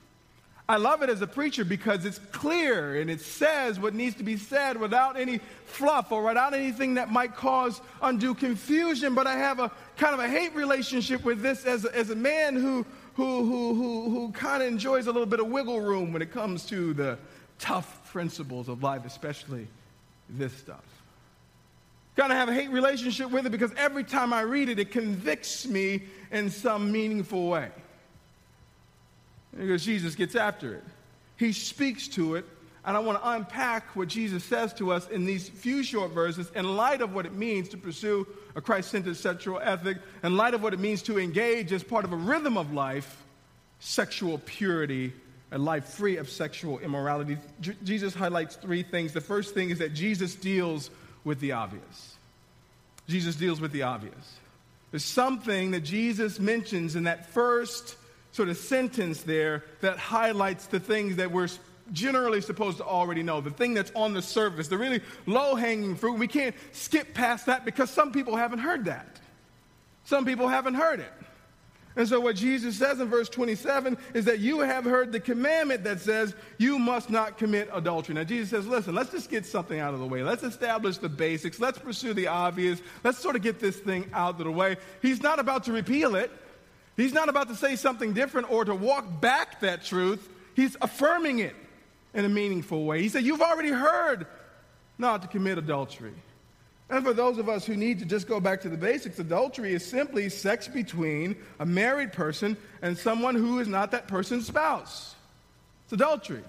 I 0.68 0.78
love 0.78 1.04
it 1.04 1.10
as 1.10 1.22
a 1.22 1.28
preacher 1.28 1.64
because 1.64 2.06
it's 2.06 2.20
clear 2.32 3.00
and 3.00 3.10
it 3.10 3.22
says 3.22 3.80
what 3.80 3.94
needs 3.94 4.16
to 4.16 4.24
be 4.24 4.36
said 4.36 4.78
without 4.78 5.16
any 5.16 5.40
fluff 5.66 6.12
or 6.12 6.24
without 6.24 6.56
anything 6.56 6.96
that 6.96 7.12
might 7.12 7.36
cause 7.36 7.82
undue 8.02 8.34
confusion. 8.34 9.14
But 9.14 9.28
I 9.28 9.38
have 9.38 9.60
a 9.60 9.72
kind 9.96 10.16
of 10.16 10.20
a 10.20 10.28
hate 10.28 10.56
relationship 10.56 11.24
with 11.24 11.42
this 11.42 11.66
as 11.66 11.86
a, 11.86 11.96
as 11.96 12.10
a 12.10 12.16
man 12.16 12.56
who, 12.56 12.84
who, 13.14 13.46
who, 13.46 13.76
who, 13.76 14.10
who 14.10 14.32
kind 14.32 14.64
of 14.64 14.68
enjoys 14.68 15.06
a 15.06 15.12
little 15.12 15.28
bit 15.28 15.40
of 15.40 15.48
wiggle 15.48 15.82
room 15.82 16.12
when 16.12 16.24
it 16.24 16.32
comes 16.32 16.66
to 16.68 16.96
the 16.96 17.20
tough 17.60 18.12
principles 18.12 18.68
of 18.68 18.82
life, 18.82 19.06
especially 19.06 19.68
this 20.30 20.54
stuff. 20.54 20.84
Kind 22.16 22.32
of 22.32 22.40
have 22.40 22.50
a 22.50 22.54
hate 22.54 22.72
relationship 22.72 23.30
with 23.30 23.46
it 23.46 23.52
because 23.52 23.72
every 23.78 24.04
time 24.04 24.34
I 24.34 24.42
read 24.42 24.70
it, 24.70 24.80
it 24.80 24.90
convicts 24.90 25.68
me 25.68 26.04
in 26.32 26.50
some 26.50 26.92
meaningful 26.92 27.50
way. 27.50 27.70
Because 29.58 29.86
Jesus 29.86 30.16
gets 30.16 30.36
after 30.36 30.76
it. 30.76 30.84
He 31.38 31.54
speaks 31.54 32.08
to 32.10 32.36
it. 32.36 32.46
And 32.84 32.96
I 32.96 33.00
want 33.00 33.20
to 33.20 33.30
unpack 33.32 33.96
what 33.96 34.10
Jesus 34.10 34.44
says 34.44 34.72
to 34.76 34.92
us 34.92 35.08
in 35.10 35.26
these 35.26 35.50
few 35.50 35.82
short 35.82 36.12
verses 36.12 36.52
in 36.54 36.76
light 36.78 37.02
of 37.02 37.16
what 37.16 37.26
it 37.26 37.34
means 37.34 37.70
to 37.70 37.78
pursue 37.78 38.28
a 38.56 38.62
Christ 38.62 38.92
centered 38.92 39.18
sexual 39.18 39.60
ethic, 39.60 39.98
in 40.24 40.38
light 40.38 40.54
of 40.54 40.62
what 40.62 40.72
it 40.72 40.80
means 40.80 41.02
to 41.04 41.18
engage 41.18 41.74
as 41.74 41.84
part 41.84 42.06
of 42.06 42.14
a 42.14 42.16
rhythm 42.16 42.58
of 42.58 42.74
life, 42.74 43.24
sexual 43.80 44.38
purity, 44.46 45.14
a 45.52 45.58
life 45.58 45.86
free 45.86 46.18
of 46.18 46.30
sexual 46.30 46.78
immorality. 46.78 47.38
J- 47.60 47.76
Jesus 47.84 48.14
highlights 48.14 48.56
three 48.56 48.84
things. 48.84 49.14
The 49.14 49.22
first 49.22 49.56
thing 49.56 49.72
is 49.72 49.80
that 49.80 49.96
Jesus 49.96 50.36
deals 50.36 50.92
with 51.24 51.40
the 51.40 51.54
obvious. 51.54 52.16
Jesus 53.08 53.36
deals 53.36 53.60
with 53.60 53.72
the 53.72 53.82
obvious. 53.82 54.38
There's 54.92 55.04
something 55.04 55.72
that 55.72 55.82
Jesus 55.82 56.40
mentions 56.40 56.96
in 56.96 57.06
that 57.06 57.32
first 57.32 57.96
sort 58.36 58.50
of 58.50 58.58
sentence 58.58 59.22
there 59.22 59.64
that 59.80 59.98
highlights 59.98 60.66
the 60.68 60.78
things 60.78 61.16
that 61.16 61.32
we're 61.32 61.48
generally 61.94 62.42
supposed 62.42 62.78
to 62.80 62.84
already 62.84 63.24
know, 63.24 63.40
the 63.40 63.50
thing 63.50 63.74
that's 63.74 63.94
on 63.96 64.14
the 64.14 64.22
surface, 64.22 64.68
the 64.68 64.78
really 64.78 65.00
low 65.26 65.56
hanging 65.56 65.96
fruit. 65.96 66.20
We 66.20 66.28
can't 66.28 66.54
skip 66.74 67.14
past 67.14 67.46
that 67.46 67.64
because 67.64 67.90
some 67.90 68.12
people 68.12 68.36
haven't 68.36 68.60
heard 68.60 68.86
that. 68.86 69.22
Some 70.04 70.26
people 70.26 70.50
haven't 70.50 70.74
heard 70.74 71.00
it. 71.00 71.14
And 71.96 72.06
so, 72.10 72.20
what 72.20 72.36
Jesus 72.36 72.76
says 72.76 73.00
in 73.00 73.08
verse 73.08 73.30
27 73.30 73.98
is 74.14 74.26
that 74.26 74.40
you 74.40 74.60
have 74.60 74.84
heard 74.84 75.14
the 75.14 75.20
commandment 75.22 75.86
that 75.86 76.02
says 76.02 76.36
you 76.58 76.78
must 76.78 77.10
not 77.10 77.38
commit 77.38 77.70
adultery. 77.72 78.16
Now, 78.16 78.26
Jesus 78.26 78.50
says, 78.50 78.68
listen, 78.68 78.94
let's 78.94 79.12
just 79.12 79.30
get 79.30 79.46
something 79.46 79.80
out 79.80 79.94
of 79.94 80.02
the 80.02 80.06
way. 80.06 80.22
Let's 80.22 80.44
establish 80.44 80.98
the 80.98 81.08
basics. 81.08 81.58
Let's 81.58 81.80
pursue 81.80 82.14
the 82.14 82.28
obvious. 82.28 82.82
Let's 83.06 83.20
sort 83.20 83.38
of 83.38 83.44
get 83.44 83.62
this 83.62 83.78
thing 83.78 84.10
out 84.12 84.38
of 84.40 84.44
the 84.44 84.52
way. 84.52 84.76
He's 85.02 85.24
not 85.24 85.40
about 85.40 85.64
to 85.66 85.72
repeal 85.72 86.16
it, 86.18 86.32
He's 86.98 87.14
not 87.14 87.30
about 87.30 87.50
to 87.50 87.56
say 87.56 87.76
something 87.76 88.14
different 88.14 88.52
or 88.52 88.64
to 88.66 88.74
walk 88.74 89.22
back 89.22 89.60
that 89.62 89.84
truth. 89.84 90.30
He's 90.56 90.78
affirming 90.82 91.40
it 91.40 91.56
in 92.14 92.24
a 92.24 92.30
meaningful 92.30 92.86
way. 92.86 93.02
He 93.02 93.10
said, 93.10 93.24
You've 93.24 93.42
already 93.42 93.72
heard 93.72 94.28
not 94.98 95.22
to 95.24 95.28
commit 95.28 95.58
adultery. 95.58 96.14
And 96.90 97.04
for 97.04 97.14
those 97.14 97.40
of 97.40 97.50
us 97.50 97.66
who 97.66 97.76
need 97.76 98.00
to 98.00 98.06
just 98.06 98.28
go 98.28 98.40
back 98.40 98.62
to 98.62 98.70
the 98.70 98.78
basics, 98.78 99.18
adultery 99.18 99.74
is 99.74 99.84
simply 99.84 100.30
sex 100.30 100.68
between 100.68 101.36
a 101.60 101.66
married 101.66 102.14
person 102.14 102.56
and 102.82 102.98
someone 102.98 103.36
who 103.36 103.60
is 103.60 103.68
not 103.68 103.92
that 103.92 104.08
person's 104.08 104.46
spouse. 104.46 105.16
It's 105.86 105.94
adultery. 105.94 106.44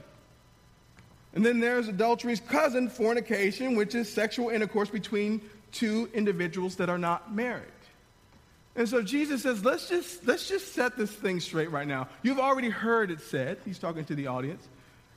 And 1.35 1.45
then 1.45 1.59
there's 1.59 1.89
adultery's 1.89 2.41
cousin, 2.41 2.89
fornication, 2.89 3.77
which 3.77 3.95
is 3.95 4.13
sexual 4.13 4.51
intercourse 4.51 4.91
between 4.91 5.41
two 5.73 6.09
individuals 6.15 6.77
that 6.77 6.89
are 6.89 6.99
not 6.99 7.35
married. 7.35 7.65
And 8.77 8.89
so 8.89 9.03
Jesus 9.03 9.43
says, 9.43 9.65
let's 9.65 9.89
just, 9.89 10.27
let's 10.27 10.49
just 10.49 10.75
set 10.75 10.97
this 10.97 11.11
thing 11.11 11.41
straight 11.41 11.71
right 11.71 11.89
now. 11.89 12.09
You've 12.23 12.39
already 12.39 12.69
heard 12.69 13.11
it 13.11 13.21
said, 13.23 13.59
he's 13.65 13.79
talking 13.79 14.05
to 14.05 14.15
the 14.15 14.27
audience. 14.27 14.67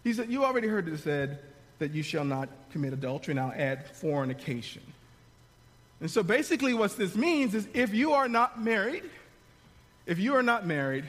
He 0.04 0.14
said, 0.14 0.32
You 0.32 0.46
already 0.46 0.68
heard 0.68 0.88
it 0.88 0.98
said 1.00 1.40
that 1.80 1.94
you 1.94 2.04
shall 2.04 2.24
not 2.24 2.50
commit 2.72 2.94
adultery. 2.94 3.34
Now 3.34 3.52
add 3.52 3.88
fornication. 3.88 4.82
And 6.02 6.10
so 6.10 6.24
basically, 6.24 6.74
what 6.74 6.96
this 6.96 7.16
means 7.16 7.54
is 7.54 7.68
if 7.74 7.94
you 7.94 8.14
are 8.14 8.30
not 8.30 8.62
married, 8.62 9.04
if 10.06 10.18
you 10.20 10.36
are 10.36 10.44
not 10.44 10.66
married, 10.66 11.06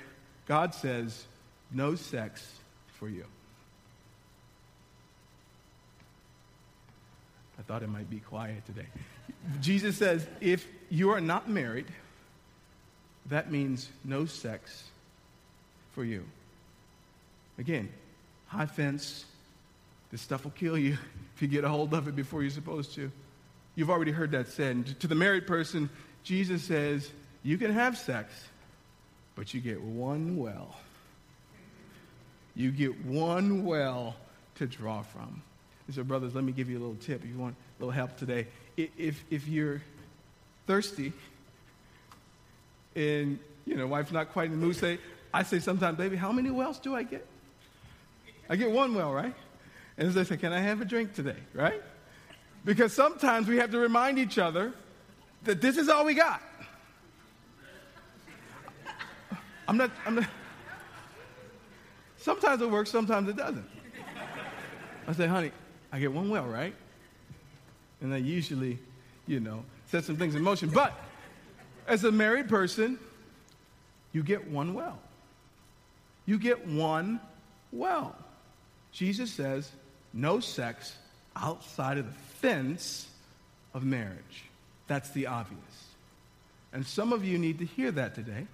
God 0.47 0.75
says, 0.75 1.25
no 1.73 1.95
sex 1.95 2.53
for 2.99 3.09
you. 3.09 3.25
I 7.59 7.63
thought 7.63 7.83
it 7.83 7.89
might 7.89 8.11
be 8.11 8.19
quiet 8.19 8.67
today. 8.67 8.87
Jesus 9.61 9.97
says, 9.97 10.27
if 10.41 10.67
you 10.89 11.11
are 11.11 11.21
not 11.21 11.49
married, 11.49 11.87
that 13.31 13.51
means 13.51 13.89
no 14.05 14.27
sex 14.27 14.85
for 15.93 16.05
you. 16.05 16.25
Again, 17.59 17.89
high 18.47 18.67
fence. 18.67 19.25
This 20.11 20.21
stuff 20.21 20.45
will 20.45 20.51
kill 20.53 20.77
you 20.77 20.99
if 21.37 21.43
you 21.43 21.49
get 21.49 21.65
a 21.65 21.69
hold 21.69 21.95
of 21.95 22.09
it 22.09 22.17
before 22.17 22.43
you're 22.43 22.51
supposed 22.51 22.95
to. 22.95 23.11
You've 23.77 23.91
already 23.91 24.11
heard 24.11 24.33
that 24.33 24.49
said. 24.49 24.77
And 24.77 25.01
to 25.01 25.07
the 25.07 25.15
married 25.15 25.47
person, 25.47 25.89
Jesus 26.25 26.63
says, 26.65 27.11
You 27.43 27.57
can 27.57 27.73
have 27.73 27.97
sex, 27.97 28.33
but 29.37 29.55
you 29.55 29.61
get 29.61 29.81
one 29.81 30.37
well. 30.37 30.77
You 32.55 32.71
get 32.73 33.05
one 33.05 33.65
well 33.65 34.17
to 34.57 34.67
draw 34.67 35.03
from. 35.03 35.43
And 35.87 35.95
so, 35.95 36.03
brothers, 36.03 36.35
let 36.35 36.45
me 36.45 36.53
give 36.53 36.69
you 36.69 36.79
a 36.79 36.81
little 36.81 36.97
tip. 36.97 37.23
If 37.25 37.31
you 37.31 37.39
want 37.39 37.55
a 37.79 37.83
little 37.83 37.93
help 37.93 38.17
today, 38.17 38.49
if, 38.77 39.25
if 39.31 39.49
you're 39.49 39.83
thirsty 40.67 41.13
and 42.95 43.39
you 43.67 43.77
know, 43.77 43.87
wife's 43.87 44.13
not 44.13 44.33
quite 44.33 44.47
in 44.47 44.53
the 44.53 44.67
mood, 44.67 44.77
say, 44.77 44.99
I 45.33 45.43
say 45.43 45.61
sometimes, 45.61 45.97
baby, 45.97 46.17
how 46.17 46.33
many 46.33 46.51
wells 46.51 46.79
do 46.79 46.95
I 46.95 47.03
get? 47.03 47.27
I 48.49 48.57
get 48.57 48.71
one 48.71 48.95
well, 48.95 49.13
right? 49.13 49.35
And 49.97 50.19
I 50.19 50.23
say, 50.25 50.37
can 50.37 50.53
I 50.53 50.61
have 50.61 50.81
a 50.81 50.85
drink 50.85 51.15
today, 51.15 51.37
right? 51.55 51.81
Because 52.65 52.93
sometimes 52.93 53.47
we 53.47 53.59
have 53.59 53.71
to 53.71 53.79
remind 53.79 54.19
each 54.19 54.39
other 54.39 54.73
that 55.45 55.61
this 55.61 55.77
is 55.77 55.89
all 55.89 56.05
we 56.05 56.15
got. 56.15 56.43
I'm 59.69 59.77
not, 59.77 59.91
I'm 60.05 60.17
not. 60.17 60.27
Sometimes 62.17 62.61
it 62.61 62.71
works, 62.71 62.91
sometimes 62.91 63.29
it 63.29 63.37
doesn't. 63.37 63.67
I 65.07 65.13
say, 65.13 65.27
honey, 65.27 65.53
I 65.93 66.01
get 66.01 66.13
one 66.13 66.29
well, 66.29 66.47
right? 66.47 66.75
And 68.01 68.13
I 68.13 68.17
usually, 68.17 68.79
you 69.27 69.39
know, 69.39 69.65
set 69.87 70.05
some 70.05 70.17
things 70.17 70.35
in 70.35 70.43
motion. 70.43 70.71
But 70.71 70.93
as 71.91 72.05
a 72.05 72.13
married 72.13 72.49
person, 72.49 72.99
you 74.13 74.23
get 74.23 74.49
one 74.49 74.75
well. 74.75 74.99
You 76.25 76.39
get 76.39 76.67
one 76.67 77.21
well. 77.73 78.17
Jesus 78.93 79.33
says, 79.33 79.71
no 80.13 80.41
sex 80.41 80.97
outside 81.37 81.99
of 81.99 82.07
the 82.07 82.19
fence 82.39 83.09
of 83.75 83.85
marriage. 83.85 84.45
That's 84.87 85.11
the 85.11 85.27
obvious. 85.27 85.61
And 86.73 86.87
some 86.87 87.13
of 87.13 87.25
you 87.25 87.39
need 87.39 87.59
to 87.59 87.65
hear 87.65 87.91
that 87.93 88.15
today 88.15 88.47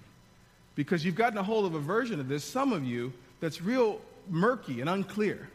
because 0.75 1.05
you've 1.05 1.15
gotten 1.15 1.37
a 1.37 1.43
hold 1.43 1.65
of 1.65 1.75
a 1.75 1.79
version 1.79 2.19
of 2.19 2.27
this, 2.27 2.43
some 2.43 2.73
of 2.73 2.83
you, 2.83 3.13
that's 3.39 3.61
real 3.61 4.01
murky 4.29 4.81
and 4.81 4.89
unclear. 4.89 5.47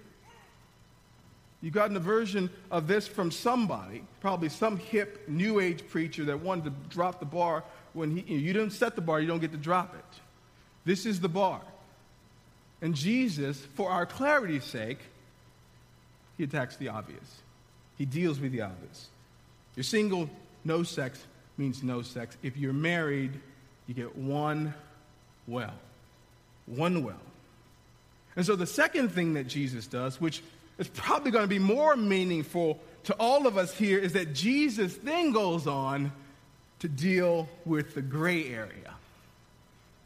You've 1.63 1.75
gotten 1.75 1.97
a 1.97 2.01
version 2.01 2.51
of 2.71 2.89
this 2.89 3.07
from 3.07 3.31
somebody, 3.31 4.03
probably 4.21 4.49
some 4.49 4.77
hip 4.77 5.29
new 5.29 5.61
age 5.61 5.89
preacher 5.89 6.25
that 6.25 6.41
wanted 6.41 6.65
to 6.65 6.73
drop 6.91 7.21
the 7.21 7.25
bar 7.25 7.63
when 7.93 8.17
he, 8.17 8.35
you 8.35 8.53
didn't 8.53 8.73
set 8.73 8.97
the 8.97 9.01
bar, 9.01 9.21
you 9.21 9.29
don't 9.29 9.41
get 9.41 9.53
to 9.53 9.59
drop 9.59 9.95
it. 9.95 10.21
This 10.85 11.07
is 11.07 11.21
the 11.21 11.29
bar. 11.29 11.61
And 12.81 12.95
Jesus, 12.95 13.65
for 13.75 13.91
our 13.91 14.07
clarity's 14.07 14.65
sake, 14.65 14.99
he 16.37 16.45
attacks 16.45 16.77
the 16.77 16.89
obvious. 16.89 17.43
He 17.97 18.05
deals 18.05 18.41
with 18.41 18.51
the 18.51 18.63
obvious. 18.63 19.09
You're 19.77 19.85
single, 19.85 20.29
no 20.65 20.83
sex 20.83 21.23
means 21.59 21.83
no 21.83 22.03
sex. 22.03 22.37
If 22.43 22.57
you're 22.57 22.73
married, 22.73 23.33
you 23.87 23.95
get 23.95 24.17
one 24.17 24.75
well. 25.47 25.75
One 26.67 27.05
well. 27.05 27.21
And 28.35 28.45
so 28.45 28.57
the 28.57 28.67
second 28.67 29.11
thing 29.11 29.35
that 29.35 29.47
Jesus 29.47 29.87
does, 29.87 30.21
which 30.21 30.43
is 30.79 30.89
probably 30.89 31.31
going 31.31 31.45
to 31.45 31.49
be 31.49 31.59
more 31.59 31.97
meaningful 31.97 32.81
to 33.05 33.15
all 33.15 33.47
of 33.47 33.57
us 33.57 33.75
here, 33.75 33.99
is 33.99 34.13
that 34.13 34.33
Jesus 34.33 34.97
then 34.97 35.33
goes 35.33 35.67
on 35.67 36.13
to 36.79 36.89
deal 36.89 37.49
with 37.65 37.95
the 37.95 38.03
gray 38.03 38.47
area. 38.49 38.95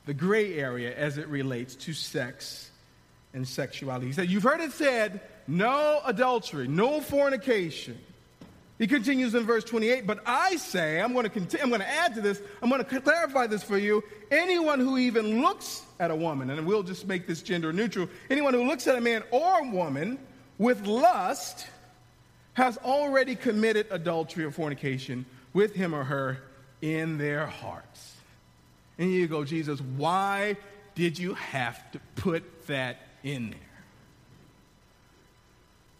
The 0.06 0.14
gray 0.14 0.54
area 0.54 0.94
as 0.94 1.18
it 1.18 1.28
relates 1.28 1.74
to 1.76 1.92
sex 1.92 2.70
and 3.34 3.46
sexuality. 3.46 4.06
He 4.06 4.12
said, 4.12 4.30
You've 4.30 4.42
heard 4.42 4.60
it 4.60 4.72
said, 4.72 5.20
no 5.46 6.00
adultery, 6.04 6.66
no 6.66 7.00
fornication. 7.00 7.98
He 8.78 8.86
continues 8.86 9.34
in 9.34 9.44
verse 9.44 9.64
28, 9.64 10.06
but 10.06 10.20
I 10.26 10.56
say, 10.56 11.00
I'm 11.00 11.12
going 11.12 11.24
to 11.24 11.30
continue, 11.30 11.62
I'm 11.62 11.70
going 11.70 11.80
to 11.80 11.88
add 11.88 12.14
to 12.16 12.20
this, 12.20 12.42
I'm 12.60 12.68
going 12.68 12.84
to 12.84 13.00
clarify 13.00 13.46
this 13.46 13.62
for 13.62 13.78
you. 13.78 14.04
Anyone 14.30 14.80
who 14.80 14.98
even 14.98 15.40
looks 15.40 15.82
at 15.98 16.10
a 16.10 16.16
woman, 16.16 16.50
and 16.50 16.66
we'll 16.66 16.82
just 16.82 17.06
make 17.06 17.26
this 17.26 17.40
gender 17.40 17.72
neutral, 17.72 18.08
anyone 18.28 18.52
who 18.52 18.66
looks 18.66 18.86
at 18.86 18.96
a 18.96 19.00
man 19.00 19.22
or 19.30 19.60
a 19.60 19.70
woman 19.70 20.18
with 20.58 20.86
lust 20.86 21.66
has 22.54 22.78
already 22.78 23.34
committed 23.36 23.86
adultery 23.90 24.44
or 24.44 24.50
fornication 24.50 25.26
with 25.52 25.74
him 25.74 25.94
or 25.94 26.04
her 26.04 26.38
in 26.80 27.18
their 27.18 27.46
hearts. 27.46 28.16
And 28.98 29.12
you 29.12 29.26
go, 29.26 29.44
Jesus, 29.44 29.80
why 29.80 30.56
did 30.94 31.18
you 31.18 31.34
have 31.34 31.90
to 31.92 32.00
put 32.16 32.66
that 32.66 32.98
in 33.22 33.50
there? 33.50 33.58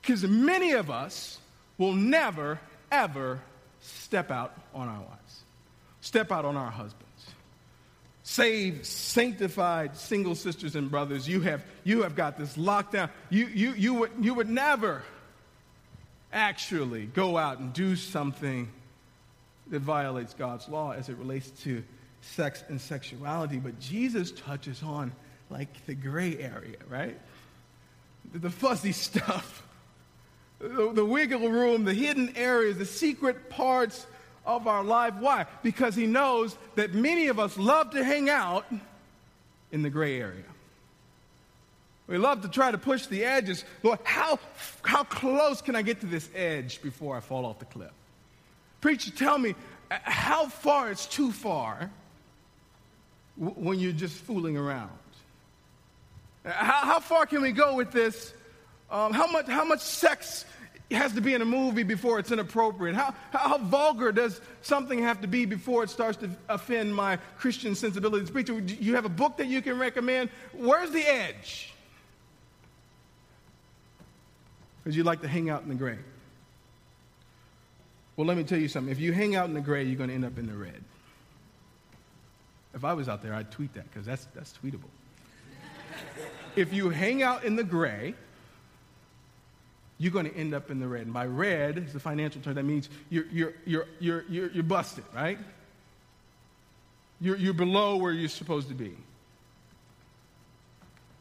Because 0.00 0.22
many 0.24 0.72
of 0.72 0.90
us 0.90 1.38
will 1.78 1.92
never, 1.92 2.58
ever 2.90 3.40
step 3.80 4.30
out 4.30 4.54
on 4.72 4.88
our 4.88 5.00
wives, 5.00 5.42
step 6.00 6.32
out 6.32 6.44
on 6.44 6.56
our 6.56 6.70
husbands. 6.70 7.05
Saved, 8.28 8.84
sanctified 8.84 9.96
single 9.96 10.34
sisters 10.34 10.74
and 10.74 10.90
brothers, 10.90 11.28
you 11.28 11.42
have, 11.42 11.62
you 11.84 12.02
have 12.02 12.16
got 12.16 12.36
this 12.36 12.58
locked 12.58 12.94
down. 12.94 13.08
You, 13.30 13.46
you, 13.46 13.70
you, 13.74 13.94
would, 13.94 14.10
you 14.20 14.34
would 14.34 14.48
never 14.48 15.04
actually 16.32 17.06
go 17.06 17.38
out 17.38 17.60
and 17.60 17.72
do 17.72 17.94
something 17.94 18.68
that 19.68 19.78
violates 19.78 20.34
God's 20.34 20.68
law 20.68 20.90
as 20.90 21.08
it 21.08 21.16
relates 21.18 21.50
to 21.62 21.84
sex 22.20 22.64
and 22.68 22.80
sexuality. 22.80 23.58
But 23.58 23.78
Jesus 23.78 24.32
touches 24.32 24.82
on 24.82 25.12
like 25.48 25.86
the 25.86 25.94
gray 25.94 26.36
area, 26.36 26.78
right? 26.88 27.16
The 28.34 28.50
fuzzy 28.50 28.90
stuff 28.92 29.62
the, 30.58 30.92
the 30.92 31.04
wiggle 31.04 31.48
room, 31.48 31.84
the 31.84 31.94
hidden 31.94 32.32
areas, 32.36 32.78
the 32.78 32.86
secret 32.86 33.50
parts 33.50 34.04
of 34.46 34.66
our 34.66 34.84
life. 34.84 35.14
Why? 35.18 35.46
Because 35.62 35.94
he 35.94 36.06
knows 36.06 36.56
that 36.76 36.94
many 36.94 37.26
of 37.26 37.38
us 37.38 37.58
love 37.58 37.90
to 37.90 38.04
hang 38.04 38.30
out 38.30 38.64
in 39.72 39.82
the 39.82 39.90
gray 39.90 40.20
area. 40.20 40.44
We 42.06 42.18
love 42.18 42.42
to 42.42 42.48
try 42.48 42.70
to 42.70 42.78
push 42.78 43.06
the 43.06 43.24
edges. 43.24 43.64
Lord, 43.82 43.98
how, 44.04 44.38
how 44.82 45.02
close 45.04 45.60
can 45.60 45.74
I 45.74 45.82
get 45.82 46.00
to 46.00 46.06
this 46.06 46.28
edge 46.34 46.80
before 46.80 47.16
I 47.16 47.20
fall 47.20 47.44
off 47.44 47.58
the 47.58 47.64
cliff? 47.64 47.90
Preacher, 48.80 49.10
tell 49.10 49.36
me 49.36 49.54
uh, 49.90 49.98
how 50.02 50.46
far 50.46 50.90
it's 50.90 51.06
too 51.06 51.32
far 51.32 51.90
when 53.36 53.80
you're 53.80 53.92
just 53.92 54.14
fooling 54.14 54.56
around. 54.56 54.90
How, 56.44 56.84
how 56.84 57.00
far 57.00 57.26
can 57.26 57.42
we 57.42 57.50
go 57.50 57.74
with 57.74 57.90
this 57.90 58.32
um, 58.90 59.12
how, 59.12 59.26
much, 59.26 59.46
how 59.46 59.64
much 59.64 59.80
sex 59.80 60.44
has 60.94 61.12
to 61.14 61.20
be 61.20 61.34
in 61.34 61.42
a 61.42 61.46
movie 61.46 61.82
before 61.82 62.20
it's 62.20 62.30
inappropriate? 62.30 62.94
How, 62.94 63.12
how, 63.32 63.58
vulgar 63.58 64.12
does 64.12 64.40
something 64.62 65.00
have 65.00 65.20
to 65.22 65.26
be 65.26 65.44
before 65.44 65.82
it 65.82 65.90
starts 65.90 66.16
to 66.18 66.30
offend 66.48 66.94
my 66.94 67.16
Christian 67.38 67.74
sensibilities? 67.74 68.30
Preacher, 68.30 68.58
you 68.60 68.94
have 68.94 69.04
a 69.04 69.10
book 69.10 69.36
that 69.38 69.48
you 69.48 69.60
can 69.62 69.78
recommend? 69.78 70.30
Where's 70.52 70.90
the 70.92 71.02
edge? 71.02 71.74
Because 74.82 74.96
you 74.96 75.02
like 75.02 75.22
to 75.22 75.28
hang 75.28 75.50
out 75.50 75.62
in 75.62 75.68
the 75.68 75.74
gray. 75.74 75.98
Well, 78.16 78.26
let 78.26 78.36
me 78.36 78.44
tell 78.44 78.58
you 78.58 78.68
something. 78.68 78.92
If 78.92 79.00
you 79.00 79.12
hang 79.12 79.34
out 79.34 79.48
in 79.48 79.54
the 79.54 79.60
gray, 79.60 79.82
you're 79.82 79.96
going 79.96 80.10
to 80.10 80.14
end 80.14 80.24
up 80.24 80.38
in 80.38 80.46
the 80.46 80.54
red. 80.54 80.84
If 82.74 82.84
I 82.84 82.92
was 82.92 83.08
out 83.08 83.22
there, 83.22 83.34
I'd 83.34 83.50
tweet 83.50 83.74
that 83.74 83.90
because 83.90 84.06
that's, 84.06 84.26
that's 84.34 84.54
tweetable. 84.62 84.90
if 86.56 86.72
you 86.72 86.90
hang 86.90 87.24
out 87.24 87.42
in 87.44 87.56
the 87.56 87.64
gray, 87.64 88.14
you're 89.98 90.12
going 90.12 90.28
to 90.30 90.36
end 90.36 90.54
up 90.54 90.70
in 90.70 90.78
the 90.78 90.86
red. 90.86 91.02
And 91.02 91.12
by 91.12 91.26
red 91.26 91.78
is 91.78 91.94
a 91.94 92.00
financial 92.00 92.40
term. 92.42 92.54
That 92.54 92.64
means 92.64 92.88
you're, 93.08 93.26
you're, 93.30 93.54
you're, 93.64 93.86
you're, 93.98 94.24
you're, 94.28 94.50
you're 94.50 94.62
busted, 94.62 95.04
right? 95.14 95.38
You're, 97.20 97.36
you're 97.36 97.54
below 97.54 97.96
where 97.96 98.12
you're 98.12 98.28
supposed 98.28 98.68
to 98.68 98.74
be. 98.74 98.94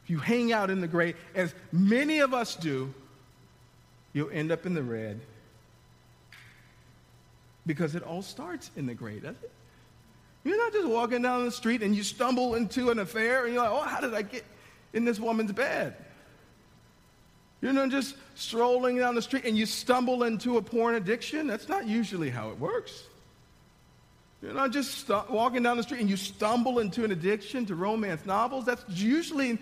If 0.04 0.10
you 0.10 0.18
hang 0.20 0.52
out 0.52 0.70
in 0.70 0.82
the 0.82 0.88
gray, 0.88 1.16
as 1.34 1.54
many 1.72 2.20
of 2.20 2.34
us 2.34 2.56
do, 2.56 2.94
you'll 4.14 4.30
end 4.30 4.52
up 4.52 4.66
in 4.66 4.74
the 4.74 4.84
red 4.84 5.20
because 7.66 7.96
it 7.96 8.04
all 8.04 8.22
starts 8.22 8.70
in 8.76 8.86
the 8.86 8.94
gray, 8.94 9.16
doesn't 9.16 9.38
it? 9.42 9.52
You're 10.44 10.58
not 10.58 10.74
just 10.74 10.88
walking 10.88 11.24
down 11.24 11.44
the 11.44 11.52
street 11.52 11.82
and 11.82 11.96
you 11.96 12.04
stumble 12.04 12.54
into 12.54 12.92
an 12.92 13.00
affair 13.00 13.46
and 13.46 13.54
you're 13.56 13.64
like, 13.64 13.72
oh, 13.72 13.82
how 13.82 14.00
did 14.00 14.14
I 14.14 14.22
get 14.22 14.46
in 14.94 15.04
this 15.06 15.20
woman's 15.20 15.52
bed? 15.52 15.96
You're 17.62 17.74
not 17.74 17.90
just 17.90 18.16
strolling 18.36 18.98
down 18.98 19.16
the 19.16 19.22
street 19.22 19.46
and 19.46 19.58
you 19.58 19.66
stumble 19.66 20.24
into 20.24 20.58
a 20.58 20.62
porn 20.62 20.96
addiction. 20.96 21.48
That's 21.48 21.70
not 21.70 21.88
usually 21.88 22.30
how 22.30 22.50
it 22.50 22.60
works. 22.60 23.04
You're 24.42 24.54
not 24.54 24.72
just 24.72 25.08
st- 25.08 25.32
walking 25.32 25.64
down 25.64 25.78
the 25.78 25.84
street 25.84 26.02
and 26.02 26.10
you 26.10 26.18
stumble 26.18 26.80
into 26.80 27.04
an 27.04 27.12
addiction 27.12 27.66
to 27.68 27.76
romance 27.76 28.26
novels. 28.26 28.66
That's 28.66 28.84
usually 28.88 29.58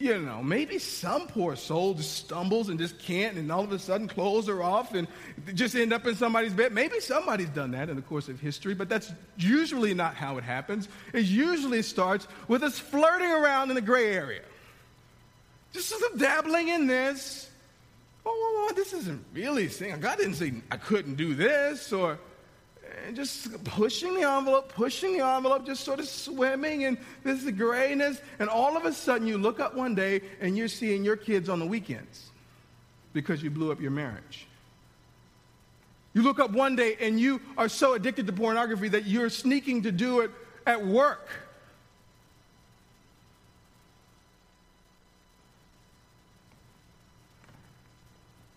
you 0.00 0.18
know, 0.18 0.42
maybe 0.42 0.78
some 0.78 1.26
poor 1.28 1.54
soul 1.54 1.92
just 1.92 2.14
stumbles 2.16 2.70
and 2.70 2.78
just 2.78 2.98
can't, 2.98 3.36
and 3.36 3.52
all 3.52 3.62
of 3.62 3.70
a 3.70 3.78
sudden 3.78 4.08
clothes 4.08 4.48
are 4.48 4.62
off 4.62 4.94
and 4.94 5.06
just 5.52 5.74
end 5.74 5.92
up 5.92 6.06
in 6.06 6.16
somebody's 6.16 6.54
bed. 6.54 6.72
Maybe 6.72 7.00
somebody's 7.00 7.50
done 7.50 7.72
that 7.72 7.90
in 7.90 7.96
the 7.96 8.02
course 8.02 8.28
of 8.28 8.40
history, 8.40 8.72
but 8.74 8.88
that's 8.88 9.12
usually 9.36 9.92
not 9.92 10.14
how 10.14 10.38
it 10.38 10.44
happens. 10.44 10.88
It 11.12 11.26
usually 11.26 11.82
starts 11.82 12.26
with 12.48 12.62
us 12.62 12.78
flirting 12.78 13.30
around 13.30 13.68
in 13.68 13.74
the 13.74 13.82
gray 13.82 14.14
area. 14.14 14.40
Just 15.72 15.88
sort 15.88 16.12
of 16.12 16.18
dabbling 16.18 16.68
in 16.68 16.86
this. 16.86 17.48
Oh, 18.26 18.72
this 18.76 18.92
isn't 18.92 19.24
really 19.32 19.68
saying, 19.68 20.00
God 20.00 20.18
didn't 20.18 20.34
say 20.34 20.52
I 20.70 20.76
couldn't 20.76 21.14
do 21.14 21.34
this, 21.34 21.92
or 21.92 22.18
just 23.14 23.64
pushing 23.64 24.14
the 24.14 24.28
envelope, 24.28 24.68
pushing 24.72 25.16
the 25.16 25.24
envelope, 25.24 25.64
just 25.64 25.84
sort 25.84 26.00
of 26.00 26.06
swimming 26.06 26.82
in 26.82 26.98
this 27.24 27.48
grayness. 27.50 28.20
And 28.38 28.48
all 28.48 28.76
of 28.76 28.84
a 28.84 28.92
sudden, 28.92 29.26
you 29.26 29.38
look 29.38 29.60
up 29.60 29.74
one 29.74 29.94
day 29.94 30.22
and 30.40 30.56
you're 30.56 30.68
seeing 30.68 31.04
your 31.04 31.16
kids 31.16 31.48
on 31.48 31.58
the 31.58 31.66
weekends 31.66 32.30
because 33.12 33.42
you 33.42 33.50
blew 33.50 33.72
up 33.72 33.80
your 33.80 33.90
marriage. 33.90 34.46
You 36.12 36.22
look 36.22 36.40
up 36.40 36.50
one 36.50 36.76
day 36.76 36.96
and 37.00 37.20
you 37.20 37.40
are 37.56 37.68
so 37.68 37.94
addicted 37.94 38.26
to 38.26 38.32
pornography 38.32 38.88
that 38.88 39.06
you're 39.06 39.30
sneaking 39.30 39.82
to 39.82 39.92
do 39.92 40.20
it 40.20 40.30
at 40.66 40.84
work 40.84 41.28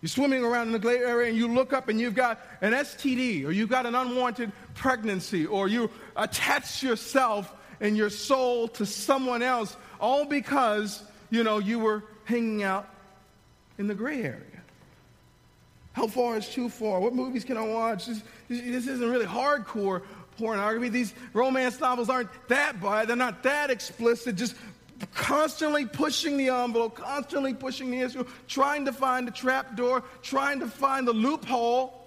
You're 0.04 0.10
swimming 0.10 0.44
around 0.44 0.68
in 0.68 0.74
the 0.74 0.80
gray 0.80 0.98
area 0.98 1.30
and 1.30 1.38
you 1.38 1.48
look 1.48 1.72
up 1.72 1.88
and 1.88 1.98
you've 1.98 2.14
got 2.14 2.46
an 2.60 2.74
STD 2.74 3.46
or 3.46 3.52
you've 3.54 3.70
got 3.70 3.86
an 3.86 3.96
unwanted 3.96 4.52
pregnancy 4.76 5.46
or 5.46 5.70
you 5.70 5.90
attach 6.18 6.84
yourself 6.84 7.54
and 7.80 7.96
your 7.96 8.10
soul 8.10 8.68
to 8.68 8.86
someone 8.86 9.42
else 9.42 9.78
all 10.02 10.26
because, 10.26 11.02
you 11.30 11.46
know, 11.46 11.60
you 11.60 11.80
were 11.80 12.04
hanging 12.26 12.64
out 12.64 12.90
in 13.78 13.88
the 13.88 13.96
gray 13.96 14.24
area. 14.24 14.44
How 15.94 16.08
far 16.08 16.36
is 16.36 16.50
too 16.50 16.68
far? 16.68 17.00
What 17.00 17.14
movies 17.14 17.46
can 17.46 17.56
I 17.56 17.66
watch? 17.66 18.08
This, 18.08 18.22
this 18.50 18.88
isn't 18.88 19.10
really 19.10 19.26
hardcore 19.26 20.02
pornography. 20.38 20.90
These 20.90 21.14
romance 21.32 21.80
novels 21.80 22.10
aren't 22.10 22.30
that 22.50 22.82
bad. 22.82 23.08
They're 23.08 23.16
not 23.16 23.44
that 23.44 23.70
explicit. 23.70 24.36
Just 24.36 24.56
constantly 25.14 25.86
pushing 25.86 26.38
the 26.38 26.50
envelope, 26.50 26.96
constantly 26.96 27.54
pushing 27.54 27.92
the 27.92 28.00
issue, 28.00 28.26
trying 28.48 28.86
to 28.86 28.94
find 28.94 29.28
the 29.28 29.32
trap 29.32 29.76
door, 29.76 30.04
trying 30.22 30.60
to 30.60 30.68
find 30.68 31.08
the 31.08 31.14
loophole. 31.14 32.00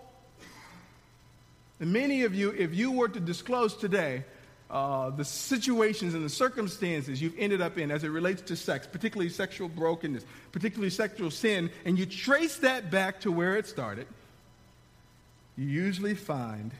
And 1.80 1.92
many 1.92 2.22
of 2.22 2.34
you, 2.34 2.50
if 2.50 2.74
you 2.74 2.92
were 2.92 3.08
to 3.08 3.20
disclose 3.20 3.76
today 3.76 4.24
uh, 4.70 5.10
the 5.10 5.24
situations 5.24 6.14
and 6.14 6.24
the 6.24 6.30
circumstances 6.30 7.22
you've 7.22 7.38
ended 7.38 7.60
up 7.60 7.78
in 7.78 7.90
as 7.90 8.02
it 8.02 8.08
relates 8.08 8.42
to 8.42 8.56
sex, 8.56 8.86
particularly 8.86 9.30
sexual 9.30 9.68
brokenness, 9.68 10.24
particularly 10.52 10.90
sexual 10.90 11.30
sin, 11.30 11.70
and 11.84 11.98
you 11.98 12.06
trace 12.06 12.56
that 12.56 12.90
back 12.90 13.20
to 13.20 13.30
where 13.30 13.56
it 13.56 13.66
started, 13.66 14.06
you 15.56 15.66
usually 15.66 16.14
find 16.14 16.72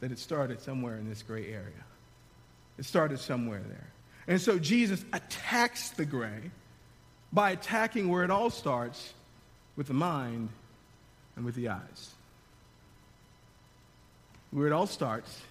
that 0.00 0.10
it 0.10 0.18
started 0.18 0.60
somewhere 0.60 0.96
in 0.96 1.08
this 1.08 1.22
gray 1.22 1.46
area. 1.52 1.84
It 2.78 2.86
started 2.86 3.20
somewhere 3.20 3.62
there. 3.68 3.89
And 4.30 4.40
so 4.40 4.60
Jesus 4.60 5.04
attacks 5.12 5.90
the 5.90 6.04
gray 6.04 6.52
by 7.32 7.50
attacking 7.50 8.08
where 8.08 8.22
it 8.22 8.30
all 8.30 8.48
starts 8.48 9.12
with 9.74 9.88
the 9.88 9.92
mind 9.92 10.50
and 11.34 11.44
with 11.44 11.56
the 11.56 11.68
eyes. 11.68 12.10
Where 14.52 14.68
it 14.68 14.72
all 14.72 14.86
starts 14.86 15.42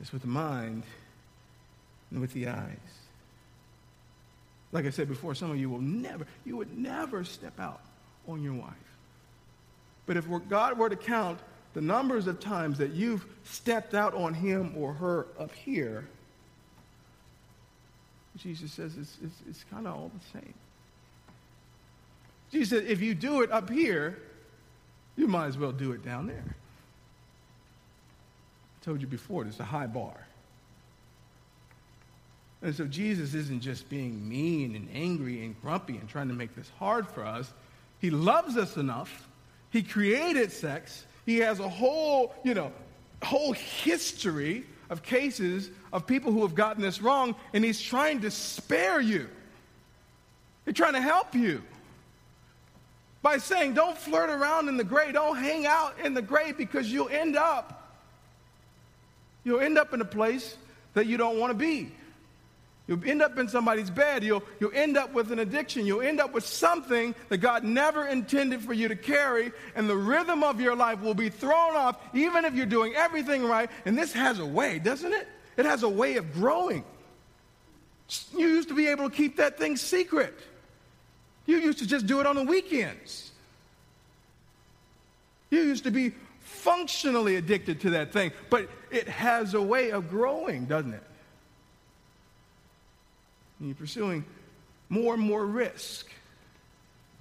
is 0.00 0.12
with 0.12 0.22
the 0.22 0.28
mind 0.28 0.82
and 2.10 2.20
with 2.20 2.32
the 2.32 2.48
eyes. 2.48 2.78
Like 4.72 4.86
I 4.86 4.90
said 4.90 5.06
before, 5.06 5.36
some 5.36 5.52
of 5.52 5.56
you 5.56 5.70
will 5.70 5.80
never, 5.80 6.26
you 6.44 6.56
would 6.56 6.76
never 6.76 7.22
step 7.22 7.60
out 7.60 7.80
on 8.26 8.42
your 8.42 8.54
wife. 8.54 8.74
But 10.06 10.16
if 10.16 10.26
God 10.48 10.76
were 10.78 10.88
to 10.88 10.96
count 10.96 11.38
the 11.74 11.80
numbers 11.80 12.26
of 12.26 12.40
times 12.40 12.78
that 12.78 12.90
you've 12.90 13.24
stepped 13.44 13.94
out 13.94 14.14
on 14.14 14.34
him 14.34 14.74
or 14.76 14.94
her 14.94 15.28
up 15.38 15.52
here, 15.52 16.08
Jesus 18.36 18.72
says 18.72 18.96
it's, 18.98 19.16
it's, 19.22 19.36
it's 19.48 19.64
kind 19.70 19.86
of 19.86 19.94
all 19.94 20.10
the 20.12 20.38
same. 20.38 20.54
Jesus 22.50 22.78
said, 22.78 22.88
if 22.88 23.00
you 23.00 23.14
do 23.14 23.42
it 23.42 23.50
up 23.50 23.70
here, 23.70 24.18
you 25.16 25.26
might 25.26 25.46
as 25.46 25.58
well 25.58 25.72
do 25.72 25.92
it 25.92 26.04
down 26.04 26.26
there. 26.26 26.56
I 28.80 28.84
told 28.84 29.00
you 29.00 29.06
before, 29.06 29.44
there's 29.44 29.60
a 29.60 29.64
high 29.64 29.86
bar. 29.86 30.26
And 32.62 32.74
so 32.74 32.86
Jesus 32.86 33.34
isn't 33.34 33.60
just 33.60 33.88
being 33.88 34.28
mean 34.28 34.74
and 34.74 34.88
angry 34.94 35.44
and 35.44 35.60
grumpy 35.60 35.96
and 35.96 36.08
trying 36.08 36.28
to 36.28 36.34
make 36.34 36.54
this 36.56 36.70
hard 36.78 37.06
for 37.06 37.24
us. 37.24 37.52
He 38.00 38.10
loves 38.10 38.56
us 38.56 38.76
enough. 38.76 39.28
He 39.70 39.82
created 39.82 40.50
sex. 40.50 41.04
He 41.26 41.38
has 41.38 41.60
a 41.60 41.68
whole, 41.68 42.34
you 42.42 42.54
know, 42.54 42.72
whole 43.22 43.52
history 43.52 44.64
of 44.90 45.02
cases 45.02 45.70
of 45.92 46.06
people 46.06 46.32
who 46.32 46.42
have 46.42 46.54
gotten 46.54 46.82
this 46.82 47.00
wrong, 47.00 47.34
and 47.52 47.64
he's 47.64 47.80
trying 47.80 48.20
to 48.22 48.30
spare 48.30 49.00
you. 49.00 49.28
He's 50.64 50.74
trying 50.74 50.94
to 50.94 51.00
help 51.00 51.34
you 51.34 51.62
by 53.22 53.38
saying, 53.38 53.74
don't 53.74 53.96
flirt 53.96 54.30
around 54.30 54.68
in 54.68 54.76
the 54.76 54.84
gray, 54.84 55.12
don't 55.12 55.36
hang 55.36 55.66
out 55.66 55.98
in 56.00 56.14
the 56.14 56.22
gray 56.22 56.52
because 56.52 56.90
you'll 56.92 57.08
end 57.08 57.36
up 57.36 57.80
you'll 59.44 59.60
end 59.60 59.76
up 59.78 59.92
in 59.92 60.00
a 60.00 60.06
place 60.06 60.56
that 60.94 61.06
you 61.06 61.16
don't 61.16 61.38
want 61.38 61.50
to 61.50 61.54
be. 61.54 61.92
You'll 62.86 63.02
end 63.06 63.22
up 63.22 63.38
in 63.38 63.48
somebody's 63.48 63.88
bed. 63.88 64.22
You'll, 64.22 64.42
you'll 64.60 64.74
end 64.74 64.98
up 64.98 65.14
with 65.14 65.32
an 65.32 65.38
addiction. 65.38 65.86
You'll 65.86 66.02
end 66.02 66.20
up 66.20 66.34
with 66.34 66.46
something 66.46 67.14
that 67.30 67.38
God 67.38 67.64
never 67.64 68.06
intended 68.06 68.60
for 68.60 68.74
you 68.74 68.88
to 68.88 68.96
carry, 68.96 69.52
and 69.74 69.88
the 69.88 69.96
rhythm 69.96 70.42
of 70.42 70.60
your 70.60 70.76
life 70.76 71.00
will 71.00 71.14
be 71.14 71.30
thrown 71.30 71.76
off, 71.76 71.96
even 72.12 72.44
if 72.44 72.54
you're 72.54 72.66
doing 72.66 72.94
everything 72.94 73.44
right. 73.44 73.70
And 73.86 73.96
this 73.96 74.12
has 74.12 74.38
a 74.38 74.44
way, 74.44 74.78
doesn't 74.78 75.12
it? 75.12 75.26
It 75.56 75.64
has 75.64 75.82
a 75.82 75.88
way 75.88 76.16
of 76.16 76.34
growing. 76.34 76.84
You 78.36 78.48
used 78.48 78.68
to 78.68 78.74
be 78.74 78.88
able 78.88 79.08
to 79.08 79.16
keep 79.16 79.36
that 79.36 79.58
thing 79.58 79.76
secret, 79.76 80.38
you 81.46 81.58
used 81.58 81.78
to 81.78 81.86
just 81.86 82.06
do 82.06 82.20
it 82.20 82.26
on 82.26 82.36
the 82.36 82.44
weekends. 82.44 83.30
You 85.50 85.60
used 85.60 85.84
to 85.84 85.90
be 85.90 86.12
functionally 86.40 87.36
addicted 87.36 87.80
to 87.82 87.90
that 87.90 88.12
thing, 88.12 88.32
but 88.50 88.68
it 88.90 89.08
has 89.08 89.54
a 89.54 89.62
way 89.62 89.90
of 89.90 90.10
growing, 90.10 90.66
doesn't 90.66 90.94
it? 90.94 91.02
And 93.64 93.70
you're 93.70 93.76
pursuing 93.76 94.26
more 94.90 95.14
and 95.14 95.22
more 95.22 95.46
risk. 95.46 96.10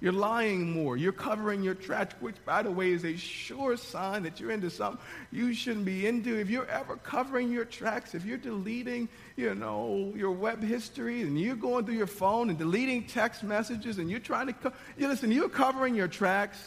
You're 0.02 0.12
lying 0.12 0.74
more. 0.74 0.98
You're 0.98 1.14
covering 1.14 1.64
your 1.64 1.74
tracks, 1.74 2.14
which, 2.20 2.36
by 2.44 2.64
the 2.64 2.70
way, 2.70 2.92
is 2.92 3.06
a 3.06 3.16
sure 3.16 3.78
sign 3.78 4.24
that 4.24 4.42
you're 4.42 4.52
into 4.52 4.70
something 4.70 5.00
you 5.32 5.54
shouldn't 5.54 5.86
be 5.86 6.06
into. 6.06 6.38
If 6.38 6.50
you're 6.50 6.68
ever 6.68 6.98
covering 6.98 7.50
your 7.50 7.64
tracks, 7.64 8.14
if 8.14 8.26
you're 8.26 8.38
deleting, 8.38 9.08
you 9.38 9.56
know, 9.56 10.12
your 10.18 10.32
web 10.32 10.62
history, 10.62 11.22
and 11.22 11.40
you're 11.40 11.56
going 11.56 11.86
through 11.86 11.96
your 11.96 12.08
phone 12.08 12.50
and 12.50 12.60
deleting 12.60 13.06
text 13.06 13.42
messages, 13.42 13.98
and 13.98 14.12
you're 14.12 14.20
trying 14.20 14.48
to, 14.48 14.54
co- 14.54 14.74
you 14.98 15.08
listen, 15.08 15.32
you're 15.32 15.48
covering 15.48 15.96
your 15.96 16.10
tracks. 16.10 16.60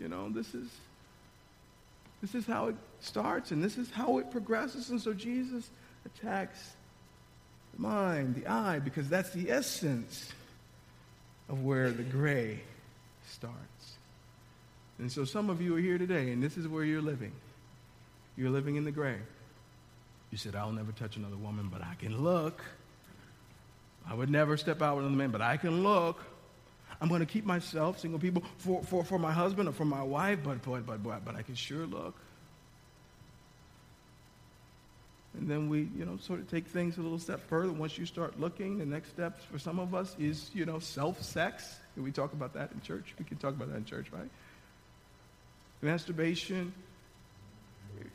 You 0.00 0.08
know, 0.08 0.30
this 0.30 0.52
is 0.52 0.68
this 2.22 2.34
is 2.34 2.44
how 2.44 2.66
it 2.66 2.76
starts, 2.98 3.52
and 3.52 3.62
this 3.62 3.78
is 3.78 3.88
how 3.92 4.18
it 4.18 4.32
progresses. 4.32 4.90
And 4.90 5.00
so 5.00 5.14
Jesus 5.14 5.70
attacks 6.04 6.58
the 7.74 7.82
mind, 7.82 8.34
the 8.34 8.46
eye, 8.46 8.78
because 8.78 9.08
that's 9.08 9.30
the 9.30 9.50
essence 9.50 10.32
of 11.48 11.64
where 11.64 11.90
the 11.90 12.02
gray 12.02 12.60
starts. 13.28 13.56
And 14.98 15.10
so 15.10 15.24
some 15.24 15.50
of 15.50 15.60
you 15.60 15.76
are 15.76 15.80
here 15.80 15.98
today, 15.98 16.30
and 16.30 16.42
this 16.42 16.56
is 16.56 16.68
where 16.68 16.84
you're 16.84 17.02
living. 17.02 17.32
You're 18.36 18.50
living 18.50 18.76
in 18.76 18.84
the 18.84 18.92
gray. 18.92 19.16
You 20.30 20.38
said, 20.38 20.54
I'll 20.54 20.72
never 20.72 20.92
touch 20.92 21.16
another 21.16 21.36
woman, 21.36 21.68
but 21.70 21.82
I 21.82 21.94
can 21.94 22.22
look. 22.22 22.62
I 24.08 24.14
would 24.14 24.30
never 24.30 24.56
step 24.56 24.80
out 24.80 24.96
with 24.96 25.04
another 25.04 25.18
man, 25.18 25.30
but 25.30 25.42
I 25.42 25.56
can 25.56 25.82
look. 25.82 26.20
I'm 27.00 27.08
going 27.08 27.20
to 27.20 27.26
keep 27.26 27.44
myself, 27.44 27.98
single 27.98 28.20
people, 28.20 28.42
for, 28.58 28.82
for, 28.84 29.04
for 29.04 29.18
my 29.18 29.32
husband 29.32 29.68
or 29.68 29.72
for 29.72 29.84
my 29.84 30.02
wife, 30.02 30.38
but, 30.44 30.62
but, 30.62 30.86
but, 30.86 31.02
but, 31.02 31.24
but 31.24 31.36
I 31.36 31.42
can 31.42 31.54
sure 31.54 31.84
look. 31.84 32.14
And 35.34 35.48
then 35.48 35.68
we, 35.68 35.88
you 35.96 36.04
know, 36.04 36.18
sort 36.18 36.40
of 36.40 36.50
take 36.50 36.66
things 36.66 36.98
a 36.98 37.00
little 37.00 37.18
step 37.18 37.40
further. 37.48 37.72
Once 37.72 37.96
you 37.96 38.04
start 38.04 38.38
looking, 38.38 38.78
the 38.78 38.84
next 38.84 39.08
step 39.08 39.40
for 39.50 39.58
some 39.58 39.78
of 39.78 39.94
us 39.94 40.14
is, 40.18 40.50
you 40.52 40.66
know, 40.66 40.78
self-sex. 40.78 41.76
Can 41.94 42.02
we 42.02 42.12
talk 42.12 42.32
about 42.34 42.52
that 42.54 42.70
in 42.72 42.82
church? 42.82 43.14
We 43.18 43.24
can 43.24 43.38
talk 43.38 43.54
about 43.54 43.70
that 43.70 43.76
in 43.76 43.84
church, 43.84 44.06
right? 44.12 44.28
Masturbation. 45.80 46.72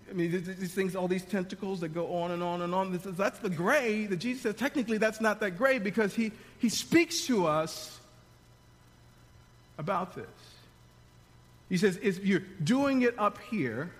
I 0.09 0.13
mean, 0.13 0.31
these 0.31 0.73
things, 0.73 0.95
all 0.95 1.07
these 1.07 1.25
tentacles 1.25 1.79
that 1.79 1.89
go 1.89 2.13
on 2.17 2.31
and 2.31 2.43
on 2.43 2.61
and 2.61 2.73
on. 2.73 2.91
This—that's 2.91 3.39
the 3.39 3.49
gray 3.49 4.05
that 4.05 4.17
Jesus 4.17 4.43
says. 4.43 4.55
Technically, 4.55 4.97
that's 4.97 5.19
not 5.19 5.39
that 5.39 5.57
gray 5.57 5.79
because 5.79 6.13
he, 6.13 6.31
he 6.59 6.69
speaks 6.69 7.25
to 7.27 7.45
us 7.45 7.99
about 9.77 10.15
this. 10.15 10.25
He 11.69 11.77
says, 11.77 11.99
if 12.01 12.23
you're 12.25 12.43
doing 12.63 13.01
it 13.01 13.17
up 13.19 13.37
here, 13.49 13.91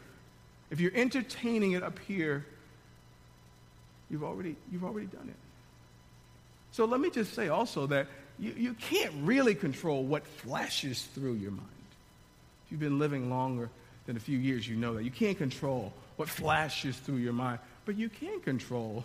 if 0.71 0.79
you're 0.79 0.95
entertaining 0.95 1.73
it 1.73 1.83
up 1.83 1.99
here, 1.99 2.45
You've 4.09 4.23
already, 4.23 4.55
you've 4.71 4.83
already 4.83 5.07
done 5.07 5.27
it. 5.27 5.35
So 6.71 6.85
let 6.85 6.99
me 6.99 7.09
just 7.09 7.33
say 7.33 7.49
also 7.49 7.87
that 7.87 8.07
you, 8.39 8.53
you 8.55 8.73
can't 8.73 9.13
really 9.21 9.55
control 9.55 10.03
what 10.03 10.25
flashes 10.25 11.03
through 11.15 11.33
your 11.33 11.51
mind. 11.51 11.67
If 12.65 12.71
you've 12.71 12.79
been 12.79 12.99
living 12.99 13.29
longer 13.29 13.69
than 14.05 14.15
a 14.15 14.19
few 14.19 14.37
years, 14.37 14.67
you 14.67 14.75
know 14.75 14.93
that. 14.95 15.03
You 15.03 15.11
can't 15.11 15.37
control 15.37 15.93
what 16.17 16.29
flashes 16.29 16.97
through 16.97 17.17
your 17.17 17.33
mind, 17.33 17.59
but 17.85 17.97
you 17.97 18.09
can 18.09 18.39
control 18.41 19.03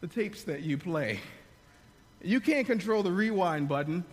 the 0.00 0.06
tapes 0.06 0.44
that 0.44 0.62
you 0.62 0.78
play. 0.78 1.20
You 2.22 2.40
can't 2.40 2.66
control 2.66 3.02
the 3.02 3.12
rewind 3.12 3.68
button, 3.68 4.04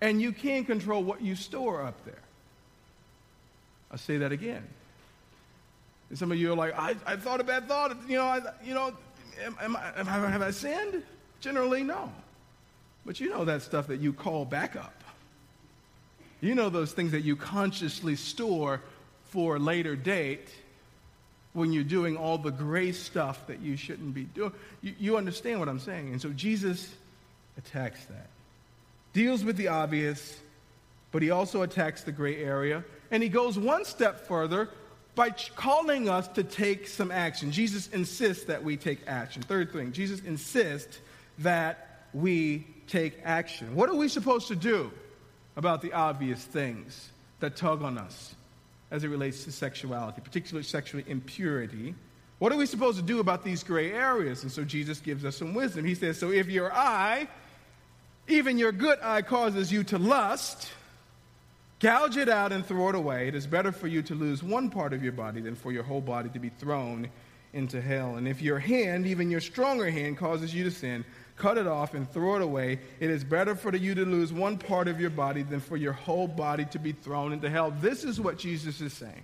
and 0.00 0.20
you 0.20 0.32
can't 0.32 0.66
control 0.66 1.02
what 1.02 1.22
you 1.22 1.34
store 1.34 1.82
up 1.82 2.04
there. 2.04 2.22
I'll 3.90 3.98
say 3.98 4.18
that 4.18 4.32
again. 4.32 4.62
And 6.10 6.18
some 6.18 6.32
of 6.32 6.38
you 6.38 6.52
are 6.52 6.56
like, 6.56 6.78
I, 6.78 6.96
I 7.06 7.16
thought 7.16 7.40
a 7.40 7.44
bad 7.44 7.68
thought. 7.68 7.96
You 8.08 8.16
know, 8.16 8.24
I, 8.24 8.40
you 8.64 8.74
know, 8.74 8.92
am, 9.42 9.56
am 9.60 9.76
I, 9.76 10.30
have 10.30 10.42
I 10.42 10.50
sinned? 10.50 11.02
Generally, 11.40 11.84
no. 11.84 12.12
But 13.06 13.20
you 13.20 13.30
know 13.30 13.44
that 13.44 13.62
stuff 13.62 13.86
that 13.86 14.00
you 14.00 14.12
call 14.12 14.44
backup. 14.44 14.94
You 16.40 16.54
know 16.54 16.68
those 16.68 16.92
things 16.92 17.12
that 17.12 17.22
you 17.22 17.36
consciously 17.36 18.16
store 18.16 18.80
for 19.30 19.56
a 19.56 19.58
later 19.58 19.96
date 19.96 20.48
when 21.52 21.72
you're 21.72 21.84
doing 21.84 22.16
all 22.16 22.38
the 22.38 22.50
gray 22.50 22.92
stuff 22.92 23.46
that 23.46 23.60
you 23.60 23.76
shouldn't 23.76 24.14
be 24.14 24.24
doing. 24.24 24.52
You, 24.82 24.94
you 24.98 25.16
understand 25.16 25.58
what 25.58 25.68
I'm 25.68 25.80
saying. 25.80 26.12
And 26.12 26.20
so 26.20 26.30
Jesus 26.30 26.94
attacks 27.56 28.04
that. 28.06 28.28
Deals 29.12 29.42
with 29.42 29.56
the 29.56 29.68
obvious, 29.68 30.38
but 31.10 31.22
he 31.22 31.30
also 31.30 31.62
attacks 31.62 32.02
the 32.02 32.12
gray 32.12 32.36
area. 32.36 32.84
And 33.10 33.22
he 33.22 33.28
goes 33.28 33.58
one 33.58 33.84
step 33.84 34.26
further 34.26 34.68
by 35.18 35.30
calling 35.56 36.08
us 36.08 36.28
to 36.28 36.44
take 36.44 36.86
some 36.86 37.10
action. 37.10 37.50
Jesus 37.50 37.88
insists 37.88 38.44
that 38.44 38.62
we 38.62 38.76
take 38.76 39.00
action. 39.08 39.42
Third 39.42 39.72
thing, 39.72 39.90
Jesus 39.90 40.20
insists 40.20 41.00
that 41.40 42.04
we 42.12 42.64
take 42.86 43.18
action. 43.24 43.74
What 43.74 43.90
are 43.90 43.96
we 43.96 44.06
supposed 44.08 44.46
to 44.46 44.54
do 44.54 44.92
about 45.56 45.82
the 45.82 45.92
obvious 45.92 46.44
things 46.44 47.10
that 47.40 47.56
tug 47.56 47.82
on 47.82 47.98
us 47.98 48.36
as 48.92 49.02
it 49.02 49.08
relates 49.08 49.42
to 49.42 49.50
sexuality, 49.50 50.20
particularly 50.20 50.62
sexual 50.62 51.02
impurity? 51.08 51.96
What 52.38 52.52
are 52.52 52.56
we 52.56 52.66
supposed 52.66 52.98
to 52.98 53.04
do 53.04 53.18
about 53.18 53.42
these 53.42 53.64
gray 53.64 53.90
areas? 53.90 54.44
And 54.44 54.52
so 54.52 54.62
Jesus 54.62 55.00
gives 55.00 55.24
us 55.24 55.36
some 55.36 55.52
wisdom. 55.52 55.84
He 55.84 55.96
says, 55.96 56.16
So 56.16 56.30
if 56.30 56.46
your 56.46 56.72
eye, 56.72 57.26
even 58.28 58.56
your 58.56 58.70
good 58.70 59.00
eye, 59.02 59.22
causes 59.22 59.72
you 59.72 59.82
to 59.82 59.98
lust, 59.98 60.70
Gouge 61.80 62.16
it 62.16 62.28
out 62.28 62.50
and 62.52 62.66
throw 62.66 62.88
it 62.88 62.94
away. 62.96 63.28
It 63.28 63.34
is 63.34 63.46
better 63.46 63.70
for 63.70 63.86
you 63.86 64.02
to 64.02 64.14
lose 64.14 64.42
one 64.42 64.68
part 64.68 64.92
of 64.92 65.02
your 65.02 65.12
body 65.12 65.40
than 65.40 65.54
for 65.54 65.70
your 65.70 65.84
whole 65.84 66.00
body 66.00 66.28
to 66.30 66.38
be 66.38 66.48
thrown 66.48 67.08
into 67.52 67.80
hell. 67.80 68.16
And 68.16 68.26
if 68.26 68.42
your 68.42 68.58
hand, 68.58 69.06
even 69.06 69.30
your 69.30 69.40
stronger 69.40 69.90
hand, 69.90 70.18
causes 70.18 70.52
you 70.52 70.64
to 70.64 70.70
sin, 70.70 71.04
cut 71.36 71.56
it 71.56 71.66
off 71.66 71.94
and 71.94 72.10
throw 72.10 72.36
it 72.36 72.42
away. 72.42 72.80
It 72.98 73.10
is 73.10 73.22
better 73.22 73.54
for 73.54 73.74
you 73.74 73.94
to 73.94 74.04
lose 74.04 74.32
one 74.32 74.58
part 74.58 74.88
of 74.88 75.00
your 75.00 75.10
body 75.10 75.42
than 75.42 75.60
for 75.60 75.76
your 75.76 75.92
whole 75.92 76.26
body 76.26 76.64
to 76.66 76.78
be 76.78 76.92
thrown 76.92 77.32
into 77.32 77.48
hell. 77.48 77.72
This 77.80 78.02
is 78.02 78.20
what 78.20 78.38
Jesus 78.38 78.80
is 78.80 78.92
saying. 78.92 79.22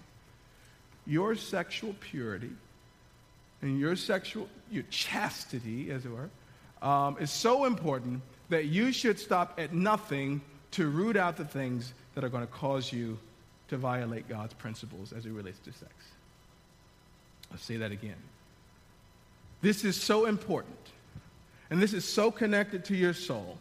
Your 1.06 1.34
sexual 1.34 1.94
purity 2.00 2.50
and 3.62 3.80
your 3.80 3.96
sexual, 3.96 4.48
your 4.70 4.84
chastity, 4.90 5.90
as 5.90 6.06
it 6.06 6.10
were, 6.10 6.30
um, 6.86 7.16
is 7.18 7.30
so 7.30 7.64
important 7.64 8.22
that 8.48 8.66
you 8.66 8.92
should 8.92 9.18
stop 9.18 9.58
at 9.58 9.72
nothing 9.72 10.40
to 10.72 10.88
root 10.88 11.16
out 11.16 11.36
the 11.36 11.44
things 11.44 11.92
that 12.14 12.24
are 12.24 12.28
going 12.28 12.46
to 12.46 12.52
cause 12.52 12.92
you 12.92 13.18
to 13.68 13.76
violate 13.76 14.28
God's 14.28 14.54
principles 14.54 15.12
as 15.12 15.26
it 15.26 15.32
relates 15.32 15.58
to 15.60 15.72
sex. 15.72 15.92
I'll 17.52 17.58
say 17.58 17.76
that 17.78 17.92
again. 17.92 18.16
This 19.62 19.84
is 19.84 19.96
so 19.96 20.26
important, 20.26 20.76
and 21.70 21.80
this 21.80 21.92
is 21.92 22.04
so 22.04 22.30
connected 22.30 22.84
to 22.86 22.94
your 22.94 23.14
soul 23.14 23.58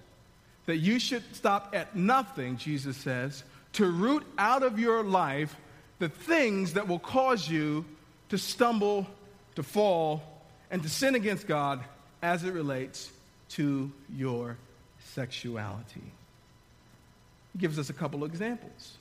that 0.66 0.78
you 0.78 1.00
should 1.00 1.24
stop 1.36 1.74
at 1.74 1.96
nothing, 1.96 2.58
Jesus 2.58 2.98
says, 2.98 3.44
to 3.74 3.86
root 3.86 4.26
out 4.38 4.64
of 4.64 4.80
your 4.80 5.04
life 5.04 5.56
the 6.00 6.10
things 6.10 6.74
that 6.74 6.88
will 6.88 7.00
cause 7.00 7.50
you 7.50 7.86
to 8.30 8.38
stumble, 8.38 9.08
to 9.56 9.64
fall, 9.64 10.24
and 10.72 10.82
to 10.84 10.90
sin 10.90 11.16
against 11.16 11.48
God 11.48 11.82
as 12.22 12.44
it 12.44 12.54
relates 12.54 13.12
to 13.50 13.92
your 14.16 14.58
sexuality. 15.04 16.02
He 17.54 17.60
gives 17.60 17.80
us 17.80 17.90
a 17.90 17.94
couple 17.94 18.24
of 18.24 18.32
examples. 18.32 18.98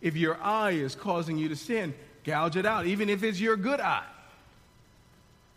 If 0.00 0.16
your 0.16 0.40
eye 0.40 0.70
is 0.70 0.94
causing 0.94 1.36
you 1.38 1.48
to 1.48 1.56
sin, 1.56 1.94
gouge 2.24 2.56
it 2.56 2.64
out, 2.64 2.86
even 2.86 3.08
if 3.08 3.22
it's 3.22 3.40
your 3.40 3.56
good 3.56 3.80
eye. 3.80 4.06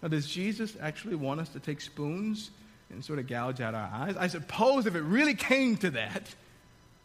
Now, 0.01 0.08
does 0.08 0.27
Jesus 0.27 0.75
actually 0.82 1.15
want 1.15 1.39
us 1.39 1.49
to 1.49 1.60
take 1.60 1.80
spoons 1.80 2.49
and 2.89 3.06
sort 3.06 3.19
of 3.19 3.27
gouge 3.27 3.62
out 3.62 3.75
our 3.75 3.89
eyes? 3.93 4.17
I 4.17 4.27
suppose 4.27 4.88
if 4.88 4.95
it 4.95 5.01
really 5.01 5.36
came 5.36 5.77
to 5.77 5.91
that, 5.91 6.23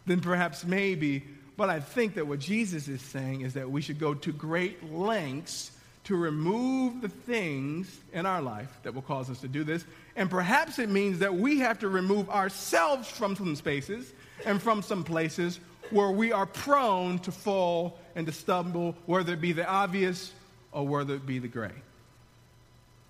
then 0.06 0.20
perhaps 0.20 0.64
maybe. 0.64 1.24
But 1.56 1.68
I 1.68 1.80
think 1.80 2.14
that 2.14 2.26
what 2.26 2.38
Jesus 2.38 2.88
is 2.88 3.02
saying 3.02 3.42
is 3.42 3.54
that 3.54 3.70
we 3.70 3.82
should 3.82 3.98
go 3.98 4.14
to 4.14 4.32
great 4.32 4.90
lengths 4.90 5.72
to 6.06 6.14
remove 6.14 7.00
the 7.00 7.08
things 7.08 8.00
in 8.12 8.26
our 8.26 8.40
life 8.40 8.78
that 8.84 8.94
will 8.94 9.02
cause 9.02 9.28
us 9.28 9.40
to 9.40 9.48
do 9.48 9.64
this. 9.64 9.84
And 10.14 10.30
perhaps 10.30 10.78
it 10.78 10.88
means 10.88 11.18
that 11.18 11.34
we 11.34 11.58
have 11.58 11.80
to 11.80 11.88
remove 11.88 12.30
ourselves 12.30 13.08
from 13.08 13.34
some 13.34 13.56
spaces 13.56 14.12
and 14.44 14.62
from 14.62 14.82
some 14.82 15.02
places 15.02 15.58
where 15.90 16.12
we 16.12 16.30
are 16.30 16.46
prone 16.46 17.18
to 17.20 17.32
fall 17.32 17.98
and 18.14 18.24
to 18.26 18.32
stumble, 18.32 18.94
whether 19.06 19.32
it 19.32 19.40
be 19.40 19.52
the 19.52 19.68
obvious 19.68 20.32
or 20.70 20.86
whether 20.86 21.14
it 21.14 21.26
be 21.26 21.40
the 21.40 21.48
gray. 21.48 21.74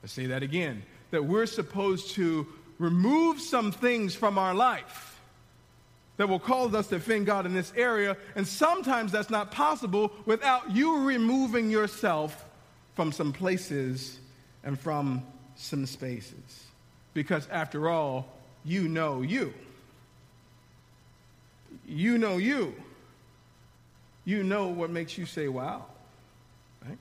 I 0.02 0.06
say 0.06 0.26
that 0.26 0.42
again 0.42 0.82
that 1.10 1.22
we're 1.22 1.46
supposed 1.46 2.12
to 2.12 2.46
remove 2.78 3.40
some 3.40 3.72
things 3.72 4.14
from 4.14 4.38
our 4.38 4.54
life 4.54 5.20
that 6.16 6.30
will 6.30 6.38
cause 6.38 6.74
us 6.74 6.86
to 6.86 6.96
offend 6.96 7.26
God 7.26 7.44
in 7.44 7.52
this 7.52 7.74
area, 7.76 8.16
and 8.34 8.46
sometimes 8.46 9.12
that's 9.12 9.28
not 9.28 9.50
possible 9.50 10.12
without 10.24 10.70
you 10.70 11.04
removing 11.04 11.70
yourself 11.70 12.45
from 12.96 13.12
some 13.12 13.32
places 13.32 14.18
and 14.64 14.78
from 14.78 15.22
some 15.54 15.86
spaces. 15.86 16.64
Because 17.14 17.46
after 17.50 17.88
all, 17.88 18.26
you 18.64 18.88
know 18.88 19.22
you 19.22 19.54
you 21.86 22.18
know 22.18 22.36
you. 22.36 22.74
You 24.24 24.42
know 24.42 24.68
what 24.68 24.90
makes 24.90 25.16
you 25.16 25.26
say, 25.26 25.48
wow. 25.48 25.86
Right? 26.84 26.98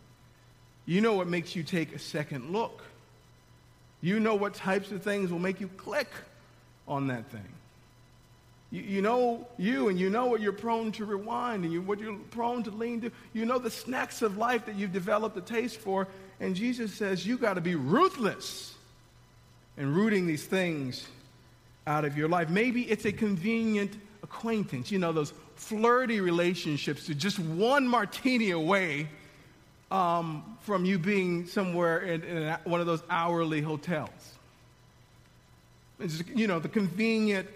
You 0.86 1.02
know 1.02 1.14
what 1.14 1.28
makes 1.28 1.56
you 1.56 1.64
take 1.64 1.96
a 1.96 2.00
second 2.00 2.52
look. 2.52 2.84
You 4.02 4.20
know 4.20 4.36
what 4.36 4.54
types 4.54 4.92
of 4.92 5.02
things 5.02 5.32
will 5.32 5.40
make 5.40 5.60
you 5.60 5.68
click 5.70 6.10
on 6.88 7.08
that 7.08 7.26
thing. 7.32 7.55
You, 8.72 8.82
you 8.82 9.02
know 9.02 9.48
you, 9.58 9.90
and 9.90 10.00
you 10.00 10.10
know 10.10 10.26
what 10.26 10.42
you're 10.42 10.54
prone 10.54 10.92
to 10.94 11.06
rewind, 11.06 11.64
and 11.64 11.74
you, 11.74 11.82
what 11.82 12.00
you're 12.00 12.18
prone 12.32 12.64
to 12.64 12.72
lean 12.72 13.02
to. 13.02 13.12
You 13.34 13.46
know 13.46 13.60
the 13.60 13.72
snacks 13.72 14.22
of 14.22 14.38
life 14.38 14.66
that 14.66 14.76
you've 14.76 14.94
developed 14.94 15.38
a 15.38 15.42
taste 15.42 15.78
for, 15.78 16.08
and 16.40 16.56
Jesus 16.56 16.94
says 16.94 17.26
you 17.26 17.38
got 17.38 17.56
to 17.56 17.62
be 17.62 17.76
ruthless 17.76 18.74
in 19.78 19.94
rooting 19.94 20.28
these 20.28 20.46
things 20.46 21.08
out 21.88 22.06
of 22.06 22.18
your 22.18 22.28
life. 22.28 22.50
Maybe 22.50 22.84
it's 22.84 23.06
a 23.06 23.12
convenient 23.12 23.96
acquaintance, 24.24 24.92
you 24.92 25.00
know, 25.00 25.12
those 25.12 25.34
flirty 25.56 26.20
relationships 26.20 27.06
to 27.06 27.16
just 27.16 27.40
one 27.40 27.88
martini 27.88 28.52
away 28.52 29.08
um, 29.92 30.58
from 30.62 30.86
you 30.86 30.98
being 30.98 31.46
somewhere 31.46 32.00
in, 32.00 32.24
in, 32.24 32.58
one 32.64 32.82
of 32.82 32.88
those 32.88 33.04
hourly 33.10 33.62
hotels. 33.62 34.10
It's, 36.00 36.24
you 36.34 36.48
know, 36.48 36.60
the 36.60 36.70
convenient, 36.70 37.48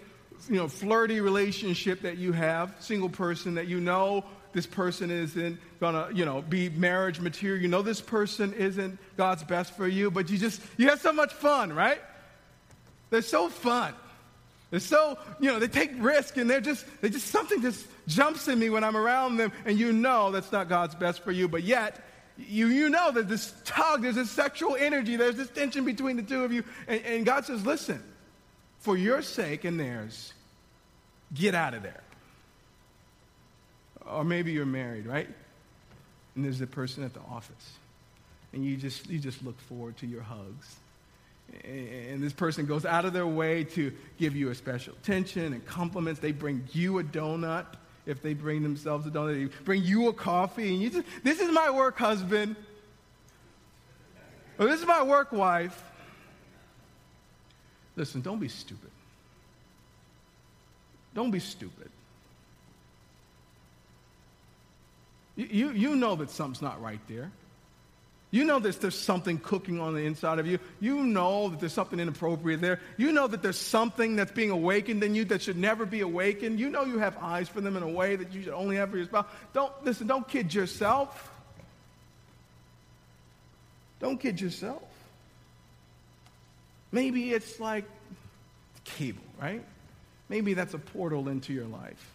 you 0.48 0.56
know, 0.56 0.68
flirty 0.68 1.20
relationship 1.20 2.02
that 2.02 2.18
you 2.18 2.32
have, 2.32 2.74
single 2.80 3.08
person 3.08 3.54
that 3.54 3.66
you 3.66 3.80
know 3.80 4.24
this 4.52 4.66
person 4.66 5.10
isn't 5.10 5.58
gonna, 5.78 6.08
you 6.12 6.24
know, 6.24 6.42
be 6.42 6.68
marriage 6.70 7.20
material. 7.20 7.62
You 7.62 7.68
know 7.68 7.82
this 7.82 8.00
person 8.00 8.52
isn't 8.54 8.98
God's 9.16 9.44
best 9.44 9.76
for 9.76 9.86
you, 9.86 10.10
but 10.10 10.28
you 10.28 10.38
just, 10.38 10.60
you 10.76 10.88
have 10.88 11.00
so 11.00 11.12
much 11.12 11.32
fun, 11.32 11.72
right? 11.72 12.00
They're 13.10 13.22
so 13.22 13.48
fun. 13.48 13.94
They're 14.70 14.80
so, 14.80 15.18
you 15.40 15.50
know, 15.50 15.58
they 15.58 15.68
take 15.68 15.90
risk 15.98 16.36
and 16.36 16.48
they're 16.48 16.60
just, 16.60 16.84
they 17.00 17.10
just, 17.10 17.28
something 17.28 17.60
just 17.60 17.86
jumps 18.06 18.48
in 18.48 18.58
me 18.58 18.70
when 18.70 18.84
I'm 18.84 18.96
around 18.96 19.36
them 19.36 19.52
and 19.64 19.78
you 19.78 19.92
know 19.92 20.30
that's 20.30 20.52
not 20.52 20.68
God's 20.68 20.94
best 20.94 21.22
for 21.22 21.32
you, 21.32 21.48
but 21.48 21.62
yet 21.62 22.04
you, 22.36 22.68
you 22.68 22.88
know 22.88 23.10
that 23.10 23.28
this 23.28 23.52
tug, 23.64 24.02
there's 24.02 24.14
this 24.14 24.30
sexual 24.30 24.76
energy, 24.76 25.16
there's 25.16 25.36
this 25.36 25.50
tension 25.50 25.84
between 25.84 26.16
the 26.16 26.22
two 26.22 26.44
of 26.44 26.52
you. 26.52 26.64
And, 26.86 27.02
and 27.04 27.26
God 27.26 27.44
says, 27.44 27.64
listen, 27.66 28.02
for 28.80 28.96
your 28.96 29.22
sake 29.22 29.64
and 29.64 29.78
theirs, 29.78 30.32
get 31.32 31.54
out 31.54 31.74
of 31.74 31.82
there. 31.82 32.02
Or 34.06 34.24
maybe 34.24 34.52
you're 34.52 34.66
married, 34.66 35.06
right? 35.06 35.28
And 36.34 36.44
there's 36.44 36.60
a 36.60 36.66
person 36.66 37.04
at 37.04 37.14
the 37.14 37.20
office. 37.20 37.72
And 38.52 38.64
you 38.64 38.76
just, 38.76 39.08
you 39.08 39.18
just 39.18 39.44
look 39.44 39.58
forward 39.60 39.96
to 39.98 40.06
your 40.06 40.22
hugs 40.22 40.76
and 41.64 42.22
this 42.22 42.32
person 42.32 42.66
goes 42.66 42.84
out 42.84 43.04
of 43.04 43.12
their 43.12 43.26
way 43.26 43.64
to 43.64 43.92
give 44.18 44.36
you 44.36 44.50
a 44.50 44.54
special 44.54 44.94
attention 44.94 45.52
and 45.52 45.64
compliments. 45.66 46.20
They 46.20 46.32
bring 46.32 46.66
you 46.72 46.98
a 46.98 47.04
donut 47.04 47.66
if 48.06 48.22
they 48.22 48.34
bring 48.34 48.62
themselves 48.62 49.06
a 49.06 49.10
donut. 49.10 49.34
They 49.34 49.64
bring 49.64 49.82
you 49.82 50.08
a 50.08 50.12
coffee, 50.12 50.72
and 50.72 50.82
you 50.82 50.90
just, 50.90 51.06
this 51.22 51.40
is 51.40 51.52
my 51.52 51.70
work 51.70 51.98
husband. 51.98 52.56
Or 54.58 54.66
this 54.66 54.80
is 54.80 54.86
my 54.86 55.02
work 55.02 55.32
wife. 55.32 55.82
Listen, 58.00 58.22
don't 58.22 58.38
be 58.38 58.48
stupid. 58.48 58.88
Don't 61.14 61.30
be 61.30 61.38
stupid. 61.38 61.90
You, 65.36 65.70
you, 65.72 65.94
know 65.96 66.16
that 66.16 66.30
something's 66.30 66.62
not 66.62 66.80
right 66.80 67.00
there. 67.08 67.30
You 68.30 68.44
know 68.44 68.58
that 68.58 68.80
there's 68.80 68.98
something 68.98 69.38
cooking 69.38 69.80
on 69.80 69.92
the 69.92 70.00
inside 70.00 70.38
of 70.38 70.46
you. 70.46 70.58
You 70.80 71.02
know 71.02 71.50
that 71.50 71.60
there's 71.60 71.74
something 71.74 72.00
inappropriate 72.00 72.62
there. 72.62 72.80
You 72.96 73.12
know 73.12 73.26
that 73.26 73.42
there's 73.42 73.58
something 73.58 74.16
that's 74.16 74.32
being 74.32 74.50
awakened 74.50 75.04
in 75.04 75.14
you 75.14 75.26
that 75.26 75.42
should 75.42 75.58
never 75.58 75.84
be 75.84 76.00
awakened. 76.00 76.58
You 76.58 76.70
know 76.70 76.84
you 76.84 77.00
have 77.00 77.18
eyes 77.18 77.50
for 77.50 77.60
them 77.60 77.76
in 77.76 77.82
a 77.82 77.88
way 77.88 78.16
that 78.16 78.32
you 78.32 78.42
should 78.42 78.54
only 78.54 78.76
have 78.76 78.88
for 78.92 78.96
your 78.96 79.04
spouse. 79.04 79.26
Don't 79.52 79.72
listen, 79.84 80.06
don't 80.06 80.26
kid 80.26 80.54
yourself. 80.54 81.30
Don't 83.98 84.18
kid 84.18 84.40
yourself. 84.40 84.89
Maybe 86.92 87.32
it's 87.32 87.60
like 87.60 87.84
cable, 88.84 89.22
right? 89.40 89.64
Maybe 90.28 90.54
that's 90.54 90.74
a 90.74 90.78
portal 90.78 91.28
into 91.28 91.52
your 91.52 91.66
life 91.66 92.10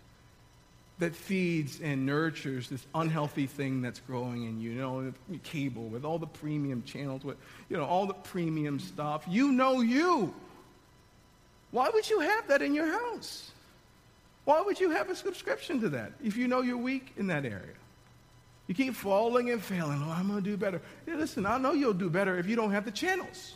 that 0.99 1.13
feeds 1.13 1.81
and 1.81 2.05
nurtures 2.05 2.69
this 2.69 2.85
unhealthy 2.95 3.47
thing 3.47 3.81
that's 3.81 3.99
growing 3.99 4.43
in 4.45 4.61
you. 4.61 4.71
You 4.71 4.79
know, 4.79 5.13
cable 5.43 5.87
with 5.87 6.05
all 6.05 6.19
the 6.19 6.27
premium 6.27 6.83
channels, 6.83 7.23
with 7.23 7.37
you 7.69 7.77
know 7.77 7.85
all 7.85 8.05
the 8.05 8.13
premium 8.13 8.79
stuff. 8.79 9.25
You 9.27 9.51
know 9.51 9.81
you. 9.81 10.33
Why 11.71 11.89
would 11.93 12.09
you 12.09 12.21
have 12.21 12.47
that 12.47 12.61
in 12.61 12.73
your 12.73 12.87
house? 12.87 13.51
Why 14.45 14.61
would 14.61 14.79
you 14.79 14.91
have 14.91 15.09
a 15.09 15.15
subscription 15.15 15.81
to 15.81 15.89
that 15.89 16.13
if 16.23 16.37
you 16.37 16.47
know 16.47 16.61
you're 16.61 16.77
weak 16.77 17.11
in 17.17 17.27
that 17.27 17.45
area? 17.45 17.75
You 18.67 18.75
keep 18.75 18.95
falling 18.95 19.49
and 19.51 19.61
failing. 19.61 20.01
Oh, 20.03 20.11
I'm 20.11 20.27
going 20.27 20.41
to 20.41 20.49
do 20.49 20.57
better. 20.57 20.81
Hey, 21.05 21.15
listen, 21.15 21.45
I 21.45 21.57
know 21.57 21.73
you'll 21.73 21.93
do 21.93 22.09
better 22.09 22.37
if 22.37 22.47
you 22.47 22.55
don't 22.55 22.71
have 22.71 22.85
the 22.85 22.91
channels. 22.91 23.55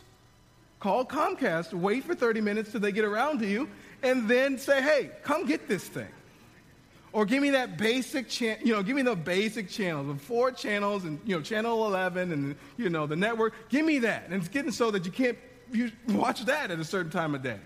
Call 0.80 1.04
Comcast, 1.04 1.72
wait 1.72 2.04
for 2.04 2.14
30 2.14 2.40
minutes 2.40 2.72
till 2.72 2.80
they 2.80 2.92
get 2.92 3.04
around 3.04 3.38
to 3.40 3.46
you, 3.46 3.68
and 4.02 4.28
then 4.28 4.58
say, 4.58 4.82
hey, 4.82 5.10
come 5.22 5.46
get 5.46 5.68
this 5.68 5.86
thing. 5.86 6.08
Or 7.12 7.26
give 7.26 7.42
me 7.42 7.50
that 7.50 7.76
basic 7.76 8.28
channel, 8.28 8.66
you 8.66 8.72
know, 8.72 8.82
give 8.82 8.96
me 8.96 9.02
the 9.02 9.16
basic 9.16 9.68
channels, 9.68 10.06
the 10.06 10.14
four 10.14 10.52
channels 10.52 11.04
and, 11.04 11.20
you 11.24 11.36
know, 11.36 11.42
channel 11.42 11.86
11 11.86 12.32
and, 12.32 12.56
you 12.76 12.88
know, 12.88 13.06
the 13.06 13.16
network. 13.16 13.52
Give 13.68 13.84
me 13.84 13.98
that. 14.00 14.24
And 14.26 14.34
it's 14.34 14.48
getting 14.48 14.70
so 14.70 14.90
that 14.92 15.04
you 15.04 15.10
can't 15.10 15.36
you 15.72 15.90
watch 16.08 16.44
that 16.46 16.70
at 16.70 16.78
a 16.78 16.84
certain 16.84 17.10
time 17.10 17.34
of 17.34 17.42
day. 17.42 17.58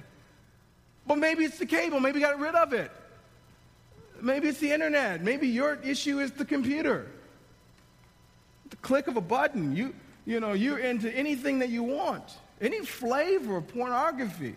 But 1.07 1.19
maybe 1.19 1.45
it's 1.45 1.59
the 1.59 1.67
cable. 1.67 2.01
Maybe 2.01 2.21
you 2.21 2.27
got 2.27 2.39
rid 2.39 2.55
of 2.55 2.73
it. 2.73 2.91
Maybe 4.21 4.49
it's 4.49 4.61
the 4.61 4.73
internet. 4.73 5.23
Maybe 5.23 5.49
your 5.49 5.75
issue 5.83 6.21
is 6.21 6.33
the 6.33 6.45
computer. 6.45 7.11
The 8.71 8.77
click 8.77 9.07
of 9.07 9.17
a 9.17 9.21
button, 9.21 9.77
you, 9.77 9.95
you 10.25 10.41
know, 10.41 10.53
you're 10.53 10.79
into 10.79 11.11
anything 11.15 11.59
that 11.59 11.69
you 11.69 11.83
want, 11.83 12.25
any 12.65 12.85
flavor 12.85 13.57
of 13.57 13.69
pornography. 13.69 14.55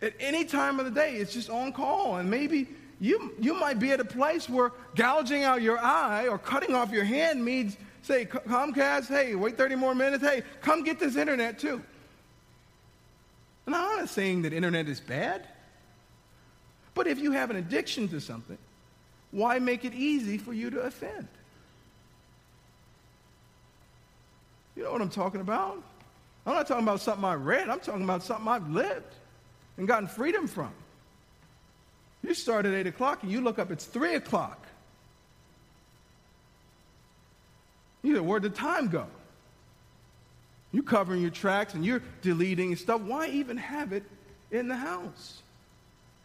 At 0.00 0.14
any 0.20 0.44
time 0.44 0.78
of 0.78 0.84
the 0.84 0.90
day, 0.92 1.16
it's 1.16 1.32
just 1.32 1.50
on 1.50 1.72
call. 1.72 2.16
And 2.16 2.30
maybe 2.30 2.68
you, 3.00 3.34
you 3.38 3.54
might 3.54 3.78
be 3.78 3.90
at 3.92 4.00
a 4.00 4.04
place 4.04 4.48
where 4.48 4.72
gouging 4.94 5.44
out 5.44 5.62
your 5.62 5.78
eye 5.78 6.28
or 6.28 6.38
cutting 6.38 6.74
off 6.74 6.90
your 6.90 7.04
hand 7.04 7.44
means, 7.44 7.76
say, 8.02 8.24
Comcast, 8.24 9.08
hey, 9.08 9.34
wait 9.34 9.56
30 9.56 9.74
more 9.74 9.94
minutes. 9.94 10.24
Hey, 10.24 10.42
come 10.60 10.84
get 10.84 10.98
this 10.98 11.16
internet 11.16 11.58
too. 11.58 11.82
And 13.66 13.74
I'm 13.74 13.98
not 13.98 14.08
saying 14.08 14.42
that 14.42 14.52
internet 14.52 14.88
is 14.88 15.00
bad. 15.00 15.46
But 16.94 17.06
if 17.06 17.18
you 17.18 17.32
have 17.32 17.50
an 17.50 17.56
addiction 17.56 18.08
to 18.08 18.20
something, 18.20 18.58
why 19.30 19.58
make 19.58 19.84
it 19.84 19.94
easy 19.94 20.38
for 20.38 20.52
you 20.52 20.70
to 20.70 20.80
offend? 20.80 21.28
You 24.74 24.84
know 24.84 24.92
what 24.92 25.02
I'm 25.02 25.10
talking 25.10 25.40
about? 25.40 25.82
I'm 26.48 26.54
not 26.54 26.66
talking 26.66 26.84
about 26.84 27.02
something 27.02 27.26
I 27.26 27.34
read. 27.34 27.68
I'm 27.68 27.78
talking 27.78 28.04
about 28.04 28.22
something 28.22 28.48
I've 28.48 28.70
lived 28.70 29.14
and 29.76 29.86
gotten 29.86 30.08
freedom 30.08 30.46
from. 30.46 30.70
You 32.22 32.32
start 32.32 32.64
at 32.64 32.72
8 32.72 32.86
o'clock 32.86 33.22
and 33.22 33.30
you 33.30 33.42
look 33.42 33.58
up, 33.58 33.70
it's 33.70 33.84
3 33.84 34.14
o'clock. 34.14 34.66
You 38.02 38.14
know, 38.14 38.22
where'd 38.22 38.44
the 38.44 38.48
time 38.48 38.88
go? 38.88 39.06
You're 40.72 40.84
covering 40.84 41.20
your 41.20 41.30
tracks 41.30 41.74
and 41.74 41.84
you're 41.84 42.00
deleting 42.22 42.74
stuff. 42.76 43.02
Why 43.02 43.26
even 43.28 43.58
have 43.58 43.92
it 43.92 44.04
in 44.50 44.68
the 44.68 44.76
house? 44.76 45.42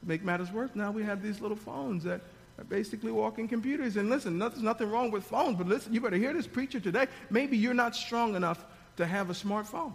Make 0.04 0.24
matters 0.24 0.54
worse, 0.54 0.72
now 0.74 0.92
we 0.92 1.04
have 1.04 1.22
these 1.22 1.42
little 1.42 1.58
phones 1.58 2.06
that 2.06 2.22
are 2.58 2.64
basically 2.64 3.12
walking 3.12 3.50
computers. 3.50 3.98
And 3.98 4.10
listen, 4.10 4.40
there's 4.40 4.62
nothing 4.62 4.90
wrong 4.90 5.12
with 5.12 5.26
phones, 5.26 5.58
but 5.58 5.68
listen, 5.68 5.94
you 5.94 6.00
better 6.00 6.16
hear 6.16 6.32
this 6.32 6.48
preacher 6.48 6.80
today. 6.80 7.08
Maybe 7.30 7.58
you're 7.58 7.74
not 7.74 7.94
strong 7.94 8.36
enough 8.36 8.64
to 8.96 9.06
have 9.06 9.30
a 9.30 9.34
smartphone. 9.34 9.92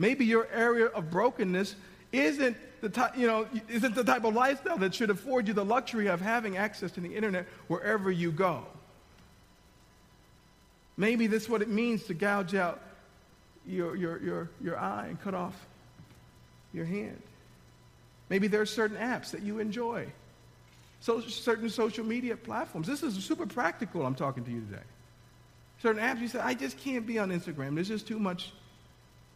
Maybe 0.00 0.24
your 0.24 0.48
area 0.50 0.86
of 0.86 1.10
brokenness 1.10 1.76
isn't 2.10 2.56
the 2.80 2.88
type, 2.88 3.18
you 3.18 3.26
know, 3.26 3.46
isn't 3.68 3.94
the 3.94 4.02
type 4.02 4.24
of 4.24 4.34
lifestyle 4.34 4.78
that 4.78 4.94
should 4.94 5.10
afford 5.10 5.46
you 5.46 5.52
the 5.52 5.64
luxury 5.64 6.06
of 6.06 6.22
having 6.22 6.56
access 6.56 6.90
to 6.92 7.00
the 7.00 7.14
internet 7.14 7.46
wherever 7.68 8.10
you 8.10 8.32
go. 8.32 8.64
Maybe 10.96 11.26
this 11.26 11.42
is 11.42 11.48
what 11.50 11.60
it 11.60 11.68
means 11.68 12.04
to 12.04 12.14
gouge 12.14 12.54
out 12.54 12.80
your, 13.66 13.94
your, 13.94 14.22
your, 14.22 14.50
your 14.62 14.78
eye 14.78 15.08
and 15.08 15.20
cut 15.20 15.34
off 15.34 15.66
your 16.72 16.86
hand. 16.86 17.20
Maybe 18.30 18.46
there 18.46 18.62
are 18.62 18.66
certain 18.66 18.96
apps 18.96 19.32
that 19.32 19.42
you 19.42 19.58
enjoy, 19.58 20.06
so, 21.00 21.20
certain 21.20 21.68
social 21.68 22.06
media 22.06 22.38
platforms. 22.38 22.86
This 22.86 23.02
is 23.02 23.22
super 23.22 23.44
practical, 23.44 24.06
I'm 24.06 24.14
talking 24.14 24.44
to 24.46 24.50
you 24.50 24.60
today. 24.60 24.82
Certain 25.82 26.02
apps, 26.02 26.20
you 26.20 26.28
say, 26.28 26.38
I 26.38 26.54
just 26.54 26.78
can't 26.78 27.06
be 27.06 27.18
on 27.18 27.28
Instagram. 27.28 27.74
There's 27.74 27.88
just 27.88 28.06
too 28.06 28.18
much, 28.18 28.54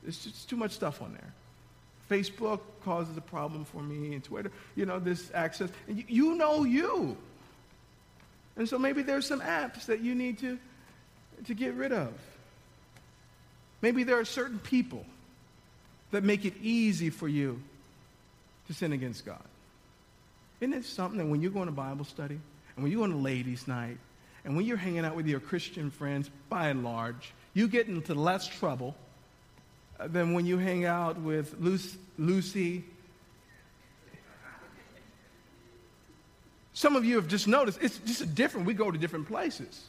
there's 0.04 0.24
just 0.24 0.48
too 0.48 0.56
much 0.56 0.72
stuff 0.72 1.02
on 1.02 1.12
there. 1.12 1.32
Facebook 2.10 2.60
causes 2.84 3.16
a 3.16 3.22
problem 3.22 3.64
for 3.64 3.82
me, 3.82 4.14
and 4.14 4.22
Twitter, 4.22 4.52
you 4.76 4.84
know, 4.86 4.98
this 4.98 5.30
access. 5.34 5.70
And 5.88 5.98
you, 5.98 6.04
you 6.06 6.34
know 6.34 6.64
you. 6.64 7.16
And 8.56 8.68
so 8.68 8.78
maybe 8.78 9.02
there's 9.02 9.26
some 9.26 9.40
apps 9.40 9.86
that 9.86 10.00
you 10.00 10.14
need 10.14 10.38
to, 10.40 10.58
to 11.46 11.54
get 11.54 11.74
rid 11.74 11.92
of. 11.92 12.12
Maybe 13.80 14.04
there 14.04 14.18
are 14.18 14.24
certain 14.24 14.58
people 14.58 15.04
that 16.10 16.22
make 16.22 16.44
it 16.44 16.54
easy 16.62 17.10
for 17.10 17.26
you 17.26 17.60
to 18.68 18.74
sin 18.74 18.92
against 18.92 19.26
God. 19.26 19.42
Isn't 20.60 20.74
it 20.74 20.84
something 20.84 21.18
that 21.18 21.26
when 21.26 21.42
you're 21.42 21.50
going 21.50 21.66
to 21.66 21.72
Bible 21.72 22.04
study, 22.04 22.38
and 22.76 22.82
when 22.82 22.92
you're 22.92 23.00
going 23.00 23.12
to 23.12 23.18
ladies' 23.18 23.66
night, 23.66 23.98
and 24.44 24.56
when 24.56 24.66
you're 24.66 24.76
hanging 24.76 25.04
out 25.04 25.16
with 25.16 25.26
your 25.26 25.40
Christian 25.40 25.90
friends, 25.90 26.30
by 26.48 26.68
and 26.68 26.84
large, 26.84 27.32
you 27.54 27.66
get 27.66 27.88
into 27.88 28.14
less 28.14 28.46
trouble 28.46 28.94
than 30.00 30.34
when 30.34 30.46
you 30.46 30.58
hang 30.58 30.84
out 30.84 31.18
with 31.20 31.54
Lucy. 32.18 32.84
Some 36.72 36.96
of 36.96 37.04
you 37.04 37.14
have 37.16 37.28
just 37.28 37.46
noticed 37.46 37.78
it's 37.80 37.98
just 37.98 38.34
different. 38.34 38.66
We 38.66 38.74
go 38.74 38.90
to 38.90 38.98
different 38.98 39.28
places. 39.28 39.84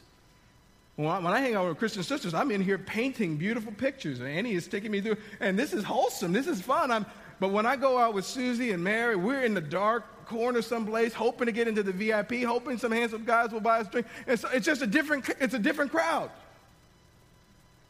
When 0.94 1.08
I, 1.08 1.40
hang 1.40 1.54
out 1.54 1.68
with 1.68 1.78
Christian 1.78 2.02
sisters, 2.02 2.32
I'm 2.32 2.50
in 2.50 2.62
here 2.62 2.78
painting 2.78 3.36
beautiful 3.36 3.70
pictures. 3.70 4.20
And 4.20 4.28
Annie 4.28 4.54
is 4.54 4.66
taking 4.66 4.90
me 4.90 5.02
through, 5.02 5.18
and 5.40 5.58
this 5.58 5.74
is 5.74 5.84
wholesome. 5.84 6.32
This 6.32 6.46
is 6.46 6.62
fun. 6.62 6.90
I'm, 6.90 7.04
but 7.38 7.50
when 7.50 7.66
I 7.66 7.76
go 7.76 7.98
out 7.98 8.14
with 8.14 8.24
Susie 8.24 8.70
and 8.70 8.82
Mary, 8.82 9.14
we're 9.14 9.42
in 9.42 9.52
the 9.52 9.60
dark 9.60 10.24
corner 10.24 10.62
someplace, 10.62 11.12
hoping 11.12 11.46
to 11.46 11.52
get 11.52 11.68
into 11.68 11.82
the 11.82 11.92
VIP, 11.92 12.44
hoping 12.44 12.78
some 12.78 12.92
handsome 12.92 13.24
guys 13.24 13.50
will 13.50 13.60
buy 13.60 13.80
us 13.80 13.88
a 13.88 13.90
drink. 13.90 14.06
And 14.26 14.40
so 14.40 14.48
it's 14.54 14.64
just 14.64 14.80
a 14.80 14.86
different, 14.86 15.28
it's 15.38 15.54
a 15.54 15.58
different 15.58 15.90
crowd. 15.90 16.30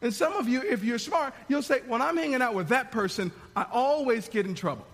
And 0.02 0.12
some 0.12 0.34
of 0.34 0.48
you, 0.48 0.62
if 0.62 0.84
you're 0.84 0.98
smart, 0.98 1.34
you'll 1.48 1.62
say, 1.62 1.80
when 1.86 2.02
I'm 2.02 2.16
hanging 2.16 2.42
out 2.42 2.54
with 2.54 2.68
that 2.68 2.90
person, 2.90 3.32
I 3.54 3.66
always 3.70 4.28
get 4.28 4.46
in 4.46 4.54
trouble. 4.54 4.86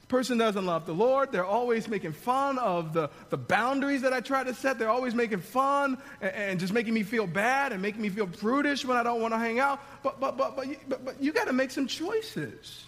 This 0.00 0.08
person 0.08 0.38
doesn't 0.38 0.66
love 0.66 0.86
the 0.86 0.94
Lord. 0.94 1.30
They're 1.30 1.44
always 1.44 1.88
making 1.88 2.12
fun 2.12 2.58
of 2.58 2.92
the, 2.92 3.10
the 3.30 3.36
boundaries 3.36 4.02
that 4.02 4.12
I 4.12 4.20
try 4.20 4.42
to 4.42 4.54
set. 4.54 4.78
They're 4.78 4.90
always 4.90 5.14
making 5.14 5.40
fun 5.40 5.98
and, 6.20 6.34
and 6.34 6.60
just 6.60 6.72
making 6.72 6.94
me 6.94 7.04
feel 7.04 7.26
bad 7.26 7.72
and 7.72 7.80
making 7.80 8.02
me 8.02 8.08
feel 8.08 8.26
prudish 8.26 8.84
when 8.84 8.96
I 8.96 9.04
don't 9.04 9.20
want 9.20 9.34
to 9.34 9.38
hang 9.38 9.60
out. 9.60 9.80
But, 10.02 10.18
but, 10.18 10.36
but, 10.36 10.56
but, 10.56 10.66
you, 10.66 10.76
but, 10.88 11.04
but 11.04 11.22
you 11.22 11.32
got 11.32 11.46
to 11.46 11.52
make 11.52 11.70
some 11.70 11.86
choices. 11.86 12.84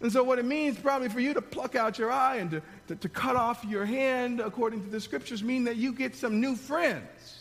And 0.00 0.10
so, 0.10 0.24
what 0.24 0.38
it 0.38 0.44
means 0.44 0.78
probably 0.78 1.10
for 1.10 1.20
you 1.20 1.34
to 1.34 1.42
pluck 1.42 1.74
out 1.74 1.98
your 1.98 2.10
eye 2.10 2.36
and 2.36 2.50
to, 2.52 2.62
to, 2.88 2.96
to, 2.96 3.08
cut 3.08 3.36
off 3.36 3.62
your 3.64 3.84
hand, 3.84 4.40
according 4.40 4.82
to 4.84 4.90
the 4.90 5.00
scriptures, 5.00 5.42
mean 5.42 5.64
that 5.64 5.76
you 5.76 5.92
get 5.92 6.16
some 6.16 6.40
new 6.40 6.56
friends. 6.56 7.39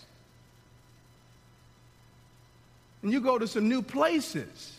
And 3.01 3.11
you 3.11 3.21
go 3.21 3.37
to 3.37 3.47
some 3.47 3.69
new 3.69 3.81
places. 3.81 4.75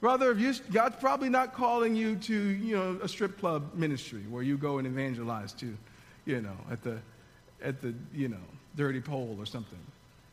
Brother, 0.00 0.32
you, 0.32 0.54
God's 0.72 0.96
probably 0.96 1.28
not 1.28 1.52
calling 1.52 1.94
you 1.94 2.16
to, 2.16 2.34
you 2.34 2.76
know, 2.76 2.98
a 3.02 3.08
strip 3.08 3.38
club 3.38 3.74
ministry 3.74 4.22
where 4.30 4.42
you 4.42 4.56
go 4.56 4.78
and 4.78 4.86
evangelize 4.86 5.52
to, 5.54 5.76
you 6.24 6.40
know, 6.40 6.56
at 6.70 6.82
the, 6.82 6.98
at 7.62 7.82
the, 7.82 7.94
you 8.14 8.28
know, 8.28 8.38
dirty 8.76 9.00
pole 9.00 9.36
or 9.38 9.44
something. 9.44 9.78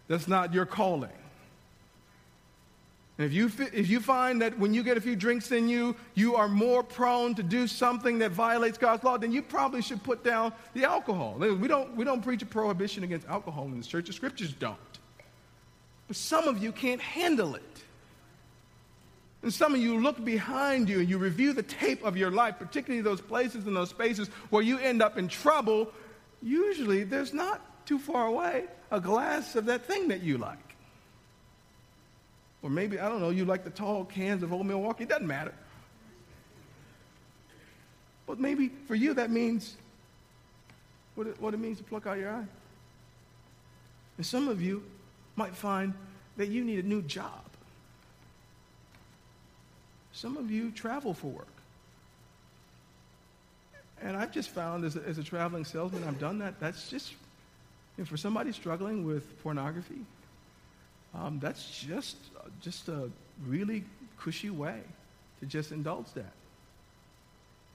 That's 0.07 0.27
not 0.27 0.53
your 0.53 0.65
calling. 0.65 1.09
And 3.17 3.25
if 3.25 3.33
you, 3.33 3.51
if 3.73 3.89
you 3.89 3.99
find 3.99 4.41
that 4.41 4.57
when 4.59 4.73
you 4.73 4.83
get 4.83 4.95
a 4.95 5.01
few 5.01 5.15
drinks 5.15 5.51
in 5.51 5.67
you, 5.67 5.95
you 6.13 6.35
are 6.35 6.47
more 6.47 6.83
prone 6.83 7.33
to 7.35 7.43
do 7.43 7.67
something 7.67 8.19
that 8.19 8.31
violates 8.31 8.77
God's 8.77 9.03
law, 9.03 9.17
then 9.17 9.31
you 9.31 9.41
probably 9.41 9.81
should 9.81 10.03
put 10.03 10.23
down 10.23 10.53
the 10.75 10.85
alcohol. 10.85 11.35
We 11.39 11.67
don't, 11.67 11.95
we 11.95 12.05
don't 12.05 12.21
preach 12.21 12.43
a 12.43 12.45
prohibition 12.45 13.03
against 13.03 13.27
alcohol 13.27 13.65
in 13.65 13.77
this 13.77 13.87
church. 13.87 14.05
The 14.05 14.13
scriptures 14.13 14.53
don't. 14.53 14.77
But 16.07 16.15
some 16.15 16.47
of 16.47 16.61
you 16.61 16.71
can't 16.71 17.01
handle 17.01 17.55
it. 17.55 17.63
And 19.43 19.53
some 19.53 19.75
of 19.75 19.79
you 19.79 20.01
look 20.01 20.23
behind 20.23 20.89
you 20.89 20.99
and 20.99 21.09
you 21.09 21.17
review 21.17 21.53
the 21.53 21.63
tape 21.63 22.03
of 22.03 22.17
your 22.17 22.31
life, 22.31 22.55
particularly 22.57 23.01
those 23.01 23.21
places 23.21 23.67
and 23.67 23.75
those 23.75 23.89
spaces 23.89 24.29
where 24.49 24.63
you 24.63 24.79
end 24.79 25.01
up 25.01 25.17
in 25.17 25.27
trouble. 25.27 25.91
Usually, 26.41 27.03
there's 27.03 27.33
not 27.33 27.85
too 27.85 27.99
far 27.99 28.27
away 28.27 28.65
a 28.91 28.99
glass 28.99 29.55
of 29.55 29.65
that 29.65 29.85
thing 29.85 30.07
that 30.07 30.21
you 30.21 30.37
like. 30.37 30.57
Or 32.61 32.69
maybe, 32.69 32.99
I 32.99 33.07
don't 33.07 33.21
know, 33.21 33.29
you 33.29 33.45
like 33.45 33.63
the 33.63 33.69
tall 33.69 34.05
cans 34.05 34.43
of 34.43 34.51
Old 34.51 34.65
Milwaukee. 34.65 35.03
It 35.03 35.09
doesn't 35.09 35.27
matter. 35.27 35.53
But 38.25 38.39
maybe 38.39 38.71
for 38.87 38.95
you, 38.95 39.13
that 39.13 39.29
means 39.29 39.77
what 41.15 41.27
it, 41.27 41.41
what 41.41 41.53
it 41.53 41.57
means 41.57 41.77
to 41.77 41.83
pluck 41.83 42.07
out 42.07 42.17
your 42.17 42.31
eye. 42.31 42.45
And 44.17 44.25
some 44.25 44.49
of 44.49 44.61
you 44.61 44.83
might 45.37 45.55
find 45.55 45.93
that 46.35 46.47
you 46.47 46.63
need 46.63 46.83
a 46.83 46.87
new 46.87 47.01
job. 47.01 47.43
Some 50.11 50.35
of 50.35 50.51
you 50.51 50.71
travel 50.71 51.13
for 51.13 51.27
work. 51.27 51.47
And 54.01 54.17
I've 54.17 54.31
just 54.31 54.49
found 54.49 54.83
as 54.83 54.95
a, 54.95 55.01
as 55.03 55.17
a 55.17 55.23
traveling 55.23 55.63
salesman, 55.65 56.03
I've 56.03 56.19
done 56.19 56.39
that. 56.39 56.59
That's 56.59 56.89
just, 56.89 57.11
you 57.11 58.03
know, 58.03 58.05
for 58.05 58.17
somebody 58.17 58.51
struggling 58.51 59.05
with 59.05 59.41
pornography, 59.41 60.01
um, 61.15 61.39
that's 61.39 61.79
just, 61.79 62.17
just 62.61 62.89
a 62.89 63.09
really 63.47 63.83
cushy 64.17 64.49
way 64.49 64.81
to 65.39 65.45
just 65.45 65.71
indulge 65.71 66.11
that. 66.13 66.33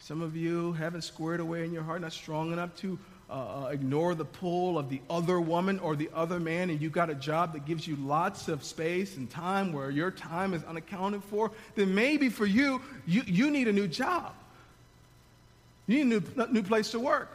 Some 0.01 0.21
of 0.21 0.37
you 0.37 0.73
haven't 0.73 1.03
squared 1.03 1.41
away 1.41 1.65
in 1.65 1.73
your 1.73 1.85
heart, 1.85 2.01
not 2.01 2.13
strong 2.13 2.53
enough 2.53 2.77
to 2.79 2.99
uh, 3.33 3.65
uh, 3.65 3.69
ignore 3.69 4.15
the 4.15 4.27
pull 4.27 4.79
of 4.79 4.91
the 4.91 5.01
other 5.09 5.41
woman 5.41 5.79
or 5.79 5.97
the 5.97 6.11
other 6.15 6.39
man, 6.39 6.69
and 6.69 6.83
you've 6.83 6.93
got 6.93 7.09
a 7.09 7.15
job 7.15 7.55
that 7.55 7.65
gives 7.65 7.87
you 7.87 7.97
lots 7.97 8.49
of 8.49 8.63
space 8.63 9.17
and 9.17 9.31
time 9.31 9.73
where 9.73 9.89
your 9.89 10.11
time 10.11 10.53
is 10.53 10.63
unaccounted 10.65 11.25
for, 11.25 11.51
then 11.75 11.95
maybe 11.95 12.29
for 12.29 12.45
you, 12.45 12.83
you, 13.07 13.23
you 13.25 13.51
need 13.51 13.69
a 13.69 13.73
new 13.73 13.89
job. 13.89 14.35
You 15.87 16.05
need 16.05 16.15
a 16.15 16.21
new, 16.21 16.47
new 16.53 16.63
place 16.63 16.91
to 16.91 17.01
work. 17.01 17.33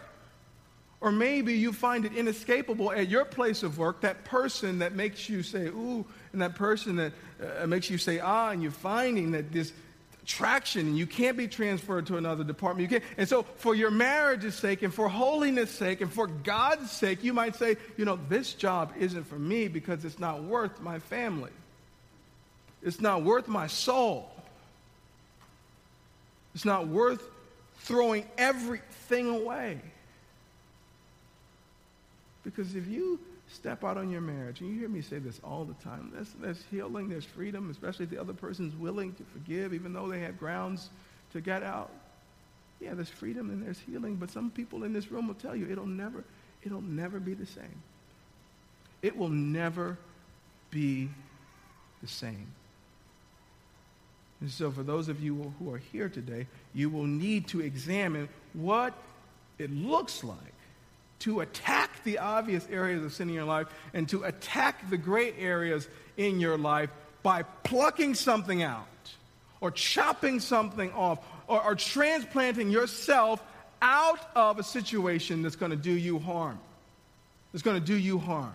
Or 1.02 1.12
maybe 1.12 1.56
you 1.56 1.74
find 1.74 2.06
it 2.06 2.16
inescapable 2.16 2.92
at 2.92 3.10
your 3.10 3.26
place 3.26 3.64
of 3.64 3.80
work, 3.80 4.02
that 4.02 4.24
person 4.24 4.78
that 4.80 4.94
makes 4.94 5.28
you 5.28 5.42
say, 5.42 5.66
ooh, 5.66 6.06
and 6.32 6.42
that 6.44 6.54
person 6.54 6.96
that 6.98 7.14
uh, 7.60 7.66
makes 7.66 7.90
you 7.90 7.98
say, 7.98 8.20
ah, 8.20 8.50
and 8.52 8.62
you're 8.62 8.72
finding 8.72 9.32
that 9.32 9.52
this 9.52 9.74
traction 10.28 10.88
and 10.88 10.98
you 10.98 11.08
can't 11.08 11.38
be 11.38 11.48
transferred 11.48 12.06
to 12.08 12.18
another 12.18 12.44
department. 12.44 12.92
You 12.92 13.00
can't. 13.00 13.12
And 13.18 13.28
so, 13.28 13.44
for 13.56 13.74
your 13.74 13.90
marriage's 13.90 14.54
sake 14.54 14.84
and 14.84 14.94
for 14.94 15.08
holiness' 15.08 15.72
sake 15.72 16.02
and 16.02 16.12
for 16.12 16.28
God's 16.28 16.92
sake, 16.92 17.24
you 17.24 17.34
might 17.34 17.56
say, 17.56 17.78
you 17.96 18.06
know, 18.06 18.20
this 18.30 18.54
job 18.54 18.94
isn't 19.00 19.24
for 19.24 19.40
me 19.40 19.68
because 19.70 20.06
it's 20.06 20.20
not 20.20 20.44
worth 20.44 20.80
my 20.82 21.00
family, 21.00 21.52
it's 22.84 23.02
not 23.02 23.24
worth 23.24 23.48
my 23.48 23.68
soul, 23.68 24.30
it's 26.54 26.66
not 26.66 26.88
worth 26.88 27.24
throwing 27.80 28.26
everything 28.38 29.30
away. 29.30 29.80
Because 32.44 32.76
if 32.76 32.88
you 32.88 33.20
step 33.58 33.84
out 33.84 33.98
on 33.98 34.10
your 34.10 34.22
marriage, 34.22 34.62
and 34.62 34.70
you 34.70 34.80
hear 34.80 34.88
me 34.88 35.02
say 35.02 35.18
this 35.18 35.42
all 35.44 35.66
the 35.66 35.74
time, 35.84 36.12
there's, 36.14 36.30
there's 36.40 36.64
healing, 36.70 37.10
there's 37.10 37.26
freedom, 37.26 37.70
especially 37.72 38.04
if 38.04 38.12
the 38.12 38.22
other 38.22 38.34
person's 38.34 38.76
willing 38.76 39.14
to 39.16 39.24
forgive, 39.34 39.74
even 39.74 39.94
though 39.94 40.08
they 40.08 40.20
have 40.20 40.38
grounds 40.38 40.90
to 41.34 41.42
get 41.42 41.64
out. 41.64 41.92
Yeah, 42.80 42.94
there's 42.94 43.10
freedom 43.10 43.50
and 43.50 43.66
there's 43.66 43.80
healing, 43.80 44.16
but 44.16 44.30
some 44.30 44.52
people 44.52 44.84
in 44.84 44.94
this 44.94 45.12
room 45.12 45.28
will 45.28 45.36
tell 45.36 45.56
you 45.56 45.68
it'll 45.70 45.88
never, 45.88 46.24
it'll 46.64 46.82
never 46.82 47.20
be 47.20 47.34
the 47.34 47.48
same. 47.48 47.82
It 49.02 49.18
will 49.18 49.30
never 49.30 49.98
be 50.70 51.10
the 52.02 52.08
same. 52.08 52.48
And 54.40 54.52
so, 54.52 54.70
for 54.70 54.84
those 54.84 55.08
of 55.08 55.20
you 55.20 55.52
who 55.58 55.74
are 55.74 55.80
here 55.80 56.10
today, 56.10 56.46
you 56.76 56.92
will 56.92 57.08
need 57.08 57.48
to 57.48 57.62
examine 57.62 58.30
what 58.54 58.94
it 59.58 59.72
looks 59.72 60.24
like 60.24 60.54
to 61.20 61.40
attack 61.42 62.04
the 62.04 62.20
obvious 62.20 62.66
areas 62.72 63.04
of 63.04 63.14
sin 63.14 63.30
in 63.30 63.36
your 63.36 63.46
life 63.46 63.68
and 63.94 64.08
to 64.10 64.24
attack 64.24 64.90
the 64.90 64.98
gray 64.98 65.34
areas 65.34 65.88
in 66.16 66.40
your 66.40 66.58
life 66.58 66.90
by 67.24 67.44
plucking 67.44 68.16
something 68.16 68.62
out 68.62 68.86
or 69.62 69.72
chopping 69.72 70.40
something 70.40 70.92
off 70.94 71.20
or, 71.48 71.64
or 71.64 71.76
transplanting 71.76 72.70
yourself 72.70 73.42
out 73.82 74.20
of 74.36 74.60
a 74.60 74.64
situation 74.64 75.42
that's 75.42 75.56
going 75.56 75.72
to 75.72 75.78
do 75.78 75.92
you 75.92 76.20
harm. 76.20 76.60
That's 77.52 77.64
going 77.64 77.80
to 77.80 77.86
do 77.86 77.96
you 77.96 78.20
harm. 78.20 78.54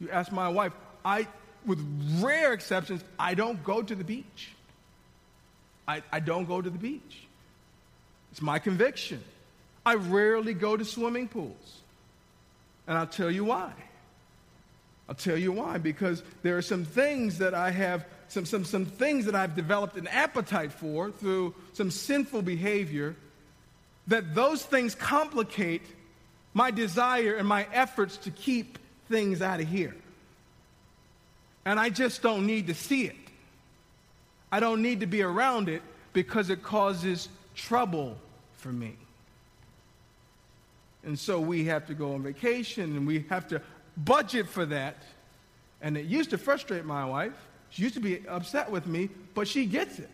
You 0.00 0.10
ask 0.10 0.32
my 0.32 0.48
wife, 0.48 0.72
I, 1.04 1.28
with 1.64 1.80
rare 2.20 2.52
exceptions, 2.52 3.02
I 3.18 3.34
don't 3.34 3.62
go 3.62 3.82
to 3.82 3.94
the 3.94 4.04
beach. 4.04 4.50
I, 5.86 6.02
I 6.12 6.20
don't 6.20 6.46
go 6.46 6.60
to 6.60 6.70
the 6.70 6.78
beach. 6.78 7.22
It's 8.32 8.42
my 8.42 8.58
conviction. 8.58 9.22
I 9.86 9.94
rarely 9.94 10.54
go 10.54 10.76
to 10.76 10.84
swimming 10.84 11.28
pools. 11.28 11.80
And 12.86 12.98
I'll 12.98 13.06
tell 13.06 13.30
you 13.30 13.44
why. 13.44 13.72
I'll 15.08 15.14
tell 15.14 15.36
you 15.36 15.52
why. 15.52 15.78
Because 15.78 16.22
there 16.42 16.56
are 16.56 16.62
some 16.62 16.84
things 16.84 17.38
that 17.38 17.54
I 17.54 17.70
have, 17.70 18.06
some, 18.28 18.46
some, 18.46 18.64
some 18.64 18.86
things 18.86 19.26
that 19.26 19.34
I've 19.34 19.54
developed 19.54 19.96
an 19.96 20.06
appetite 20.08 20.72
for 20.72 21.10
through 21.10 21.54
some 21.72 21.90
sinful 21.90 22.42
behavior, 22.42 23.16
that 24.06 24.34
those 24.34 24.62
things 24.62 24.94
complicate 24.94 25.82
my 26.52 26.70
desire 26.70 27.34
and 27.34 27.48
my 27.48 27.66
efforts 27.72 28.16
to 28.18 28.30
keep 28.30 28.78
things 29.08 29.42
out 29.42 29.60
of 29.60 29.68
here. 29.68 29.94
And 31.64 31.80
I 31.80 31.90
just 31.90 32.22
don't 32.22 32.46
need 32.46 32.66
to 32.68 32.74
see 32.74 33.04
it. 33.04 33.16
I 34.52 34.60
don't 34.60 34.82
need 34.82 35.00
to 35.00 35.06
be 35.06 35.22
around 35.22 35.68
it 35.68 35.82
because 36.12 36.50
it 36.50 36.62
causes 36.62 37.28
trouble 37.54 38.16
for 38.56 38.70
me. 38.70 38.96
And 41.04 41.18
so 41.18 41.40
we 41.40 41.64
have 41.64 41.86
to 41.86 41.94
go 41.94 42.14
on 42.14 42.22
vacation 42.22 42.96
and 42.96 43.06
we 43.06 43.26
have 43.28 43.46
to 43.48 43.60
budget 43.96 44.48
for 44.48 44.64
that. 44.66 44.96
And 45.80 45.96
it 45.96 46.06
used 46.06 46.30
to 46.30 46.38
frustrate 46.38 46.84
my 46.84 47.04
wife. 47.04 47.34
She 47.70 47.82
used 47.82 47.94
to 47.94 48.00
be 48.00 48.26
upset 48.28 48.70
with 48.70 48.86
me, 48.86 49.10
but 49.34 49.48
she 49.48 49.66
gets 49.66 49.98
it. 49.98 50.10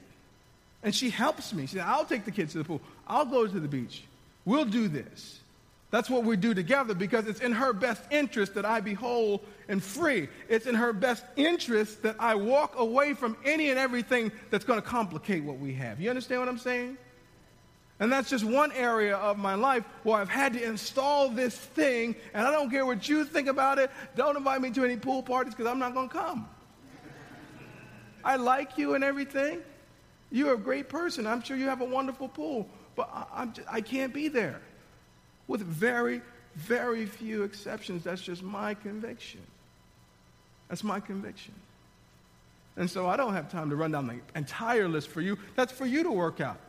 And 0.83 0.95
she 0.95 1.11
helps 1.11 1.53
me. 1.53 1.67
She 1.67 1.77
said, 1.77 1.87
I'll 1.87 2.07
take 2.07 2.25
the 2.25 2.31
kids 2.31 2.53
to 2.53 2.59
the 2.59 2.65
pool. 2.65 2.81
I'll 3.07 3.27
go 3.27 3.47
to 3.47 3.61
the 3.61 3.69
beach. 3.69 4.03
We'll 4.45 4.65
do 4.65 4.89
this. 4.89 5.41
That's 5.91 6.09
what 6.09 6.25
we 6.25 6.37
do 6.37 6.55
together 6.55 6.95
because 6.95 7.27
it's 7.27 7.41
in 7.41 7.53
her 7.53 7.73
best 7.73 8.03
interest 8.11 8.55
that 8.55 8.65
I 8.65 8.81
be 8.81 8.95
whole 8.95 9.43
and 9.69 9.83
free. 9.83 10.29
It's 10.49 10.67
in 10.67 10.77
her 10.77 10.93
best 10.93 11.25
interest 11.37 12.03
that 12.03 12.17
I 12.19 12.37
walk 12.37 12.79
away 12.79 13.13
from 13.15 13.37
any 13.45 13.71
and 13.71 13.79
everything 13.79 14.31
that's 14.51 14.65
going 14.65 14.81
to 14.81 14.87
complicate 14.87 15.43
what 15.43 15.59
we 15.59 15.75
have. 15.75 16.01
You 16.01 16.09
understand 16.09 16.41
what 16.41 16.49
I'm 16.49 16.59
saying? 16.59 16.97
And 18.01 18.11
that's 18.11 18.31
just 18.31 18.45
one 18.45 18.73
area 18.73 19.17
of 19.17 19.37
my 19.37 19.55
life 19.55 19.85
where 20.05 20.17
I've 20.17 20.31
had 20.31 20.55
to 20.55 20.65
install 20.65 21.29
this 21.29 21.55
thing, 21.55 22.17
and 22.33 22.47
I 22.47 22.51
don't 22.51 22.71
care 22.71 22.87
what 22.87 23.07
you 23.07 23.27
think 23.27 23.47
about 23.47 23.79
it. 23.79 23.91
Don't 24.17 24.39
invite 24.39 24.63
me 24.63 24.71
to 24.71 24.85
any 24.85 24.97
pool 24.97 25.23
parties 25.23 25.55
because 25.55 25.71
I'm 25.71 25.79
not 25.79 25.93
going 25.93 26.09
to 26.09 26.15
come. 26.15 26.49
I 28.25 28.37
like 28.37 28.79
you 28.79 28.95
and 28.95 29.05
everything. 29.05 29.61
You're 30.31 30.55
a 30.55 30.59
great 30.59 30.89
person. 30.89 31.27
I'm 31.27 31.43
sure 31.43 31.59
you 31.59 31.69
have 31.69 31.83
a 31.83 31.87
wonderful 31.87 32.29
pool, 32.29 32.67
but 32.97 33.11
I, 33.35 33.47
just, 33.47 33.69
I 33.71 33.83
can't 33.83 34.15
be 34.15 34.29
there. 34.29 34.61
With 35.47 35.61
very, 35.61 36.23
very 36.55 37.05
few 37.05 37.43
exceptions, 37.43 38.05
that's 38.05 38.23
just 38.23 38.43
my 38.43 38.73
conviction. 38.75 39.41
That's 40.69 40.85
my 40.85 41.01
conviction. 41.01 41.55
And 42.77 42.89
so 42.89 43.09
I 43.09 43.17
don't 43.17 43.35
have 43.35 43.51
time 43.51 43.69
to 43.69 43.77
run 43.77 43.91
down 43.91 44.07
the 44.07 44.21
entire 44.35 44.89
list 44.89 45.09
for 45.09 45.21
you. 45.21 45.37
That's 45.55 45.73
for 45.73 45.85
you 45.85 46.03
to 46.05 46.11
work 46.11 46.41
out. 46.41 46.61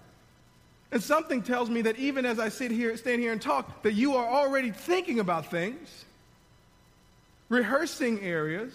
And 0.91 1.01
something 1.01 1.41
tells 1.41 1.69
me 1.69 1.83
that 1.83 1.97
even 1.97 2.25
as 2.25 2.37
I 2.37 2.49
sit 2.49 2.71
here, 2.71 2.95
stand 2.97 3.21
here 3.21 3.31
and 3.31 3.41
talk, 3.41 3.83
that 3.83 3.93
you 3.93 4.15
are 4.15 4.27
already 4.27 4.71
thinking 4.71 5.19
about 5.19 5.49
things, 5.49 6.05
rehearsing 7.47 8.19
areas 8.21 8.73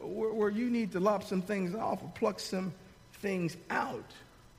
where, 0.00 0.32
where 0.32 0.50
you 0.50 0.68
need 0.70 0.92
to 0.92 1.00
lop 1.00 1.22
some 1.22 1.42
things 1.42 1.74
off 1.74 2.02
or 2.02 2.10
pluck 2.16 2.40
some 2.40 2.72
things 3.20 3.56
out 3.70 4.10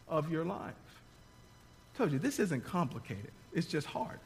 of 0.07 0.32
your 0.32 0.45
life. 0.45 0.74
I 1.93 1.97
told 1.97 2.11
you, 2.11 2.20
this 2.20 2.39
isn't 2.39 2.63
complicated. 2.63 3.32
It's 3.53 3.68
just 3.68 3.88
hard. 3.88 4.20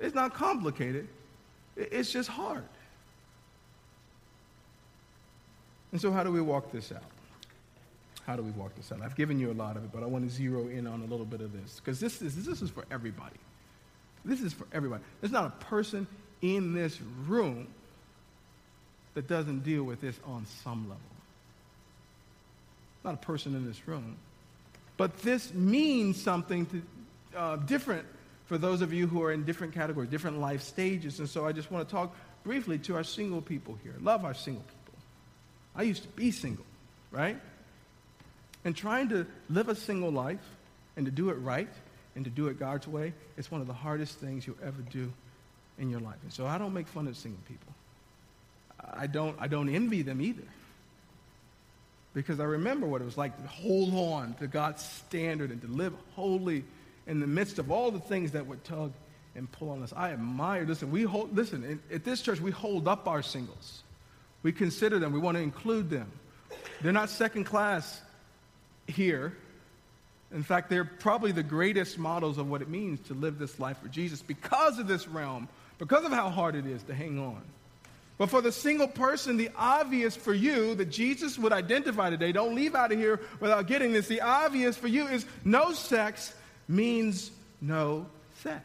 It's 0.00 0.14
not 0.14 0.34
complicated. 0.34 1.08
It's 1.76 2.10
just 2.10 2.28
hard. 2.28 2.64
And 5.92 6.00
so, 6.00 6.10
how 6.10 6.24
do 6.24 6.32
we 6.32 6.40
walk 6.40 6.72
this 6.72 6.90
out? 6.90 7.02
How 8.26 8.36
do 8.36 8.42
we 8.42 8.50
walk 8.52 8.74
this 8.76 8.92
out? 8.92 9.02
I've 9.02 9.16
given 9.16 9.40
you 9.40 9.50
a 9.50 9.54
lot 9.54 9.76
of 9.76 9.84
it, 9.84 9.90
but 9.92 10.02
I 10.02 10.06
want 10.06 10.28
to 10.28 10.34
zero 10.34 10.68
in 10.68 10.86
on 10.86 11.00
a 11.00 11.04
little 11.04 11.26
bit 11.26 11.40
of 11.40 11.52
this 11.52 11.80
because 11.80 11.98
this 11.98 12.22
is, 12.22 12.44
this 12.46 12.62
is 12.62 12.70
for 12.70 12.84
everybody. 12.90 13.36
This 14.24 14.40
is 14.40 14.52
for 14.52 14.66
everybody. 14.72 15.02
There's 15.20 15.32
not 15.32 15.46
a 15.46 15.64
person 15.64 16.06
in 16.40 16.72
this 16.74 17.00
room 17.26 17.66
that 19.14 19.28
doesn't 19.28 19.64
deal 19.64 19.84
with 19.84 20.00
this 20.00 20.18
on 20.24 20.46
some 20.62 20.88
level. 20.88 21.02
Not 23.04 23.14
a 23.14 23.18
person 23.18 23.54
in 23.54 23.66
this 23.66 23.86
room. 23.88 24.16
But 24.96 25.18
this 25.18 25.52
means 25.52 26.22
something 26.22 26.66
to, 26.66 26.82
uh, 27.36 27.56
different 27.56 28.06
for 28.46 28.58
those 28.58 28.82
of 28.82 28.92
you 28.92 29.06
who 29.06 29.22
are 29.22 29.32
in 29.32 29.44
different 29.44 29.74
categories, 29.74 30.10
different 30.10 30.38
life 30.38 30.62
stages. 30.62 31.18
And 31.18 31.28
so 31.28 31.46
I 31.46 31.52
just 31.52 31.70
want 31.70 31.88
to 31.88 31.92
talk 31.92 32.14
briefly 32.44 32.78
to 32.80 32.94
our 32.94 33.04
single 33.04 33.40
people 33.40 33.78
here. 33.82 33.94
Love 34.00 34.24
our 34.24 34.34
single 34.34 34.62
people. 34.62 35.00
I 35.74 35.82
used 35.82 36.02
to 36.02 36.08
be 36.08 36.30
single, 36.30 36.64
right? 37.10 37.38
And 38.64 38.76
trying 38.76 39.08
to 39.08 39.26
live 39.50 39.68
a 39.68 39.74
single 39.74 40.10
life 40.10 40.38
and 40.96 41.06
to 41.06 41.12
do 41.12 41.30
it 41.30 41.34
right 41.34 41.68
and 42.14 42.24
to 42.24 42.30
do 42.30 42.48
it 42.48 42.58
God's 42.58 42.86
way 42.86 43.12
is 43.36 43.50
one 43.50 43.60
of 43.60 43.66
the 43.66 43.72
hardest 43.72 44.18
things 44.18 44.46
you'll 44.46 44.56
ever 44.62 44.82
do 44.82 45.12
in 45.78 45.90
your 45.90 46.00
life. 46.00 46.18
And 46.22 46.32
so 46.32 46.46
I 46.46 46.58
don't 46.58 46.74
make 46.74 46.86
fun 46.86 47.08
of 47.08 47.16
single 47.16 47.40
people. 47.48 47.72
I 48.94 49.06
don't, 49.06 49.36
I 49.40 49.48
don't 49.48 49.68
envy 49.68 50.02
them 50.02 50.20
either. 50.20 50.42
Because 52.14 52.40
I 52.40 52.44
remember 52.44 52.86
what 52.86 53.00
it 53.00 53.04
was 53.04 53.16
like 53.16 53.40
to 53.40 53.48
hold 53.48 53.94
on 53.94 54.34
to 54.34 54.46
God's 54.46 54.82
standard 54.82 55.50
and 55.50 55.60
to 55.62 55.68
live 55.68 55.94
holy 56.14 56.64
in 57.06 57.20
the 57.20 57.26
midst 57.26 57.58
of 57.58 57.70
all 57.70 57.90
the 57.90 58.00
things 58.00 58.32
that 58.32 58.46
would 58.46 58.62
tug 58.64 58.92
and 59.34 59.50
pull 59.50 59.70
on 59.70 59.82
us. 59.82 59.94
I 59.96 60.10
admire, 60.12 60.66
listen, 60.66 60.90
we 60.90 61.04
hold, 61.04 61.34
listen, 61.34 61.80
at 61.90 62.04
this 62.04 62.20
church, 62.20 62.38
we 62.38 62.50
hold 62.50 62.86
up 62.86 63.08
our 63.08 63.22
singles. 63.22 63.82
We 64.42 64.52
consider 64.52 64.98
them, 64.98 65.12
we 65.12 65.20
want 65.20 65.36
to 65.36 65.42
include 65.42 65.88
them. 65.88 66.10
They're 66.82 66.92
not 66.92 67.08
second 67.08 67.44
class 67.44 68.02
here. 68.86 69.36
In 70.32 70.42
fact, 70.42 70.70
they're 70.70 70.84
probably 70.84 71.32
the 71.32 71.42
greatest 71.42 71.98
models 71.98 72.38
of 72.38 72.48
what 72.48 72.62
it 72.62 72.68
means 72.68 73.00
to 73.08 73.14
live 73.14 73.38
this 73.38 73.60
life 73.60 73.78
for 73.78 73.88
Jesus 73.88 74.22
because 74.22 74.78
of 74.78 74.86
this 74.86 75.06
realm, 75.06 75.48
because 75.78 76.04
of 76.04 76.12
how 76.12 76.30
hard 76.30 76.54
it 76.54 76.66
is 76.66 76.82
to 76.84 76.94
hang 76.94 77.18
on. 77.18 77.42
But 78.18 78.30
for 78.30 78.40
the 78.40 78.52
single 78.52 78.88
person, 78.88 79.36
the 79.36 79.50
obvious 79.56 80.14
for 80.14 80.32
you 80.32 80.74
that 80.76 80.90
Jesus 80.90 81.38
would 81.38 81.52
identify 81.52 82.08
today, 82.08 82.32
don't 82.32 82.54
leave 82.54 82.74
out 82.74 82.92
of 82.92 82.98
here 82.98 83.20
without 83.40 83.66
getting 83.66 83.92
this. 83.92 84.06
The 84.06 84.20
obvious 84.20 84.76
for 84.76 84.88
you 84.88 85.06
is 85.08 85.26
no 85.44 85.72
sex 85.72 86.34
means 86.68 87.30
no 87.60 88.06
sex. 88.38 88.62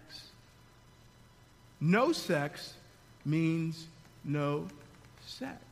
No 1.79 2.11
sex 2.11 2.73
means 3.25 3.87
no 4.23 4.67
sex. 5.25 5.66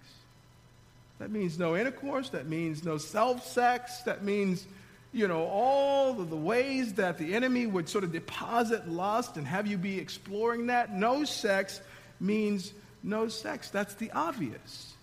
That 1.20 1.32
means 1.32 1.58
no 1.58 1.76
intercourse. 1.76 2.30
That 2.30 2.48
means 2.48 2.84
no 2.84 2.98
self 2.98 3.48
sex. 3.48 4.02
That 4.02 4.24
means, 4.24 4.66
you 5.14 5.28
know, 5.28 5.46
all 5.46 6.20
of 6.20 6.30
the 6.30 6.36
ways 6.36 6.94
that 6.96 7.18
the 7.18 7.34
enemy 7.34 7.66
would 7.66 7.88
sort 7.88 8.04
of 8.04 8.12
deposit 8.12 8.90
lust 8.90 9.38
and 9.38 9.48
have 9.48 9.68
you 9.68 9.78
be 9.78 10.00
exploring 10.00 10.68
that. 10.68 10.94
No 10.94 11.24
sex 11.24 11.80
means 12.20 12.74
no 13.02 13.28
sex. 13.28 13.70
That's 13.70 13.94
the 13.96 14.12
obvious. 14.12 14.94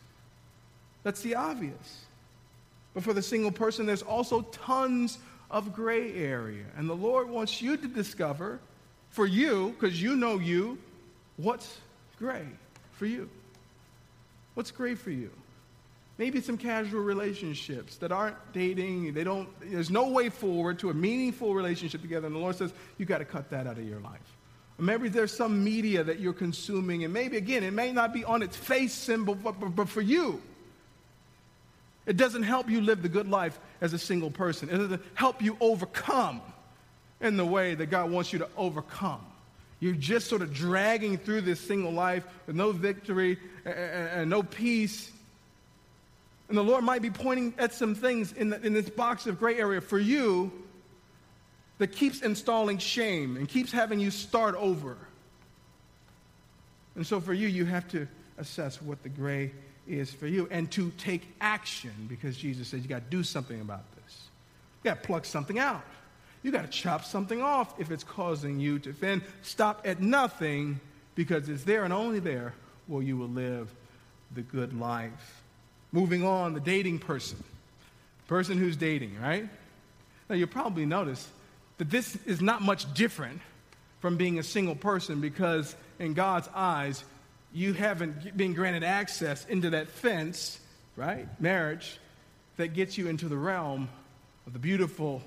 That's 1.03 1.23
the 1.23 1.37
obvious. 1.37 2.05
But 2.95 3.05
for 3.05 3.15
the 3.15 3.23
single 3.23 3.53
person, 3.53 3.87
there's 3.87 4.03
also 4.03 4.43
tons 4.43 5.19
of 5.51 5.73
gray 5.73 6.15
area. 6.15 6.65
And 6.77 6.89
the 6.89 6.95
Lord 6.95 7.29
wants 7.29 7.63
you 7.63 7.77
to 7.77 7.89
discover 7.89 8.59
for 9.11 9.27
you, 9.27 9.75
because 9.79 10.01
you 10.01 10.17
know 10.17 10.39
you, 10.39 10.79
what's 11.37 11.79
gray 12.19 12.47
for 12.93 13.07
you. 13.07 13.29
What's 14.55 14.71
gray 14.71 14.95
for 14.95 15.11
you? 15.11 15.31
Maybe 16.19 16.41
some 16.41 16.59
casual 16.59 17.01
relationships 17.01 17.97
that 17.97 18.13
aren't 18.13 18.37
dating. 18.53 19.15
They 19.15 19.25
don't, 19.25 19.49
there's 19.61 19.91
no 19.91 20.09
way 20.09 20.29
forward 20.29 20.79
to 20.81 20.91
a 20.91 20.95
meaningful 20.95 21.55
relationship 21.55 22.03
together. 22.03 22.27
And 22.27 22.37
the 22.37 22.41
Lord 22.41 22.57
says, 22.57 22.73
you 22.99 23.07
got 23.07 23.19
to 23.19 23.25
cut 23.25 23.51
that 23.51 23.67
out 23.67 23.79
of 23.79 23.89
your 23.89 24.01
life. 24.01 24.21
Or 24.79 24.85
maybe 24.85 25.09
there's 25.09 25.35
some 25.35 25.65
media 25.65 26.05
that 26.05 26.21
you're 26.21 26.33
consuming, 26.33 27.05
and 27.05 27.13
maybe, 27.13 27.37
again, 27.37 27.63
it 27.63 27.73
may 27.73 27.93
not 27.93 28.13
be 28.13 28.25
on 28.25 28.43
its 28.43 28.57
face 28.57 28.93
symbol, 28.93 29.35
but, 29.35 29.59
but, 29.59 29.75
but 29.75 29.89
for 29.89 30.01
you, 30.01 30.41
it 32.05 32.17
doesn't 32.17 32.43
help 32.43 32.69
you 32.69 32.81
live 32.81 33.03
the 33.03 33.09
good 33.09 33.29
life 33.29 33.59
as 33.81 33.93
a 33.93 33.99
single 33.99 34.31
person. 34.31 34.69
It 34.69 34.77
doesn't 34.77 35.03
help 35.15 35.41
you 35.43 35.57
overcome 35.61 36.41
in 37.21 37.37
the 37.37 37.47
way 37.47 37.75
that 37.75 37.87
God 37.87 38.11
wants 38.11 38.33
you 38.33 38.41
to 38.41 38.49
overcome. 38.57 39.25
You're 39.81 39.95
just 39.95 40.29
sort 40.29 40.43
of 40.43 40.53
dragging 40.53 41.17
through 41.17 41.43
this 41.43 41.61
single 41.61 41.93
life 41.93 42.25
with 42.47 42.57
no 42.57 42.73
victory 42.73 43.39
and, 43.65 43.75
and 43.75 44.31
no 44.31 44.43
peace. 44.43 45.11
And 46.49 46.59
the 46.59 46.63
Lord 46.63 46.85
might 46.85 47.03
be 47.03 47.11
pointing 47.11 47.55
at 47.59 47.73
some 47.73 47.95
things 47.95 48.33
in, 48.33 48.51
the, 48.51 48.61
in 48.61 48.75
this 48.75 48.91
box 48.91 49.27
of 49.27 49.39
gray 49.39 49.59
area 49.59 49.81
for 49.81 49.99
you 49.99 50.53
that 51.79 51.93
keeps 51.93 52.21
installing 52.21 52.79
shame 52.79 53.37
and 53.37 53.49
keeps 53.49 53.73
having 53.73 53.99
you 53.99 54.11
start 54.11 54.55
over. 54.57 54.97
And 56.95 57.07
so 57.07 57.21
for 57.21 57.33
you, 57.33 57.49
you 57.49 57.65
have 57.65 57.89
to 57.89 58.07
assess 58.39 58.83
what 58.83 59.03
the 59.03 59.09
gray 59.09 59.53
is 59.89 60.13
for 60.13 60.27
you 60.27 60.47
and 60.51 60.71
to 60.73 60.91
take 60.99 61.27
action 61.41 61.93
because 62.09 62.37
Jesus 62.37 62.69
says 62.69 62.83
you 62.83 62.89
got 62.89 63.05
to 63.05 63.17
do 63.17 63.23
something 63.23 63.61
about 63.61 63.85
this. 63.97 64.29
You 64.83 64.91
got 64.91 65.03
to 65.03 65.07
pluck 65.07 65.25
something 65.25 65.59
out. 65.59 65.85
You 66.43 66.51
got 66.51 66.63
to 66.63 66.69
chop 66.69 67.05
something 67.05 67.41
off 67.41 67.75
if 67.79 67.91
it's 67.91 68.05
causing 68.05 68.59
you 68.59 68.79
to 68.81 68.91
offend. 68.91 69.23
Stop 69.43 69.83
at 69.85 70.01
nothing 70.01 70.81
because 71.15 71.49
it's 71.49 71.65
there 71.65 71.85
and 71.85 71.93
only 71.93 72.19
there 72.19 72.55
where 72.87 73.03
you 73.03 73.17
will 73.17 73.29
live 73.29 73.73
the 74.35 74.43
good 74.43 74.79
life. 74.79 75.42
Moving 75.93 76.25
on, 76.25 76.55
the 76.55 76.61
dating 76.61 76.99
person. 76.99 77.43
Person 78.27 78.59
who's 78.59 78.77
dating, 78.77 79.21
right? 79.21 79.49
Now, 80.29 80.37
you'll 80.37 80.49
probably 80.49 80.87
notice 80.87 81.29
that 81.79 81.91
this 81.91 82.17
is 82.25 82.41
not 82.41 82.63
much 82.63 82.93
different 82.95 83.41
from 84.01 84.17
being 84.17 84.39
a 84.39 84.43
single 84.43 84.75
person 84.75 85.21
because, 85.21 85.77
in 85.99 86.15
God's 86.15 86.49
eyes, 86.55 87.05
you 87.53 87.75
haven't 87.75 88.37
been 88.37 88.55
granted 88.55 88.85
access 88.85 89.45
into 89.47 89.71
that 89.71 89.89
fence, 89.89 90.59
right? 90.97 91.29
Marriage, 91.41 91.99
that 92.57 92.69
gets 92.69 92.97
you 92.97 93.09
into 93.09 93.29
the 93.29 93.37
realm 93.37 93.89
of 94.47 94.53
the 94.53 94.59
beautiful 94.59 95.23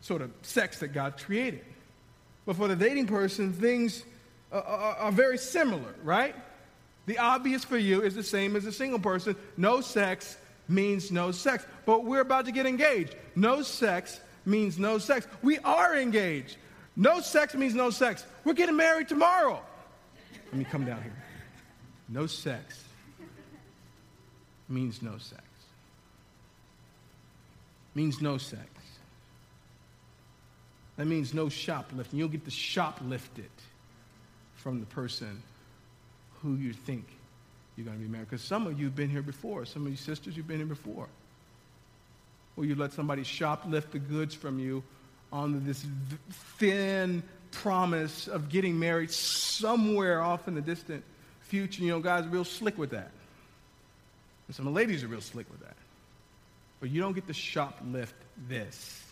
sort 0.00 0.22
of 0.22 0.30
sex 0.42 0.78
that 0.80 0.88
God 0.88 1.18
created. 1.18 1.64
But 2.46 2.56
for 2.56 2.68
the 2.68 2.76
dating 2.76 3.06
person, 3.06 3.52
things 3.52 4.02
are, 4.52 4.62
are, 4.62 4.96
are 4.96 5.12
very 5.12 5.38
similar, 5.38 5.94
right? 6.02 6.34
The 7.06 7.18
obvious 7.18 7.64
for 7.64 7.78
you 7.78 8.02
is 8.02 8.14
the 8.14 8.22
same 8.22 8.56
as 8.56 8.66
a 8.66 8.72
single 8.72 8.98
person. 8.98 9.36
No 9.56 9.80
sex 9.80 10.36
means 10.68 11.12
no 11.12 11.30
sex. 11.30 11.64
But 11.84 12.04
we're 12.04 12.20
about 12.20 12.46
to 12.46 12.52
get 12.52 12.66
engaged. 12.66 13.14
No 13.36 13.62
sex 13.62 14.20
means 14.44 14.78
no 14.78 14.98
sex. 14.98 15.26
We 15.42 15.58
are 15.60 15.96
engaged. 15.96 16.56
No 16.96 17.20
sex 17.20 17.54
means 17.54 17.74
no 17.74 17.90
sex. 17.90 18.24
We're 18.44 18.54
getting 18.54 18.76
married 18.76 19.08
tomorrow. 19.08 19.62
Let 20.46 20.54
me 20.54 20.64
come 20.64 20.84
down 20.84 21.02
here. 21.02 21.12
No 22.08 22.26
sex 22.26 22.82
means 24.68 25.02
no 25.02 25.18
sex. 25.18 25.42
Means 27.94 28.20
no 28.20 28.36
sex. 28.38 28.62
That 30.96 31.06
means 31.06 31.34
no 31.34 31.48
shoplifting. 31.48 32.18
You'll 32.18 32.28
get 32.28 32.44
the 32.44 32.50
shoplifted 32.50 33.50
from 34.54 34.80
the 34.80 34.86
person 34.86 35.42
who 36.42 36.56
you 36.56 36.72
think 36.72 37.06
you're 37.76 37.84
going 37.84 37.98
to 37.98 38.04
be 38.04 38.10
married. 38.10 38.28
Because 38.30 38.42
some 38.42 38.66
of 38.66 38.78
you 38.78 38.86
have 38.86 38.96
been 38.96 39.10
here 39.10 39.22
before. 39.22 39.64
Some 39.64 39.84
of 39.84 39.90
you 39.90 39.96
sisters, 39.96 40.36
you've 40.36 40.48
been 40.48 40.58
here 40.58 40.66
before. 40.66 41.08
Or 42.56 42.64
you 42.64 42.74
let 42.74 42.92
somebody 42.92 43.22
shoplift 43.22 43.90
the 43.90 43.98
goods 43.98 44.34
from 44.34 44.58
you 44.58 44.82
on 45.32 45.64
this 45.66 45.84
thin 46.58 47.22
promise 47.50 48.28
of 48.28 48.48
getting 48.48 48.78
married 48.78 49.10
somewhere 49.10 50.22
off 50.22 50.48
in 50.48 50.54
the 50.54 50.60
distant 50.60 51.04
future. 51.42 51.82
You 51.82 51.90
know, 51.90 52.00
guys 52.00 52.24
are 52.24 52.30
real 52.30 52.44
slick 52.44 52.78
with 52.78 52.90
that. 52.90 53.10
And 54.46 54.56
some 54.56 54.66
of 54.66 54.72
the 54.72 54.76
ladies 54.76 55.04
are 55.04 55.08
real 55.08 55.20
slick 55.20 55.50
with 55.50 55.60
that. 55.60 55.76
But 56.80 56.90
you 56.90 57.00
don't 57.00 57.14
get 57.14 57.26
to 57.26 57.32
shoplift 57.32 58.12
this. 58.48 59.05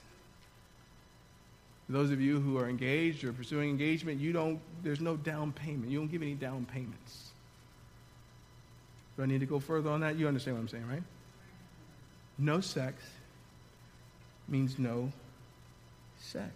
Those 1.89 2.11
of 2.11 2.21
you 2.21 2.41
who 2.41 2.59
are 2.59 2.69
engaged 2.69 3.25
or 3.25 3.33
pursuing 3.33 3.69
engagement, 3.69 4.21
you 4.21 4.33
don't, 4.33 4.61
there's 4.83 5.01
no 5.01 5.17
down 5.17 5.53
payment. 5.53 5.91
You 5.91 5.99
don't 5.99 6.11
give 6.11 6.23
any 6.23 6.35
down 6.35 6.65
payments. 6.65 7.31
Do 9.17 9.23
I 9.23 9.27
need 9.27 9.41
to 9.41 9.47
go 9.47 9.61
further 9.61 9.91
on 9.91 10.01
that? 10.01 10.17
You 10.17 10.27
understand 10.27 10.57
what 10.57 10.63
I'm 10.63 10.69
saying, 10.69 10.89
right? 10.89 11.03
No 12.39 12.61
sex 12.61 13.03
means 14.49 14.79
no 14.79 15.13
sex. 16.19 16.51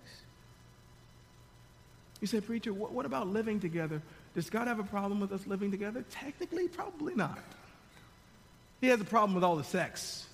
You 2.20 2.26
say, 2.26 2.40
Preacher, 2.40 2.72
what, 2.72 2.92
what 2.92 3.06
about 3.06 3.28
living 3.28 3.60
together 3.60 4.02
does 4.34 4.50
God 4.50 4.68
have 4.68 4.78
a 4.78 4.84
problem 4.84 5.20
with 5.20 5.32
us 5.32 5.46
living 5.46 5.70
together? 5.70 6.04
Technically, 6.10 6.68
probably 6.68 7.14
not. 7.14 7.38
He 8.80 8.88
has 8.88 9.00
a 9.00 9.04
problem 9.04 9.34
with 9.34 9.42
all 9.42 9.56
the 9.56 9.64
sex. 9.64 10.26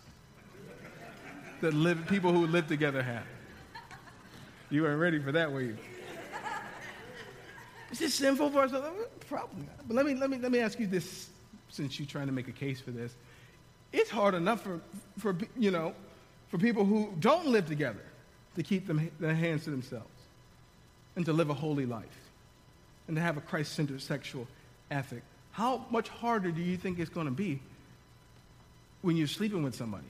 that 1.61 1.72
live, 1.72 2.07
people 2.07 2.32
who 2.32 2.47
live 2.47 2.66
together 2.66 3.03
have. 3.03 3.24
You 4.71 4.83
weren't 4.83 5.01
ready 5.01 5.19
for 5.21 5.33
that, 5.33 5.53
were 5.53 5.61
you? 5.61 5.77
Is 7.93 7.99
this 7.99 8.15
sinful 8.15 8.51
for 8.51 8.62
us? 8.62 8.73
Probably 9.29 9.62
not. 9.62 9.87
But 9.87 9.95
let 9.97 10.07
me, 10.07 10.15
let, 10.15 10.29
me, 10.29 10.39
let 10.39 10.51
me 10.51 10.59
ask 10.59 10.81
you 10.81 10.87
this, 10.87 11.29
since 11.69 11.99
you're 11.99 12.09
trying 12.09 12.27
to 12.27 12.33
make 12.33 12.49
a 12.49 12.53
case 12.53 12.81
for 12.81 12.91
this. 12.91 13.15
It's 13.93 14.11
hard 14.11 14.35
enough 14.35 14.62
for, 14.62 14.81
for 15.19 15.37
you 15.57 15.71
know, 15.71 15.95
for 16.49 16.59
people 16.59 16.85
who 16.85 17.15
don't 17.21 17.47
live 17.47 17.67
together 17.67 18.05
to 18.57 18.62
keep 18.62 18.87
them, 18.87 19.11
their 19.21 19.35
hands 19.35 19.65
to 19.65 19.71
themselves 19.71 20.09
and 21.15 21.25
to 21.27 21.33
live 21.33 21.51
a 21.51 21.55
holy 21.55 21.87
life 21.87 22.05
and 23.07 23.17
to 23.17 23.23
have 23.23 23.37
a 23.37 23.41
Christ-centered 23.41 24.03
sexual 24.03 24.49
ethic. 24.91 25.23
How 25.53 25.87
much 25.91 26.09
harder 26.09 26.51
do 26.51 26.62
you 26.62 26.77
think 26.77 26.99
it's 26.99 27.11
going 27.11 27.27
to 27.27 27.33
be 27.33 27.61
when 29.03 29.17
you're 29.17 29.29
sleeping 29.29 29.62
with 29.62 29.77
somebody? 29.77 30.05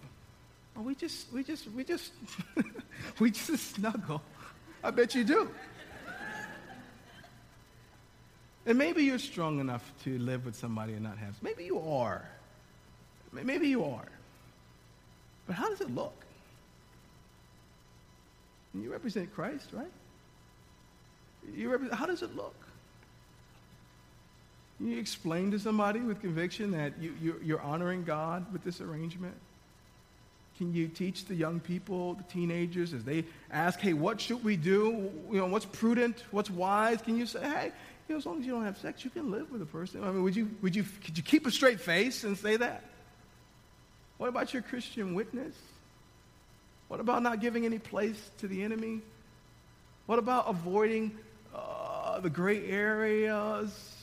Oh, 0.76 0.82
we 0.82 0.94
just, 0.94 1.32
we 1.32 1.44
just, 1.44 1.70
we 1.72 1.84
just, 1.84 2.12
we 3.18 3.30
just 3.30 3.74
snuggle. 3.74 4.22
I 4.84 4.90
bet 4.90 5.14
you 5.14 5.24
do. 5.24 5.50
And 8.66 8.78
maybe 8.78 9.02
you're 9.04 9.18
strong 9.18 9.58
enough 9.58 9.92
to 10.04 10.18
live 10.18 10.44
with 10.44 10.56
somebody 10.56 10.92
and 10.92 11.02
not 11.02 11.18
have. 11.18 11.42
Maybe 11.42 11.64
you 11.64 11.80
are. 11.80 12.28
Maybe 13.32 13.68
you 13.68 13.84
are. 13.84 14.08
But 15.46 15.56
how 15.56 15.68
does 15.68 15.80
it 15.80 15.94
look? 15.94 16.14
You 18.74 18.92
represent 18.92 19.34
Christ, 19.34 19.70
right? 19.72 19.90
You 21.54 21.70
represent, 21.70 21.98
how 21.98 22.06
does 22.06 22.22
it 22.22 22.34
look? 22.36 22.54
You 24.80 24.98
explain 24.98 25.50
to 25.52 25.58
somebody 25.58 26.00
with 26.00 26.20
conviction 26.20 26.72
that 26.72 26.94
you, 27.00 27.14
you, 27.22 27.40
you're 27.42 27.60
honoring 27.60 28.04
God 28.04 28.52
with 28.52 28.64
this 28.64 28.80
arrangement? 28.80 29.34
Can 30.58 30.72
you 30.72 30.86
teach 30.86 31.24
the 31.24 31.34
young 31.34 31.58
people, 31.58 32.14
the 32.14 32.22
teenagers, 32.24 32.92
as 32.92 33.02
they 33.02 33.24
ask, 33.50 33.80
hey, 33.80 33.92
what 33.92 34.20
should 34.20 34.44
we 34.44 34.56
do? 34.56 35.10
You 35.30 35.38
know, 35.38 35.46
what's 35.46 35.64
prudent? 35.64 36.22
What's 36.30 36.48
wise? 36.48 37.02
Can 37.02 37.16
you 37.16 37.26
say, 37.26 37.40
hey, 37.40 37.72
you 38.08 38.14
know, 38.14 38.18
as 38.18 38.26
long 38.26 38.38
as 38.38 38.46
you 38.46 38.52
don't 38.52 38.64
have 38.64 38.78
sex, 38.78 39.04
you 39.04 39.10
can 39.10 39.30
live 39.30 39.50
with 39.50 39.62
a 39.62 39.66
person. 39.66 40.04
I 40.04 40.10
mean, 40.10 40.22
would 40.22 40.36
you, 40.36 40.50
would 40.62 40.76
you, 40.76 40.84
could 41.04 41.16
you 41.16 41.24
keep 41.24 41.46
a 41.46 41.50
straight 41.50 41.80
face 41.80 42.22
and 42.22 42.38
say 42.38 42.56
that? 42.56 42.84
What 44.18 44.28
about 44.28 44.52
your 44.52 44.62
Christian 44.62 45.14
witness? 45.14 45.54
What 46.88 47.00
about 47.00 47.22
not 47.22 47.40
giving 47.40 47.64
any 47.64 47.78
place 47.78 48.20
to 48.38 48.46
the 48.46 48.62
enemy? 48.62 49.00
What 50.06 50.18
about 50.18 50.48
avoiding 50.48 51.18
uh, 51.54 52.20
the 52.20 52.30
gray 52.30 52.68
areas? 52.68 53.96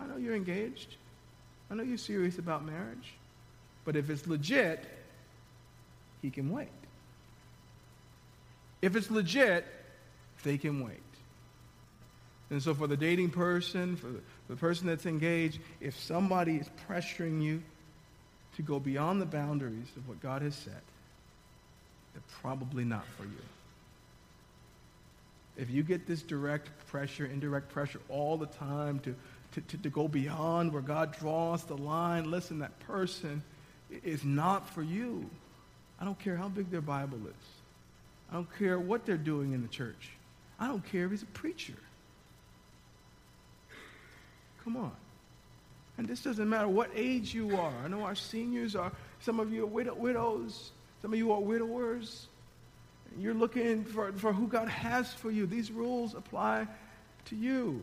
I 0.00 0.06
know 0.06 0.18
you're 0.18 0.36
engaged. 0.36 0.96
I 1.70 1.74
know 1.74 1.82
you're 1.82 1.98
serious 1.98 2.38
about 2.38 2.64
marriage. 2.64 3.14
But 3.88 3.96
if 3.96 4.10
it's 4.10 4.26
legit, 4.26 4.84
he 6.20 6.28
can 6.28 6.50
wait. 6.50 6.68
If 8.82 8.96
it's 8.96 9.10
legit, 9.10 9.64
they 10.42 10.58
can 10.58 10.84
wait. 10.84 11.00
And 12.50 12.62
so, 12.62 12.74
for 12.74 12.86
the 12.86 12.98
dating 12.98 13.30
person, 13.30 13.96
for 13.96 14.08
the 14.50 14.56
person 14.56 14.88
that's 14.88 15.06
engaged, 15.06 15.60
if 15.80 15.98
somebody 15.98 16.56
is 16.56 16.68
pressuring 16.86 17.40
you 17.42 17.62
to 18.56 18.62
go 18.62 18.78
beyond 18.78 19.22
the 19.22 19.26
boundaries 19.26 19.88
of 19.96 20.06
what 20.06 20.20
God 20.20 20.42
has 20.42 20.54
set, 20.54 20.82
they're 22.12 22.22
probably 22.42 22.84
not 22.84 23.06
for 23.16 23.22
you. 23.22 23.40
If 25.56 25.70
you 25.70 25.82
get 25.82 26.06
this 26.06 26.20
direct 26.20 26.68
pressure, 26.88 27.24
indirect 27.24 27.70
pressure 27.70 28.00
all 28.10 28.36
the 28.36 28.48
time 28.48 28.98
to, 28.98 29.14
to, 29.52 29.62
to, 29.62 29.78
to 29.78 29.88
go 29.88 30.08
beyond 30.08 30.74
where 30.74 30.82
God 30.82 31.16
draws 31.18 31.64
the 31.64 31.78
line, 31.78 32.30
listen, 32.30 32.58
that 32.58 32.78
person 32.80 33.42
is 33.90 34.24
not 34.24 34.68
for 34.70 34.82
you. 34.82 35.28
I 36.00 36.04
don't 36.04 36.18
care 36.18 36.36
how 36.36 36.48
big 36.48 36.70
their 36.70 36.80
Bible 36.80 37.18
is. 37.26 37.46
I 38.30 38.34
don't 38.34 38.58
care 38.58 38.78
what 38.78 39.06
they're 39.06 39.16
doing 39.16 39.52
in 39.52 39.62
the 39.62 39.68
church. 39.68 40.10
I 40.60 40.68
don't 40.68 40.84
care 40.84 41.04
if 41.04 41.10
he's 41.10 41.22
a 41.22 41.26
preacher. 41.26 41.74
Come 44.64 44.76
on. 44.76 44.92
And 45.96 46.06
this 46.06 46.22
doesn't 46.22 46.48
matter 46.48 46.68
what 46.68 46.90
age 46.94 47.34
you 47.34 47.56
are. 47.56 47.72
I 47.84 47.88
know 47.88 48.02
our 48.02 48.14
seniors 48.14 48.76
are, 48.76 48.92
some 49.20 49.40
of 49.40 49.52
you 49.52 49.64
are 49.64 49.66
widow, 49.66 49.94
widows, 49.94 50.70
some 51.02 51.12
of 51.12 51.18
you 51.18 51.32
are 51.32 51.40
widowers. 51.40 52.28
You're 53.18 53.34
looking 53.34 53.84
for, 53.84 54.12
for 54.12 54.32
who 54.32 54.46
God 54.46 54.68
has 54.68 55.12
for 55.12 55.30
you. 55.30 55.46
These 55.46 55.70
rules 55.70 56.14
apply 56.14 56.68
to 57.26 57.36
you. 57.36 57.82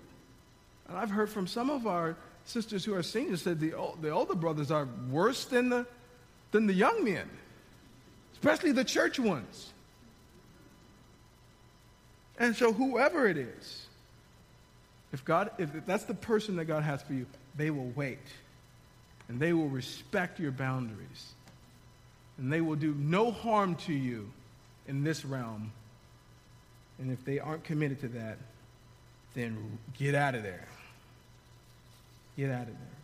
And 0.87 0.97
I've 0.97 1.09
heard 1.09 1.29
from 1.29 1.47
some 1.47 1.69
of 1.69 1.87
our 1.87 2.15
sisters 2.45 2.85
who 2.85 2.93
are 2.93 3.03
seniors 3.03 3.41
said 3.41 3.59
the, 3.59 3.73
the 4.01 4.11
older 4.11 4.35
brothers 4.35 4.71
are 4.71 4.87
worse 5.09 5.45
than 5.45 5.69
the, 5.69 5.87
than 6.55 6.67
the 6.67 6.73
young 6.73 7.03
men, 7.03 7.29
especially 8.31 8.71
the 8.71 8.85
church 8.85 9.19
ones. 9.19 9.73
And 12.39 12.55
so, 12.55 12.71
whoever 12.71 13.27
it 13.27 13.37
is, 13.37 13.87
if 15.11 15.25
God, 15.25 15.51
if 15.57 15.69
that's 15.85 16.05
the 16.05 16.13
person 16.13 16.55
that 16.55 16.65
God 16.65 16.83
has 16.83 17.01
for 17.01 17.13
you, 17.13 17.25
they 17.57 17.71
will 17.71 17.91
wait. 17.93 18.25
And 19.27 19.37
they 19.37 19.51
will 19.51 19.67
respect 19.67 20.39
your 20.39 20.51
boundaries. 20.51 21.33
And 22.37 22.51
they 22.51 22.61
will 22.61 22.75
do 22.75 22.93
no 22.97 23.31
harm 23.31 23.75
to 23.87 23.93
you 23.93 24.31
in 24.87 25.03
this 25.03 25.25
realm. 25.25 25.73
And 26.99 27.11
if 27.11 27.25
they 27.25 27.39
aren't 27.39 27.65
committed 27.65 27.99
to 28.01 28.07
that, 28.09 28.37
then 29.33 29.77
get 29.97 30.15
out 30.15 30.35
of 30.35 30.43
there. 30.43 30.67
Get 32.37 32.49
out 32.49 32.61
of 32.61 32.67
there. 32.67 32.95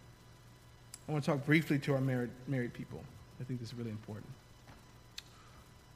I 1.09 1.11
want 1.11 1.25
to 1.25 1.31
talk 1.31 1.45
briefly 1.45 1.79
to 1.79 1.95
our 1.95 2.01
married, 2.01 2.29
married 2.47 2.73
people. 2.73 3.03
I 3.41 3.43
think 3.43 3.59
this 3.59 3.69
is 3.69 3.75
really 3.75 3.89
important. 3.89 4.29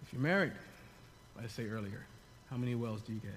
If 0.02 0.12
you're 0.12 0.22
married, 0.22 0.54
like 1.36 1.46
I 1.46 1.48
say 1.48 1.68
earlier, 1.68 2.04
how 2.50 2.58
many 2.58 2.74
wells 2.74 3.02
do 3.02 3.14
you 3.14 3.20
get? 3.20 3.32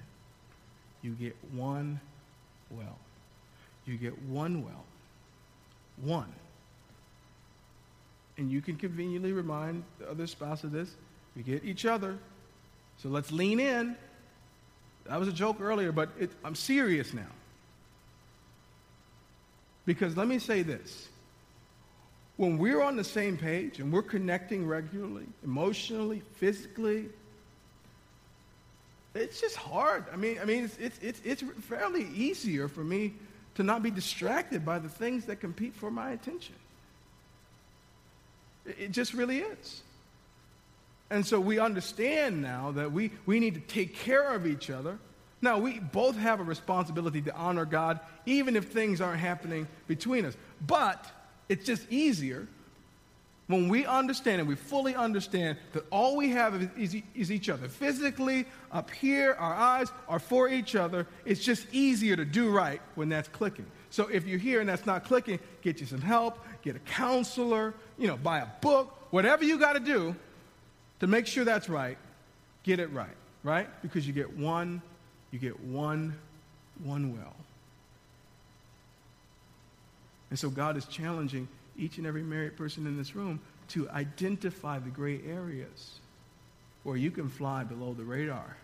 You 1.02 1.12
get 1.12 1.36
one 1.52 2.00
well. 2.70 2.98
You 3.84 3.98
get 3.98 4.20
one 4.22 4.64
well. 4.64 4.84
One. 6.02 6.32
And 8.38 8.50
you 8.50 8.62
can 8.62 8.76
conveniently 8.76 9.32
remind 9.32 9.84
the 9.98 10.10
other 10.10 10.26
spouse 10.26 10.64
of 10.64 10.72
this. 10.72 10.94
We 11.36 11.42
get 11.42 11.64
each 11.64 11.84
other. 11.84 12.16
So 13.02 13.10
let's 13.10 13.30
lean 13.30 13.60
in. 13.60 13.94
That 15.06 15.18
was 15.18 15.28
a 15.28 15.32
joke 15.32 15.60
earlier, 15.60 15.92
but 15.92 16.10
it, 16.18 16.30
I'm 16.44 16.54
serious 16.54 17.12
now. 17.12 17.30
Because 19.84 20.16
let 20.16 20.28
me 20.28 20.38
say 20.38 20.62
this 20.62 21.08
when 22.38 22.56
we're 22.56 22.80
on 22.80 22.96
the 22.96 23.04
same 23.04 23.36
page 23.36 23.80
and 23.80 23.92
we're 23.92 24.00
connecting 24.00 24.66
regularly, 24.66 25.26
emotionally, 25.44 26.22
physically, 26.36 27.08
it's 29.14 29.40
just 29.40 29.56
hard. 29.56 30.04
I 30.12 30.16
mean, 30.16 30.38
I 30.40 30.44
mean, 30.44 30.64
it's, 30.64 30.78
it's, 30.78 30.98
it's, 31.00 31.20
it's 31.24 31.44
fairly 31.62 32.06
easier 32.14 32.68
for 32.68 32.84
me 32.84 33.14
to 33.56 33.64
not 33.64 33.82
be 33.82 33.90
distracted 33.90 34.64
by 34.64 34.78
the 34.78 34.88
things 34.88 35.24
that 35.26 35.40
compete 35.40 35.74
for 35.74 35.90
my 35.90 36.12
attention. 36.12 36.54
It 38.64 38.92
just 38.92 39.14
really 39.14 39.38
is. 39.38 39.82
And 41.10 41.26
so 41.26 41.40
we 41.40 41.58
understand 41.58 42.40
now 42.40 42.70
that 42.72 42.92
we, 42.92 43.10
we 43.26 43.40
need 43.40 43.54
to 43.54 43.60
take 43.60 43.96
care 43.96 44.32
of 44.32 44.46
each 44.46 44.70
other. 44.70 44.98
Now, 45.42 45.58
we 45.58 45.80
both 45.80 46.16
have 46.16 46.38
a 46.38 46.44
responsibility 46.44 47.20
to 47.22 47.34
honor 47.34 47.64
God, 47.64 47.98
even 48.26 48.54
if 48.54 48.66
things 48.66 49.00
aren't 49.00 49.20
happening 49.20 49.66
between 49.88 50.24
us. 50.24 50.36
But 50.64 51.04
it's 51.48 51.64
just 51.64 51.90
easier 51.90 52.46
when 53.48 53.70
we 53.70 53.86
understand 53.86 54.40
and 54.40 54.48
we 54.48 54.54
fully 54.54 54.94
understand 54.94 55.56
that 55.72 55.84
all 55.90 56.16
we 56.16 56.30
have 56.30 56.54
is, 56.54 56.94
is, 56.94 57.02
is, 57.14 57.32
each 57.32 57.48
other. 57.48 57.66
Physically, 57.66 58.44
up 58.70 58.90
here, 58.90 59.34
our 59.38 59.54
eyes 59.54 59.90
are 60.06 60.18
for 60.18 60.50
each 60.50 60.76
other. 60.76 61.06
It's 61.24 61.42
just 61.42 61.66
easier 61.72 62.14
to 62.14 62.26
do 62.26 62.50
right 62.50 62.80
when 62.94 63.08
that's 63.08 63.28
clicking. 63.28 63.64
So 63.90 64.06
if 64.08 64.26
you're 64.26 64.38
here 64.38 64.60
and 64.60 64.68
that's 64.68 64.84
not 64.84 65.04
clicking, 65.04 65.38
get 65.62 65.80
you 65.80 65.86
some 65.86 66.02
help, 66.02 66.38
get 66.62 66.76
a 66.76 66.80
counselor, 66.80 67.72
you 67.96 68.06
know, 68.06 68.18
buy 68.18 68.40
a 68.40 68.46
book, 68.60 68.94
whatever 69.10 69.44
you 69.44 69.58
got 69.58 69.72
to 69.72 69.80
do 69.80 70.14
to 71.00 71.06
make 71.06 71.26
sure 71.26 71.44
that's 71.46 71.70
right, 71.70 71.96
get 72.64 72.80
it 72.80 72.92
right, 72.92 73.16
right? 73.42 73.68
Because 73.80 74.06
you 74.06 74.12
get 74.12 74.36
one, 74.36 74.82
you 75.30 75.38
get 75.38 75.58
one, 75.60 76.14
one 76.84 77.16
well. 77.16 77.34
And 80.30 80.38
so 80.38 80.50
God 80.50 80.76
is 80.76 80.84
challenging 80.86 81.48
each 81.76 81.98
and 81.98 82.06
every 82.06 82.22
married 82.22 82.56
person 82.56 82.86
in 82.86 82.96
this 82.96 83.14
room 83.14 83.40
to 83.68 83.88
identify 83.90 84.78
the 84.78 84.90
gray 84.90 85.20
areas 85.26 86.00
where 86.82 86.96
you 86.96 87.10
can 87.10 87.28
fly 87.28 87.64
below 87.64 87.94
the 87.94 88.04
radar 88.04 88.56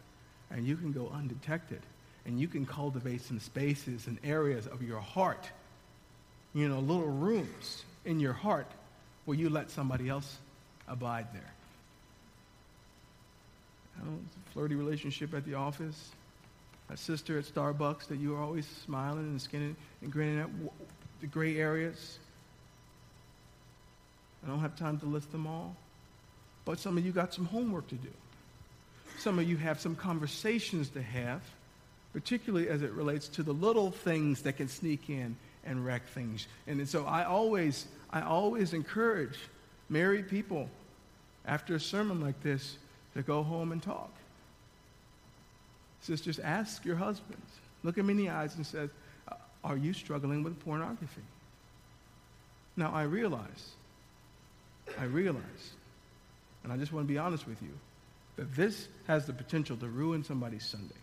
and 0.50 0.66
you 0.66 0.76
can 0.76 0.92
go 0.92 1.10
undetected 1.14 1.80
and 2.26 2.40
you 2.40 2.48
can 2.48 2.64
cultivate 2.64 3.22
some 3.22 3.38
spaces 3.38 4.06
and 4.06 4.18
areas 4.24 4.66
of 4.66 4.82
your 4.82 5.00
heart, 5.00 5.48
you 6.54 6.68
know, 6.68 6.78
little 6.80 7.08
rooms 7.08 7.84
in 8.04 8.20
your 8.20 8.32
heart 8.32 8.66
where 9.24 9.36
you 9.36 9.48
let 9.50 9.70
somebody 9.70 10.08
else 10.08 10.38
abide 10.88 11.26
there. 11.32 11.52
Don't 13.98 14.12
know, 14.12 14.18
flirty 14.52 14.74
relationship 14.74 15.34
at 15.34 15.44
the 15.44 15.54
office, 15.54 16.10
a 16.90 16.96
sister 16.96 17.38
at 17.38 17.44
Starbucks 17.44 18.08
that 18.08 18.18
you 18.18 18.34
are 18.34 18.42
always 18.42 18.66
smiling 18.84 19.24
and 19.24 19.40
skinning 19.40 19.76
and 20.02 20.12
grinning 20.12 20.40
at, 20.40 20.48
the 21.24 21.30
gray 21.30 21.56
areas, 21.56 22.18
I 24.44 24.46
don't 24.46 24.60
have 24.60 24.76
time 24.76 24.98
to 24.98 25.06
list 25.06 25.32
them 25.32 25.46
all. 25.46 25.74
But 26.66 26.78
some 26.78 26.98
of 26.98 27.06
you 27.06 27.12
got 27.12 27.32
some 27.32 27.46
homework 27.46 27.88
to 27.88 27.94
do. 27.94 28.10
Some 29.20 29.38
of 29.38 29.48
you 29.48 29.56
have 29.56 29.80
some 29.80 29.96
conversations 29.96 30.90
to 30.90 31.00
have, 31.00 31.40
particularly 32.12 32.68
as 32.68 32.82
it 32.82 32.92
relates 32.92 33.28
to 33.28 33.42
the 33.42 33.54
little 33.54 33.90
things 33.90 34.42
that 34.42 34.58
can 34.58 34.68
sneak 34.68 35.08
in 35.08 35.34
and 35.64 35.82
wreck 35.82 36.06
things. 36.08 36.46
And 36.66 36.86
so 36.86 37.06
I 37.06 37.24
always, 37.24 37.86
I 38.10 38.20
always 38.20 38.74
encourage 38.74 39.38
married 39.88 40.28
people 40.28 40.68
after 41.46 41.74
a 41.74 41.80
sermon 41.80 42.20
like 42.20 42.42
this 42.42 42.76
to 43.14 43.22
go 43.22 43.42
home 43.42 43.72
and 43.72 43.82
talk. 43.82 44.12
Sisters, 46.02 46.38
ask 46.38 46.84
your 46.84 46.96
husbands. 46.96 47.50
Look 47.82 47.96
him 47.96 48.10
in 48.10 48.18
the 48.18 48.28
eyes 48.28 48.56
and 48.56 48.66
say, 48.66 48.90
Are 49.64 49.76
you 49.76 49.94
struggling 49.94 50.42
with 50.42 50.60
pornography? 50.60 51.22
Now, 52.76 52.92
I 52.92 53.04
realize, 53.04 53.70
I 55.00 55.04
realize, 55.04 55.42
and 56.62 56.72
I 56.72 56.76
just 56.76 56.92
want 56.92 57.06
to 57.06 57.12
be 57.12 57.18
honest 57.18 57.46
with 57.46 57.62
you, 57.62 57.70
that 58.36 58.54
this 58.54 58.88
has 59.06 59.26
the 59.26 59.32
potential 59.32 59.76
to 59.78 59.86
ruin 59.86 60.22
somebody's 60.22 60.64
Sunday. 60.64 60.94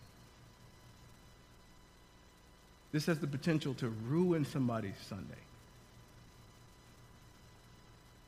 This 2.92 3.06
has 3.06 3.18
the 3.18 3.26
potential 3.26 3.74
to 3.74 3.88
ruin 3.88 4.44
somebody's 4.44 4.98
Sunday. 5.08 5.34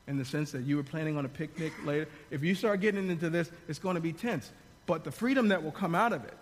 In 0.07 0.17
the 0.17 0.25
sense 0.25 0.51
that 0.51 0.63
you 0.63 0.75
were 0.75 0.83
planning 0.83 1.17
on 1.17 1.25
a 1.25 1.29
picnic 1.29 1.71
later. 1.85 2.07
If 2.29 2.43
you 2.43 2.55
start 2.55 2.81
getting 2.81 3.09
into 3.09 3.29
this, 3.29 3.49
it's 3.67 3.79
going 3.79 3.95
to 3.95 4.01
be 4.01 4.11
tense. 4.11 4.51
But 4.85 5.03
the 5.03 5.11
freedom 5.11 5.47
that 5.49 5.63
will 5.63 5.71
come 5.71 5.95
out 5.95 6.13
of 6.13 6.25
it 6.25 6.37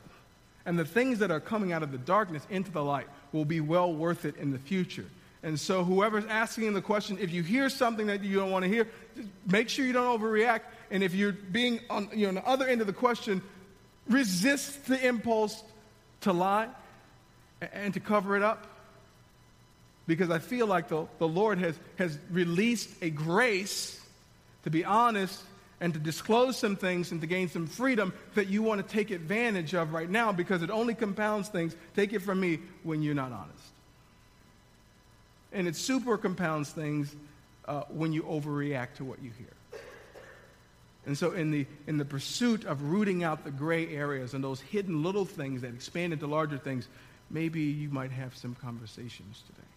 and 0.65 0.79
the 0.79 0.85
things 0.85 1.19
that 1.19 1.31
are 1.31 1.39
coming 1.39 1.73
out 1.73 1.83
of 1.83 1.91
the 1.91 1.97
darkness 1.97 2.45
into 2.49 2.71
the 2.71 2.83
light 2.83 3.07
will 3.34 3.45
be 3.45 3.59
well 3.59 3.93
worth 3.93 4.25
it 4.25 4.38
in 4.38 4.51
the 4.51 4.59
future. 4.59 5.05
And 5.41 5.59
so, 5.59 5.84
whoever's 5.84 6.25
asking 6.25 6.73
the 6.73 6.81
question, 6.81 7.17
if 7.19 7.31
you 7.31 7.43
hear 7.43 7.69
something 7.69 8.07
that 8.07 8.23
you 8.23 8.38
don't 8.38 8.51
want 8.51 8.63
to 8.63 8.69
hear, 8.69 8.88
make 9.45 9.67
sure 9.67 9.86
you 9.86 9.91
don't 9.91 10.19
overreact. 10.19 10.61
And 10.89 11.03
if 11.03 11.13
you're 11.13 11.34
being 11.34 11.81
on, 11.89 12.09
you 12.13 12.23
know, 12.23 12.29
on 12.29 12.36
the 12.36 12.47
other 12.47 12.67
end 12.67 12.79
of 12.79 12.88
the 12.88 12.93
question, 12.93 13.41
resist 14.07 14.86
the 14.86 15.05
impulse 15.05 15.61
to 16.21 16.31
lie 16.31 16.69
and 17.73 17.93
to 17.93 17.99
cover 17.99 18.38
it 18.38 18.43
up. 18.43 18.67
Because 20.07 20.29
I 20.29 20.39
feel 20.39 20.67
like 20.67 20.88
the, 20.88 21.07
the 21.17 21.27
Lord 21.27 21.57
has, 21.59 21.77
has 21.97 22.17
released 22.29 22.89
a 23.01 23.09
grace 23.09 23.99
to 24.63 24.69
be 24.69 24.84
honest 24.84 25.41
and 25.84 25.93
to 25.93 25.99
disclose 25.99 26.55
some 26.55 26.77
things 26.77 27.11
and 27.11 27.19
to 27.19 27.27
gain 27.27 27.49
some 27.49 27.67
freedom 27.67 28.13
that 28.36 28.47
you 28.47 28.63
want 28.63 28.79
to 28.81 28.93
take 28.93 29.11
advantage 29.11 29.75
of 29.75 29.91
right 29.91 30.09
now 30.09 30.31
because 30.31 30.63
it 30.63 30.69
only 30.69 30.95
compounds 30.95 31.49
things. 31.49 31.75
Take 31.93 32.13
it 32.13 32.19
from 32.19 32.39
me 32.39 32.59
when 32.84 33.01
you're 33.01 33.13
not 33.13 33.34
honest. 33.34 33.67
And 35.51 35.67
it 35.67 35.75
super 35.75 36.17
compounds 36.17 36.69
things 36.69 37.13
uh, 37.67 37.81
when 37.89 38.13
you 38.13 38.23
overreact 38.23 38.93
to 38.95 39.03
what 39.03 39.21
you 39.21 39.31
hear. 39.38 39.81
And 41.05 41.17
so, 41.17 41.34
in 41.34 41.51
the, 41.51 41.65
in 41.86 41.97
the 41.97 42.05
pursuit 42.05 42.63
of 42.63 42.81
rooting 42.84 43.25
out 43.25 43.43
the 43.43 43.51
gray 43.51 43.93
areas 43.93 44.34
and 44.34 44.41
those 44.41 44.61
hidden 44.61 45.03
little 45.03 45.25
things 45.25 45.63
that 45.63 45.73
expand 45.73 46.13
into 46.13 46.27
larger 46.27 46.57
things, 46.57 46.88
maybe 47.29 47.59
you 47.59 47.89
might 47.89 48.11
have 48.11 48.38
some 48.38 48.55
conversations 48.55 49.43
today. 49.47 49.67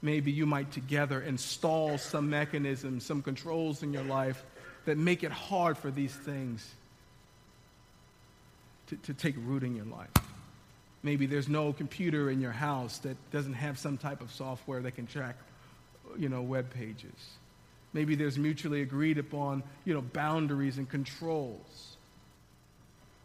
Maybe 0.00 0.32
you 0.32 0.46
might 0.46 0.72
together 0.72 1.20
install 1.20 1.98
some 1.98 2.30
mechanisms, 2.30 3.04
some 3.04 3.20
controls 3.20 3.82
in 3.82 3.92
your 3.92 4.04
life 4.04 4.42
that 4.84 4.98
make 4.98 5.22
it 5.22 5.32
hard 5.32 5.78
for 5.78 5.90
these 5.90 6.12
things 6.12 6.68
to, 8.88 8.96
to 8.96 9.14
take 9.14 9.34
root 9.38 9.62
in 9.62 9.76
your 9.76 9.86
life. 9.86 10.10
Maybe 11.02 11.26
there's 11.26 11.48
no 11.48 11.72
computer 11.72 12.30
in 12.30 12.40
your 12.40 12.52
house 12.52 12.98
that 12.98 13.16
doesn't 13.30 13.54
have 13.54 13.78
some 13.78 13.98
type 13.98 14.20
of 14.20 14.30
software 14.30 14.80
that 14.82 14.92
can 14.92 15.06
track, 15.06 15.36
you 16.16 16.28
know, 16.28 16.42
web 16.42 16.70
pages. 16.70 17.36
Maybe 17.92 18.14
there's 18.14 18.38
mutually 18.38 18.82
agreed 18.82 19.18
upon, 19.18 19.62
you 19.84 19.94
know, 19.94 20.00
boundaries 20.00 20.78
and 20.78 20.88
controls. 20.88 21.96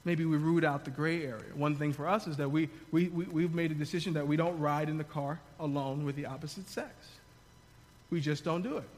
Maybe 0.05 0.25
we 0.25 0.37
root 0.37 0.63
out 0.63 0.85
the 0.85 0.91
gray 0.91 1.23
area. 1.23 1.53
One 1.53 1.75
thing 1.75 1.93
for 1.93 2.07
us 2.07 2.27
is 2.27 2.37
that 2.37 2.49
we, 2.49 2.69
we, 2.91 3.09
we, 3.09 3.25
we've 3.25 3.53
made 3.53 3.71
a 3.71 3.75
decision 3.75 4.13
that 4.13 4.27
we 4.27 4.37
don't 4.37 4.57
ride 4.59 4.89
in 4.89 4.97
the 4.97 5.03
car 5.03 5.39
alone 5.59 6.05
with 6.05 6.15
the 6.15 6.25
opposite 6.25 6.69
sex. 6.69 6.91
We 8.09 8.21
just 8.21 8.43
don't 8.43 8.61
do 8.61 8.77
it 8.77 8.89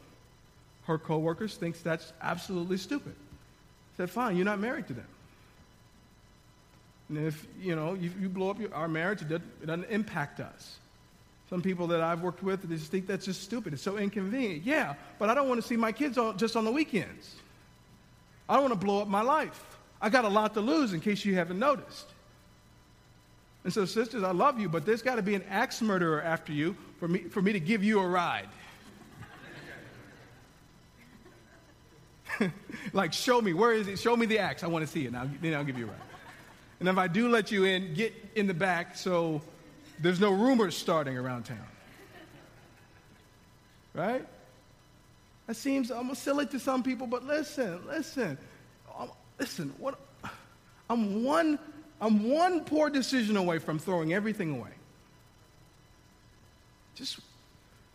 her 0.90 0.98
coworkers 0.98 1.56
thinks 1.56 1.80
that's 1.82 2.12
absolutely 2.20 2.78
stupid. 2.78 3.14
Said, 3.96 4.10
fine, 4.10 4.36
you're 4.36 4.46
not 4.46 4.60
married 4.60 4.88
to 4.88 4.94
them. 4.94 5.06
And 7.10 7.28
if, 7.28 7.46
you 7.62 7.76
know, 7.76 7.94
you, 7.94 8.12
you 8.20 8.28
blow 8.28 8.50
up 8.50 8.60
your, 8.60 8.74
our 8.74 8.88
marriage, 8.88 9.22
it 9.22 9.30
doesn't, 9.30 9.48
it 9.62 9.68
doesn't 9.68 9.90
impact 9.92 10.40
us. 10.40 10.78
Some 11.48 11.62
people 11.62 11.86
that 11.88 12.02
I've 12.02 12.22
worked 12.22 12.42
with, 12.42 12.64
they 12.64 12.76
just 12.76 12.90
think 12.90 13.06
that's 13.06 13.26
just 13.26 13.44
stupid. 13.44 13.74
It's 13.74 13.84
so 13.84 13.98
inconvenient. 13.98 14.64
Yeah, 14.64 14.96
but 15.20 15.30
I 15.30 15.36
don't 15.36 15.48
want 15.48 15.62
to 15.62 15.68
see 15.68 15.78
my 15.78 15.92
kids 15.92 16.18
on, 16.18 16.40
just 16.40 16.56
on 16.56 16.66
the 16.66 16.72
weekends. 16.72 17.36
I 18.48 18.54
don't 18.54 18.64
want 18.64 18.74
to 18.74 18.86
blow 18.86 19.04
up 19.04 19.08
my 19.08 19.22
life. 19.22 19.78
I 20.02 20.10
got 20.10 20.26
a 20.26 20.30
lot 20.30 20.56
to 20.56 20.62
lose 20.62 20.94
in 20.94 21.02
case 21.02 21.24
you 21.24 21.36
haven't 21.36 21.60
noticed. 21.60 22.08
And 23.64 23.72
so, 23.72 23.86
sisters, 23.86 24.24
I 24.24 24.32
love 24.32 24.60
you, 24.60 24.70
but 24.70 24.88
there's 24.88 25.04
got 25.04 25.16
to 25.18 25.22
be 25.22 25.36
an 25.36 25.44
axe 25.50 25.84
murderer 25.84 26.24
after 26.24 26.52
you 26.52 26.76
for 27.00 27.08
me, 27.08 27.20
for 27.20 27.44
me 27.44 27.54
to 27.54 27.60
give 27.60 27.84
you 27.84 28.00
a 28.00 28.08
ride. 28.08 28.50
like, 32.94 33.14
show 33.14 33.42
me. 33.42 33.54
Where 33.54 33.74
is 33.74 33.88
it? 33.88 34.00
Show 34.00 34.16
me 34.16 34.26
the 34.26 34.40
axe. 34.40 34.64
I 34.64 34.68
want 34.68 34.86
to 34.86 34.92
see 34.92 35.06
it. 35.06 35.12
Now, 35.12 35.30
then 35.42 35.54
I'll 35.54 35.64
give 35.64 35.78
you 35.78 35.86
a 35.86 35.88
ride. 35.88 35.98
And 36.80 36.88
if 36.88 36.98
I 36.98 37.08
do 37.08 37.30
let 37.30 37.52
you 37.52 37.66
in, 37.66 37.94
get 37.94 38.14
in 38.36 38.48
the 38.48 38.54
back 38.54 38.96
so 38.96 39.42
there's 40.00 40.20
no 40.20 40.32
rumors 40.32 40.76
starting 40.76 41.18
around 41.18 41.44
town. 41.44 41.58
Right? 43.94 44.26
That 45.48 45.56
seems 45.56 45.92
almost 45.92 46.24
silly 46.24 46.46
to 46.48 46.60
some 46.60 46.84
people, 46.84 47.08
but 47.08 47.26
listen, 47.26 47.82
listen. 47.88 48.38
Um, 48.98 49.12
listen, 49.40 49.74
what 49.78 50.00
I'm 50.90 51.24
one 51.24 51.60
I'm 52.02 52.30
one 52.30 52.64
poor 52.64 52.90
decision 52.90 53.36
away 53.36 53.60
from 53.60 53.78
throwing 53.78 54.14
everything 54.14 54.56
away. 54.56 54.72
Just 56.96 57.20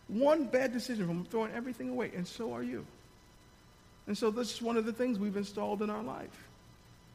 one 0.09 0.45
bad 0.45 0.73
decision 0.73 1.07
from 1.07 1.25
throwing 1.25 1.53
everything 1.53 1.89
away, 1.91 2.11
and 2.15 2.27
so 2.27 2.53
are 2.53 2.63
you. 2.63 2.85
And 4.07 4.17
so 4.17 4.31
this 4.31 4.55
is 4.55 4.63
one 4.63 4.77
of 4.77 4.85
the 4.85 4.93
things 4.93 5.19
we've 5.19 5.37
installed 5.37 5.83
in 5.83 5.91
our 5.91 6.03
life. 6.03 6.49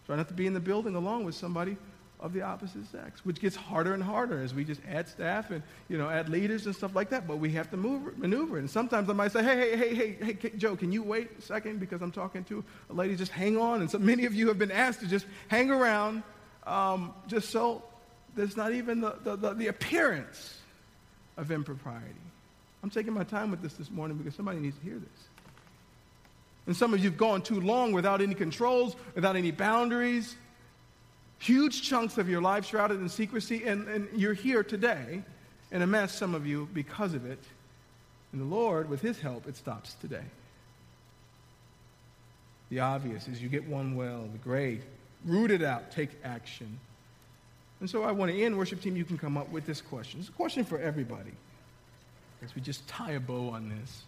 Try 0.05 0.15
not 0.15 0.27
to 0.29 0.33
be 0.33 0.47
in 0.47 0.53
the 0.53 0.59
building 0.59 0.95
along 0.95 1.25
with 1.25 1.35
somebody 1.35 1.77
of 2.19 2.33
the 2.33 2.41
opposite 2.41 2.85
sex, 2.91 3.23
which 3.23 3.39
gets 3.39 3.55
harder 3.55 3.93
and 3.93 4.03
harder 4.03 4.41
as 4.41 4.53
we 4.53 4.65
just 4.65 4.81
add 4.89 5.07
staff 5.07 5.51
and 5.51 5.63
you 5.87 5.97
know 5.97 6.09
add 6.09 6.27
leaders 6.27 6.65
and 6.65 6.75
stuff 6.75 6.93
like 6.93 7.09
that. 7.11 7.27
But 7.27 7.37
we 7.37 7.51
have 7.51 7.69
to 7.71 7.77
move, 7.77 8.17
maneuver. 8.17 8.57
And 8.57 8.69
sometimes 8.69 9.09
I 9.09 9.13
might 9.13 9.31
say, 9.31 9.43
hey, 9.43 9.77
hey, 9.77 9.95
hey, 9.95 10.17
hey, 10.19 10.37
hey, 10.41 10.49
Joe, 10.57 10.75
can 10.75 10.91
you 10.91 11.01
wait 11.01 11.29
a 11.37 11.41
second 11.41 11.79
because 11.79 12.01
I'm 12.01 12.11
talking 12.11 12.43
to 12.45 12.63
a 12.89 12.93
lady? 12.93 13.15
Just 13.15 13.31
hang 13.31 13.57
on. 13.57 13.81
And 13.81 13.89
so 13.89 13.99
many 13.99 14.25
of 14.25 14.33
you 14.33 14.47
have 14.49 14.59
been 14.59 14.71
asked 14.71 14.99
to 14.99 15.07
just 15.07 15.25
hang 15.47 15.71
around, 15.71 16.23
um, 16.67 17.13
just 17.27 17.51
so 17.51 17.83
there's 18.35 18.57
not 18.57 18.73
even 18.73 19.01
the, 19.01 19.15
the, 19.23 19.35
the, 19.35 19.53
the 19.53 19.67
appearance 19.67 20.59
of 21.37 21.51
impropriety. 21.51 22.15
I'm 22.83 22.89
taking 22.89 23.13
my 23.13 23.23
time 23.23 23.51
with 23.51 23.61
this 23.61 23.73
this 23.73 23.91
morning 23.91 24.17
because 24.17 24.35
somebody 24.35 24.59
needs 24.59 24.77
to 24.77 24.83
hear 24.83 24.99
this. 24.99 25.28
And 26.67 26.75
some 26.75 26.93
of 26.93 26.99
you 26.99 27.09
have 27.09 27.17
gone 27.17 27.41
too 27.41 27.59
long 27.59 27.93
without 27.93 28.21
any 28.21 28.35
controls, 28.35 28.95
without 29.15 29.35
any 29.35 29.51
boundaries. 29.51 30.35
Huge 31.39 31.81
chunks 31.81 32.17
of 32.17 32.29
your 32.29 32.41
life 32.41 32.65
shrouded 32.65 32.99
in 32.99 33.09
secrecy, 33.09 33.63
and, 33.63 33.87
and 33.87 34.07
you're 34.13 34.33
here 34.33 34.63
today 34.63 35.23
in 35.71 35.81
a 35.81 35.87
mess, 35.87 36.13
some 36.13 36.35
of 36.35 36.45
you, 36.45 36.67
because 36.73 37.13
of 37.13 37.25
it. 37.25 37.39
And 38.31 38.41
the 38.41 38.45
Lord, 38.45 38.89
with 38.89 39.01
His 39.01 39.19
help, 39.19 39.47
it 39.47 39.55
stops 39.55 39.95
today. 40.01 40.25
The 42.69 42.81
obvious 42.81 43.27
is 43.27 43.41
you 43.41 43.49
get 43.49 43.67
one 43.67 43.95
well, 43.95 44.27
the 44.31 44.37
great, 44.37 44.81
root 45.25 45.49
it 45.49 45.63
out, 45.63 45.91
take 45.91 46.09
action. 46.23 46.79
And 47.79 47.89
so 47.89 48.03
I 48.03 48.11
want 48.11 48.31
to 48.31 48.39
end, 48.39 48.57
worship 48.57 48.81
team, 48.81 48.95
you 48.95 49.05
can 49.05 49.17
come 49.17 49.37
up 49.37 49.49
with 49.49 49.65
this 49.65 49.81
question. 49.81 50.19
It's 50.19 50.29
a 50.29 50.33
question 50.33 50.65
for 50.65 50.79
everybody 50.79 51.31
as 52.43 52.53
we 52.53 52.61
just 52.61 52.87
tie 52.87 53.11
a 53.11 53.19
bow 53.19 53.49
on 53.49 53.69
this. 53.69 54.03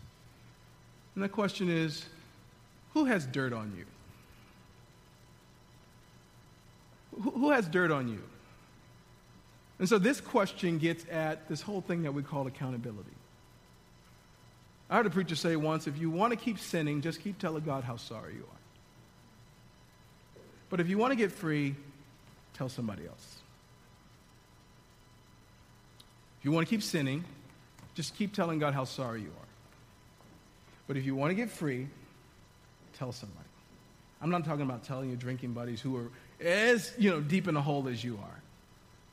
And 1.16 1.24
the 1.24 1.30
question 1.30 1.70
is 1.70 2.06
who 2.94 3.06
has 3.06 3.26
dirt 3.26 3.54
on 3.54 3.74
you? 3.78 3.86
Who 7.22 7.52
has 7.52 7.68
dirt 7.68 7.92
on 7.92 8.08
you? 8.08 8.22
And 9.80 9.90
so 9.90 9.98
this 9.98 10.22
question 10.22 10.78
gets 10.78 11.06
at 11.10 11.50
this 11.50 11.62
whole 11.62 11.82
thing 11.82 12.04
that 12.04 12.14
we 12.14 12.24
call 12.24 12.48
accountability. 12.48 13.10
I 14.90 14.98
heard 14.98 15.06
a 15.06 15.10
preacher 15.10 15.36
say 15.36 15.56
once 15.56 15.88
if 15.88 15.98
you 15.98 16.10
want 16.10 16.32
to 16.32 16.38
keep 16.38 16.60
sinning, 16.60 17.02
just 17.02 17.22
keep 17.22 17.40
telling 17.40 17.64
God 17.64 17.84
how 17.84 17.96
sorry 17.96 18.36
you 18.36 18.44
are. 18.44 18.60
But 20.70 20.80
if 20.80 20.88
you 20.88 20.98
want 20.98 21.12
to 21.12 21.16
get 21.16 21.32
free, 21.32 21.76
tell 22.54 22.70
somebody 22.70 23.06
else. 23.06 23.38
If 26.40 26.46
you 26.46 26.52
want 26.52 26.68
to 26.68 26.70
keep 26.70 26.84
sinning, 26.84 27.24
just 27.94 28.16
keep 28.16 28.34
telling 28.34 28.60
God 28.60 28.74
how 28.74 28.84
sorry 28.84 29.22
you 29.22 29.28
are. 29.28 29.48
But 30.88 30.98
if 30.98 31.06
you 31.06 31.16
want 31.16 31.32
to 31.32 31.36
get 31.36 31.50
free, 31.50 31.88
tell 33.02 33.12
somebody. 33.12 33.48
I'm 34.22 34.30
not 34.30 34.46
talking 34.46 34.62
about 34.62 34.84
telling 34.84 35.10
your 35.10 35.18
drinking 35.18 35.54
buddies 35.54 35.82
who 35.82 35.98
are 35.98 36.12
as, 36.40 36.94
you 37.00 37.10
know, 37.10 37.20
deep 37.20 37.48
in 37.48 37.56
the 37.56 37.62
hole 37.62 37.88
as 37.88 38.04
you 38.04 38.20
are. 38.22 38.42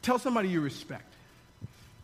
Tell 0.02 0.18
somebody 0.18 0.50
you 0.50 0.60
respect. 0.60 1.14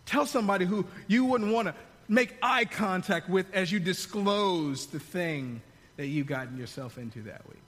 Tell 0.06 0.24
somebody 0.24 0.64
who 0.64 0.86
you 1.08 1.26
wouldn't 1.26 1.52
want 1.52 1.68
to 1.68 1.74
make 2.08 2.34
eye 2.42 2.64
contact 2.64 3.28
with 3.28 3.52
as 3.52 3.70
you 3.70 3.80
disclose 3.80 4.86
the 4.86 4.98
thing 4.98 5.60
that 5.98 6.06
you've 6.06 6.26
gotten 6.26 6.56
yourself 6.56 6.96
into 6.96 7.20
that 7.22 7.46
week? 7.48 7.58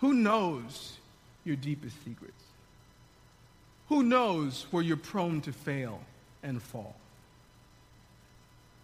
Who 0.00 0.14
knows 0.14 0.94
your 1.44 1.54
deepest 1.54 1.94
secrets? 2.04 2.42
Who 3.90 4.02
knows 4.02 4.66
where 4.72 4.82
you're 4.82 4.96
prone 4.96 5.40
to 5.42 5.52
fail 5.52 6.00
and 6.42 6.60
fall? 6.60 6.96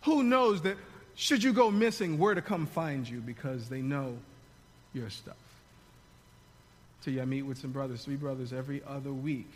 Who 0.02 0.22
knows 0.22 0.62
that 0.62 0.76
should 1.16 1.42
you 1.42 1.52
go 1.52 1.70
missing, 1.70 2.18
where 2.18 2.34
to 2.34 2.42
come 2.42 2.66
find 2.66 3.08
you 3.08 3.20
because 3.20 3.68
they 3.68 3.82
know 3.82 4.16
your 4.92 5.10
stuff? 5.10 5.36
So, 7.02 7.10
yeah, 7.10 7.22
I 7.22 7.24
meet 7.26 7.42
with 7.42 7.58
some 7.58 7.70
brothers, 7.70 8.04
three 8.04 8.16
brothers 8.16 8.52
every 8.52 8.82
other 8.86 9.12
week. 9.12 9.50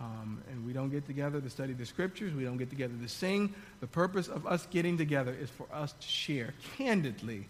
Um, 0.00 0.42
and 0.50 0.66
we 0.66 0.72
don't 0.72 0.90
get 0.90 1.06
together 1.06 1.40
to 1.40 1.48
study 1.48 1.72
the 1.72 1.86
scriptures. 1.86 2.34
We 2.34 2.44
don't 2.44 2.58
get 2.58 2.68
together 2.68 2.94
to 3.00 3.08
sing. 3.08 3.54
The 3.80 3.86
purpose 3.86 4.28
of 4.28 4.46
us 4.46 4.66
getting 4.70 4.98
together 4.98 5.34
is 5.38 5.48
for 5.48 5.66
us 5.72 5.92
to 5.92 6.06
share 6.06 6.52
candidly 6.76 7.46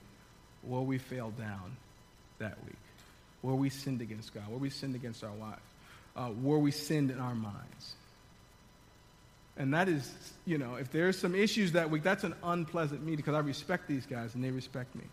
where 0.62 0.82
we 0.82 0.98
fell 0.98 1.30
down 1.30 1.76
that 2.38 2.56
week, 2.64 2.76
where 3.42 3.54
we 3.54 3.70
sinned 3.70 4.00
against 4.00 4.32
God, 4.32 4.46
where 4.48 4.58
we 4.58 4.70
sinned 4.70 4.94
against 4.94 5.24
our 5.24 5.32
wives, 5.32 5.60
uh, 6.16 6.28
where 6.28 6.58
we 6.58 6.70
sinned 6.70 7.10
in 7.10 7.18
our 7.18 7.34
minds. 7.34 7.94
And 9.58 9.72
that 9.72 9.88
is, 9.88 10.12
you 10.44 10.58
know, 10.58 10.74
if 10.74 10.90
there's 10.90 11.18
some 11.18 11.34
issues 11.34 11.72
that 11.72 11.90
week, 11.90 12.02
that's 12.02 12.24
an 12.24 12.34
unpleasant 12.42 13.02
meeting 13.02 13.16
because 13.16 13.34
I 13.34 13.40
respect 13.40 13.88
these 13.88 14.04
guys 14.04 14.34
and 14.34 14.44
they 14.44 14.50
respect 14.50 14.94
me. 14.94 15.04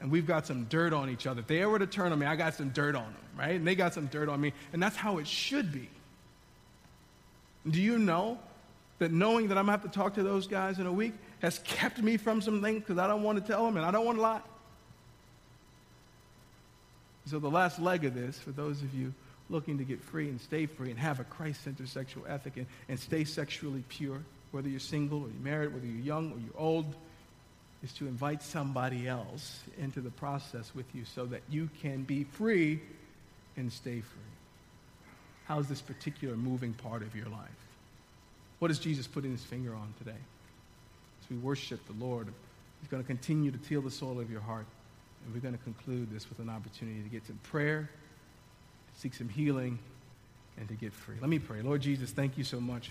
And 0.00 0.10
we've 0.10 0.26
got 0.26 0.46
some 0.46 0.64
dirt 0.64 0.92
on 0.92 1.10
each 1.10 1.26
other. 1.26 1.40
If 1.40 1.46
they 1.46 1.62
ever 1.62 1.78
to 1.78 1.86
turn 1.86 2.12
on 2.12 2.18
me, 2.18 2.26
I 2.26 2.36
got 2.36 2.54
some 2.54 2.70
dirt 2.70 2.94
on 2.94 3.04
them, 3.04 3.16
right? 3.38 3.56
And 3.56 3.66
they 3.66 3.74
got 3.74 3.94
some 3.94 4.06
dirt 4.06 4.28
on 4.28 4.40
me. 4.40 4.52
And 4.72 4.82
that's 4.82 4.96
how 4.96 5.18
it 5.18 5.26
should 5.26 5.72
be. 5.72 5.88
Do 7.68 7.80
you 7.80 7.98
know 7.98 8.38
that 8.98 9.12
knowing 9.12 9.48
that 9.48 9.58
I'm 9.58 9.66
going 9.66 9.78
to 9.78 9.82
have 9.82 9.92
to 9.92 9.98
talk 9.98 10.14
to 10.14 10.22
those 10.22 10.46
guys 10.46 10.78
in 10.78 10.86
a 10.86 10.92
week 10.92 11.14
has 11.40 11.58
kept 11.60 12.02
me 12.02 12.16
from 12.16 12.40
some 12.40 12.62
things 12.62 12.80
because 12.80 12.98
I 12.98 13.06
don't 13.06 13.22
want 13.22 13.38
to 13.38 13.52
tell 13.52 13.64
them 13.64 13.76
and 13.76 13.84
I 13.84 13.90
don't 13.90 14.04
want 14.04 14.18
to 14.18 14.22
lie? 14.22 14.40
So, 17.26 17.38
the 17.38 17.50
last 17.50 17.78
leg 17.78 18.04
of 18.04 18.14
this, 18.14 18.38
for 18.38 18.50
those 18.50 18.82
of 18.82 18.94
you 18.94 19.12
looking 19.50 19.78
to 19.78 19.84
get 19.84 20.00
free 20.00 20.28
and 20.28 20.40
stay 20.40 20.66
free 20.66 20.90
and 20.90 20.98
have 20.98 21.20
a 21.20 21.24
Christ 21.24 21.64
centered 21.64 21.88
sexual 21.88 22.24
ethic 22.28 22.56
and, 22.56 22.66
and 22.88 22.98
stay 22.98 23.24
sexually 23.24 23.84
pure, 23.88 24.20
whether 24.52 24.68
you're 24.68 24.80
single 24.80 25.22
or 25.22 25.28
you're 25.28 25.42
married, 25.42 25.74
whether 25.74 25.86
you're 25.86 26.04
young 26.04 26.32
or 26.32 26.38
you're 26.38 26.58
old, 26.58 26.94
is 27.82 27.92
to 27.94 28.06
invite 28.06 28.42
somebody 28.42 29.08
else 29.08 29.60
into 29.78 30.00
the 30.00 30.10
process 30.10 30.70
with 30.74 30.86
you 30.94 31.04
so 31.04 31.26
that 31.26 31.40
you 31.48 31.68
can 31.82 32.02
be 32.02 32.24
free 32.24 32.80
and 33.56 33.72
stay 33.72 34.00
free. 34.00 34.22
How's 35.46 35.66
this 35.66 35.80
particular 35.80 36.36
moving 36.36 36.74
part 36.74 37.02
of 37.02 37.16
your 37.16 37.26
life? 37.26 37.48
What 38.58 38.68
does 38.68 38.78
Jesus 38.78 39.06
put 39.06 39.24
in 39.24 39.32
his 39.32 39.42
finger 39.42 39.74
on 39.74 39.94
today? 39.98 40.10
As 41.22 41.30
we 41.30 41.36
worship 41.36 41.80
the 41.86 42.04
Lord, 42.04 42.28
he's 42.80 42.90
going 42.90 43.02
to 43.02 43.06
continue 43.06 43.50
to 43.50 43.58
till 43.58 43.80
the 43.80 43.90
soul 43.90 44.20
of 44.20 44.30
your 44.30 44.42
heart. 44.42 44.66
And 45.24 45.34
we're 45.34 45.40
going 45.40 45.56
to 45.56 45.64
conclude 45.64 46.10
this 46.12 46.28
with 46.28 46.38
an 46.38 46.50
opportunity 46.50 47.02
to 47.02 47.08
get 47.08 47.26
some 47.26 47.38
prayer, 47.44 47.90
seek 49.00 49.14
some 49.14 49.28
healing, 49.28 49.78
and 50.58 50.68
to 50.68 50.74
get 50.74 50.92
free. 50.92 51.16
Let 51.20 51.30
me 51.30 51.38
pray. 51.38 51.62
Lord 51.62 51.80
Jesus, 51.80 52.10
thank 52.10 52.36
you 52.38 52.44
so 52.44 52.60
much. 52.60 52.90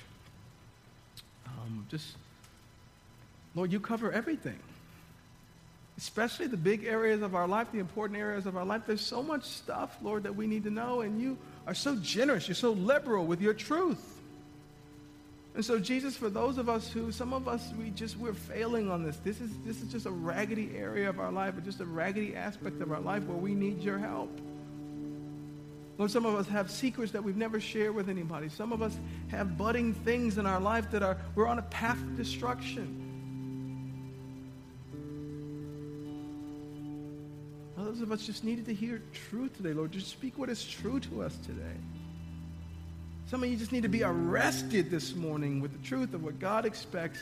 Um, 1.45 1.85
just, 1.89 2.15
Lord, 3.55 3.71
you 3.71 3.79
cover 3.79 4.11
everything 4.11 4.59
especially 5.99 6.47
the 6.47 6.55
big 6.55 6.85
areas 6.85 7.21
of 7.21 7.35
our 7.35 7.45
life, 7.45 7.67
the 7.73 7.79
important 7.79 8.17
areas 8.17 8.45
of 8.45 8.55
our 8.55 8.63
life. 8.63 8.83
There's 8.87 9.05
so 9.05 9.21
much 9.21 9.43
stuff, 9.43 9.97
Lord, 10.01 10.23
that 10.23 10.33
we 10.33 10.47
need 10.47 10.63
to 10.63 10.69
know, 10.69 11.01
and 11.01 11.19
you 11.19 11.37
are 11.67 11.73
so 11.73 11.97
generous. 11.97 12.47
You're 12.47 12.55
so 12.55 12.71
liberal 12.71 13.25
with 13.25 13.41
your 13.41 13.53
truth. 13.53 14.01
And 15.55 15.65
so, 15.65 15.77
Jesus, 15.77 16.15
for 16.15 16.29
those 16.29 16.57
of 16.57 16.69
us 16.69 16.89
who, 16.89 17.11
some 17.11 17.33
of 17.33 17.49
us, 17.49 17.73
we 17.77 17.89
just, 17.89 18.17
we're 18.17 18.33
failing 18.33 18.89
on 18.89 19.03
this. 19.03 19.17
This 19.17 19.41
is, 19.41 19.51
this 19.65 19.81
is 19.81 19.91
just 19.91 20.05
a 20.05 20.11
raggedy 20.11 20.71
area 20.77 21.09
of 21.09 21.19
our 21.19 21.33
life, 21.33 21.57
or 21.57 21.61
just 21.61 21.81
a 21.81 21.85
raggedy 21.85 22.33
aspect 22.33 22.79
of 22.81 22.93
our 22.93 23.01
life 23.01 23.25
where 23.25 23.37
we 23.37 23.53
need 23.53 23.81
your 23.81 23.97
help. 23.97 24.31
Lord, 25.99 26.09
some 26.09 26.25
of 26.25 26.33
us 26.33 26.47
have 26.47 26.71
secrets 26.71 27.11
that 27.11 27.21
we've 27.21 27.35
never 27.35 27.59
shared 27.59 27.93
with 27.93 28.07
anybody. 28.07 28.47
Some 28.47 28.71
of 28.71 28.81
us 28.81 28.97
have 29.27 29.57
budding 29.57 29.93
things 29.93 30.37
in 30.37 30.45
our 30.45 30.61
life 30.61 30.89
that 30.91 31.03
are, 31.03 31.17
we're 31.35 31.45
on 31.45 31.59
a 31.59 31.63
path 31.63 31.97
of 32.01 32.15
destruction. 32.15 33.05
Others 37.77 37.99
of 37.99 38.13
us 38.13 38.25
just 38.25 38.45
needed 38.45 38.65
to 38.67 38.73
hear 38.73 39.01
truth 39.29 39.57
today, 39.57 39.73
Lord. 39.73 39.91
Just 39.91 40.07
speak 40.07 40.37
what 40.37 40.49
is 40.49 40.65
true 40.65 41.01
to 41.01 41.21
us 41.21 41.35
today. 41.45 41.77
Some 43.27 43.43
of 43.43 43.49
you 43.49 43.57
just 43.57 43.73
need 43.73 43.83
to 43.83 43.89
be 43.89 44.03
arrested 44.03 44.89
this 44.89 45.13
morning 45.15 45.59
with 45.59 45.73
the 45.73 45.85
truth 45.85 46.13
of 46.13 46.23
what 46.23 46.39
God 46.39 46.65
expects 46.65 47.19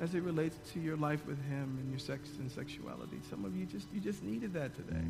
as 0.00 0.14
it 0.14 0.22
relates 0.22 0.56
to 0.72 0.80
your 0.80 0.96
life 0.96 1.26
with 1.26 1.44
Him 1.48 1.76
and 1.80 1.90
your 1.90 1.98
sex 1.98 2.30
and 2.38 2.48
sexuality. 2.48 3.18
Some 3.28 3.44
of 3.44 3.56
you 3.56 3.66
just 3.66 3.88
you 3.92 4.00
just 4.00 4.22
needed 4.22 4.54
that 4.54 4.76
today. 4.76 5.04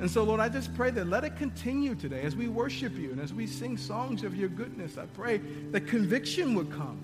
And 0.00 0.10
so, 0.10 0.24
Lord, 0.24 0.40
I 0.40 0.48
just 0.48 0.74
pray 0.74 0.90
that 0.92 1.08
let 1.08 1.24
it 1.24 1.36
continue 1.36 1.94
today 1.94 2.22
as 2.22 2.34
we 2.34 2.48
worship 2.48 2.96
you 2.96 3.12
and 3.12 3.20
as 3.20 3.34
we 3.34 3.46
sing 3.46 3.76
songs 3.76 4.24
of 4.24 4.34
your 4.34 4.48
goodness. 4.48 4.96
I 4.96 5.04
pray 5.04 5.38
that 5.72 5.86
conviction 5.86 6.54
would 6.54 6.72
come, 6.72 6.98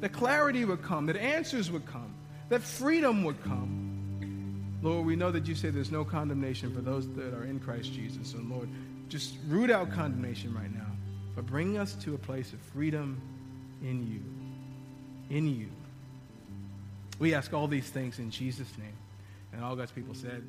that 0.00 0.14
clarity 0.14 0.64
would 0.64 0.82
come, 0.82 1.04
that 1.06 1.16
answers 1.16 1.70
would 1.70 1.84
come, 1.84 2.14
that 2.48 2.62
freedom 2.62 3.24
would 3.24 3.42
come. 3.44 4.78
Lord, 4.80 5.04
we 5.04 5.16
know 5.16 5.30
that 5.30 5.46
you 5.46 5.54
say 5.54 5.68
there's 5.68 5.92
no 5.92 6.04
condemnation 6.04 6.74
for 6.74 6.80
those 6.80 7.06
that 7.14 7.34
are 7.34 7.44
in 7.44 7.60
Christ 7.60 7.92
Jesus. 7.92 8.32
And 8.32 8.50
Lord, 8.50 8.70
just 9.10 9.34
root 9.48 9.70
out 9.70 9.92
condemnation 9.92 10.54
right 10.54 10.72
now, 10.74 10.90
but 11.36 11.44
bring 11.44 11.76
us 11.76 11.94
to 11.96 12.14
a 12.14 12.18
place 12.18 12.54
of 12.54 12.58
freedom 12.72 13.20
in 13.82 14.06
you. 14.10 15.36
In 15.36 15.46
you. 15.46 15.68
We 17.18 17.34
ask 17.34 17.52
all 17.52 17.68
these 17.68 17.88
things 17.88 18.18
in 18.18 18.30
Jesus' 18.30 18.72
name. 18.78 18.96
And 19.52 19.62
all 19.62 19.76
God's 19.76 19.92
people 19.92 20.14
said, 20.14 20.42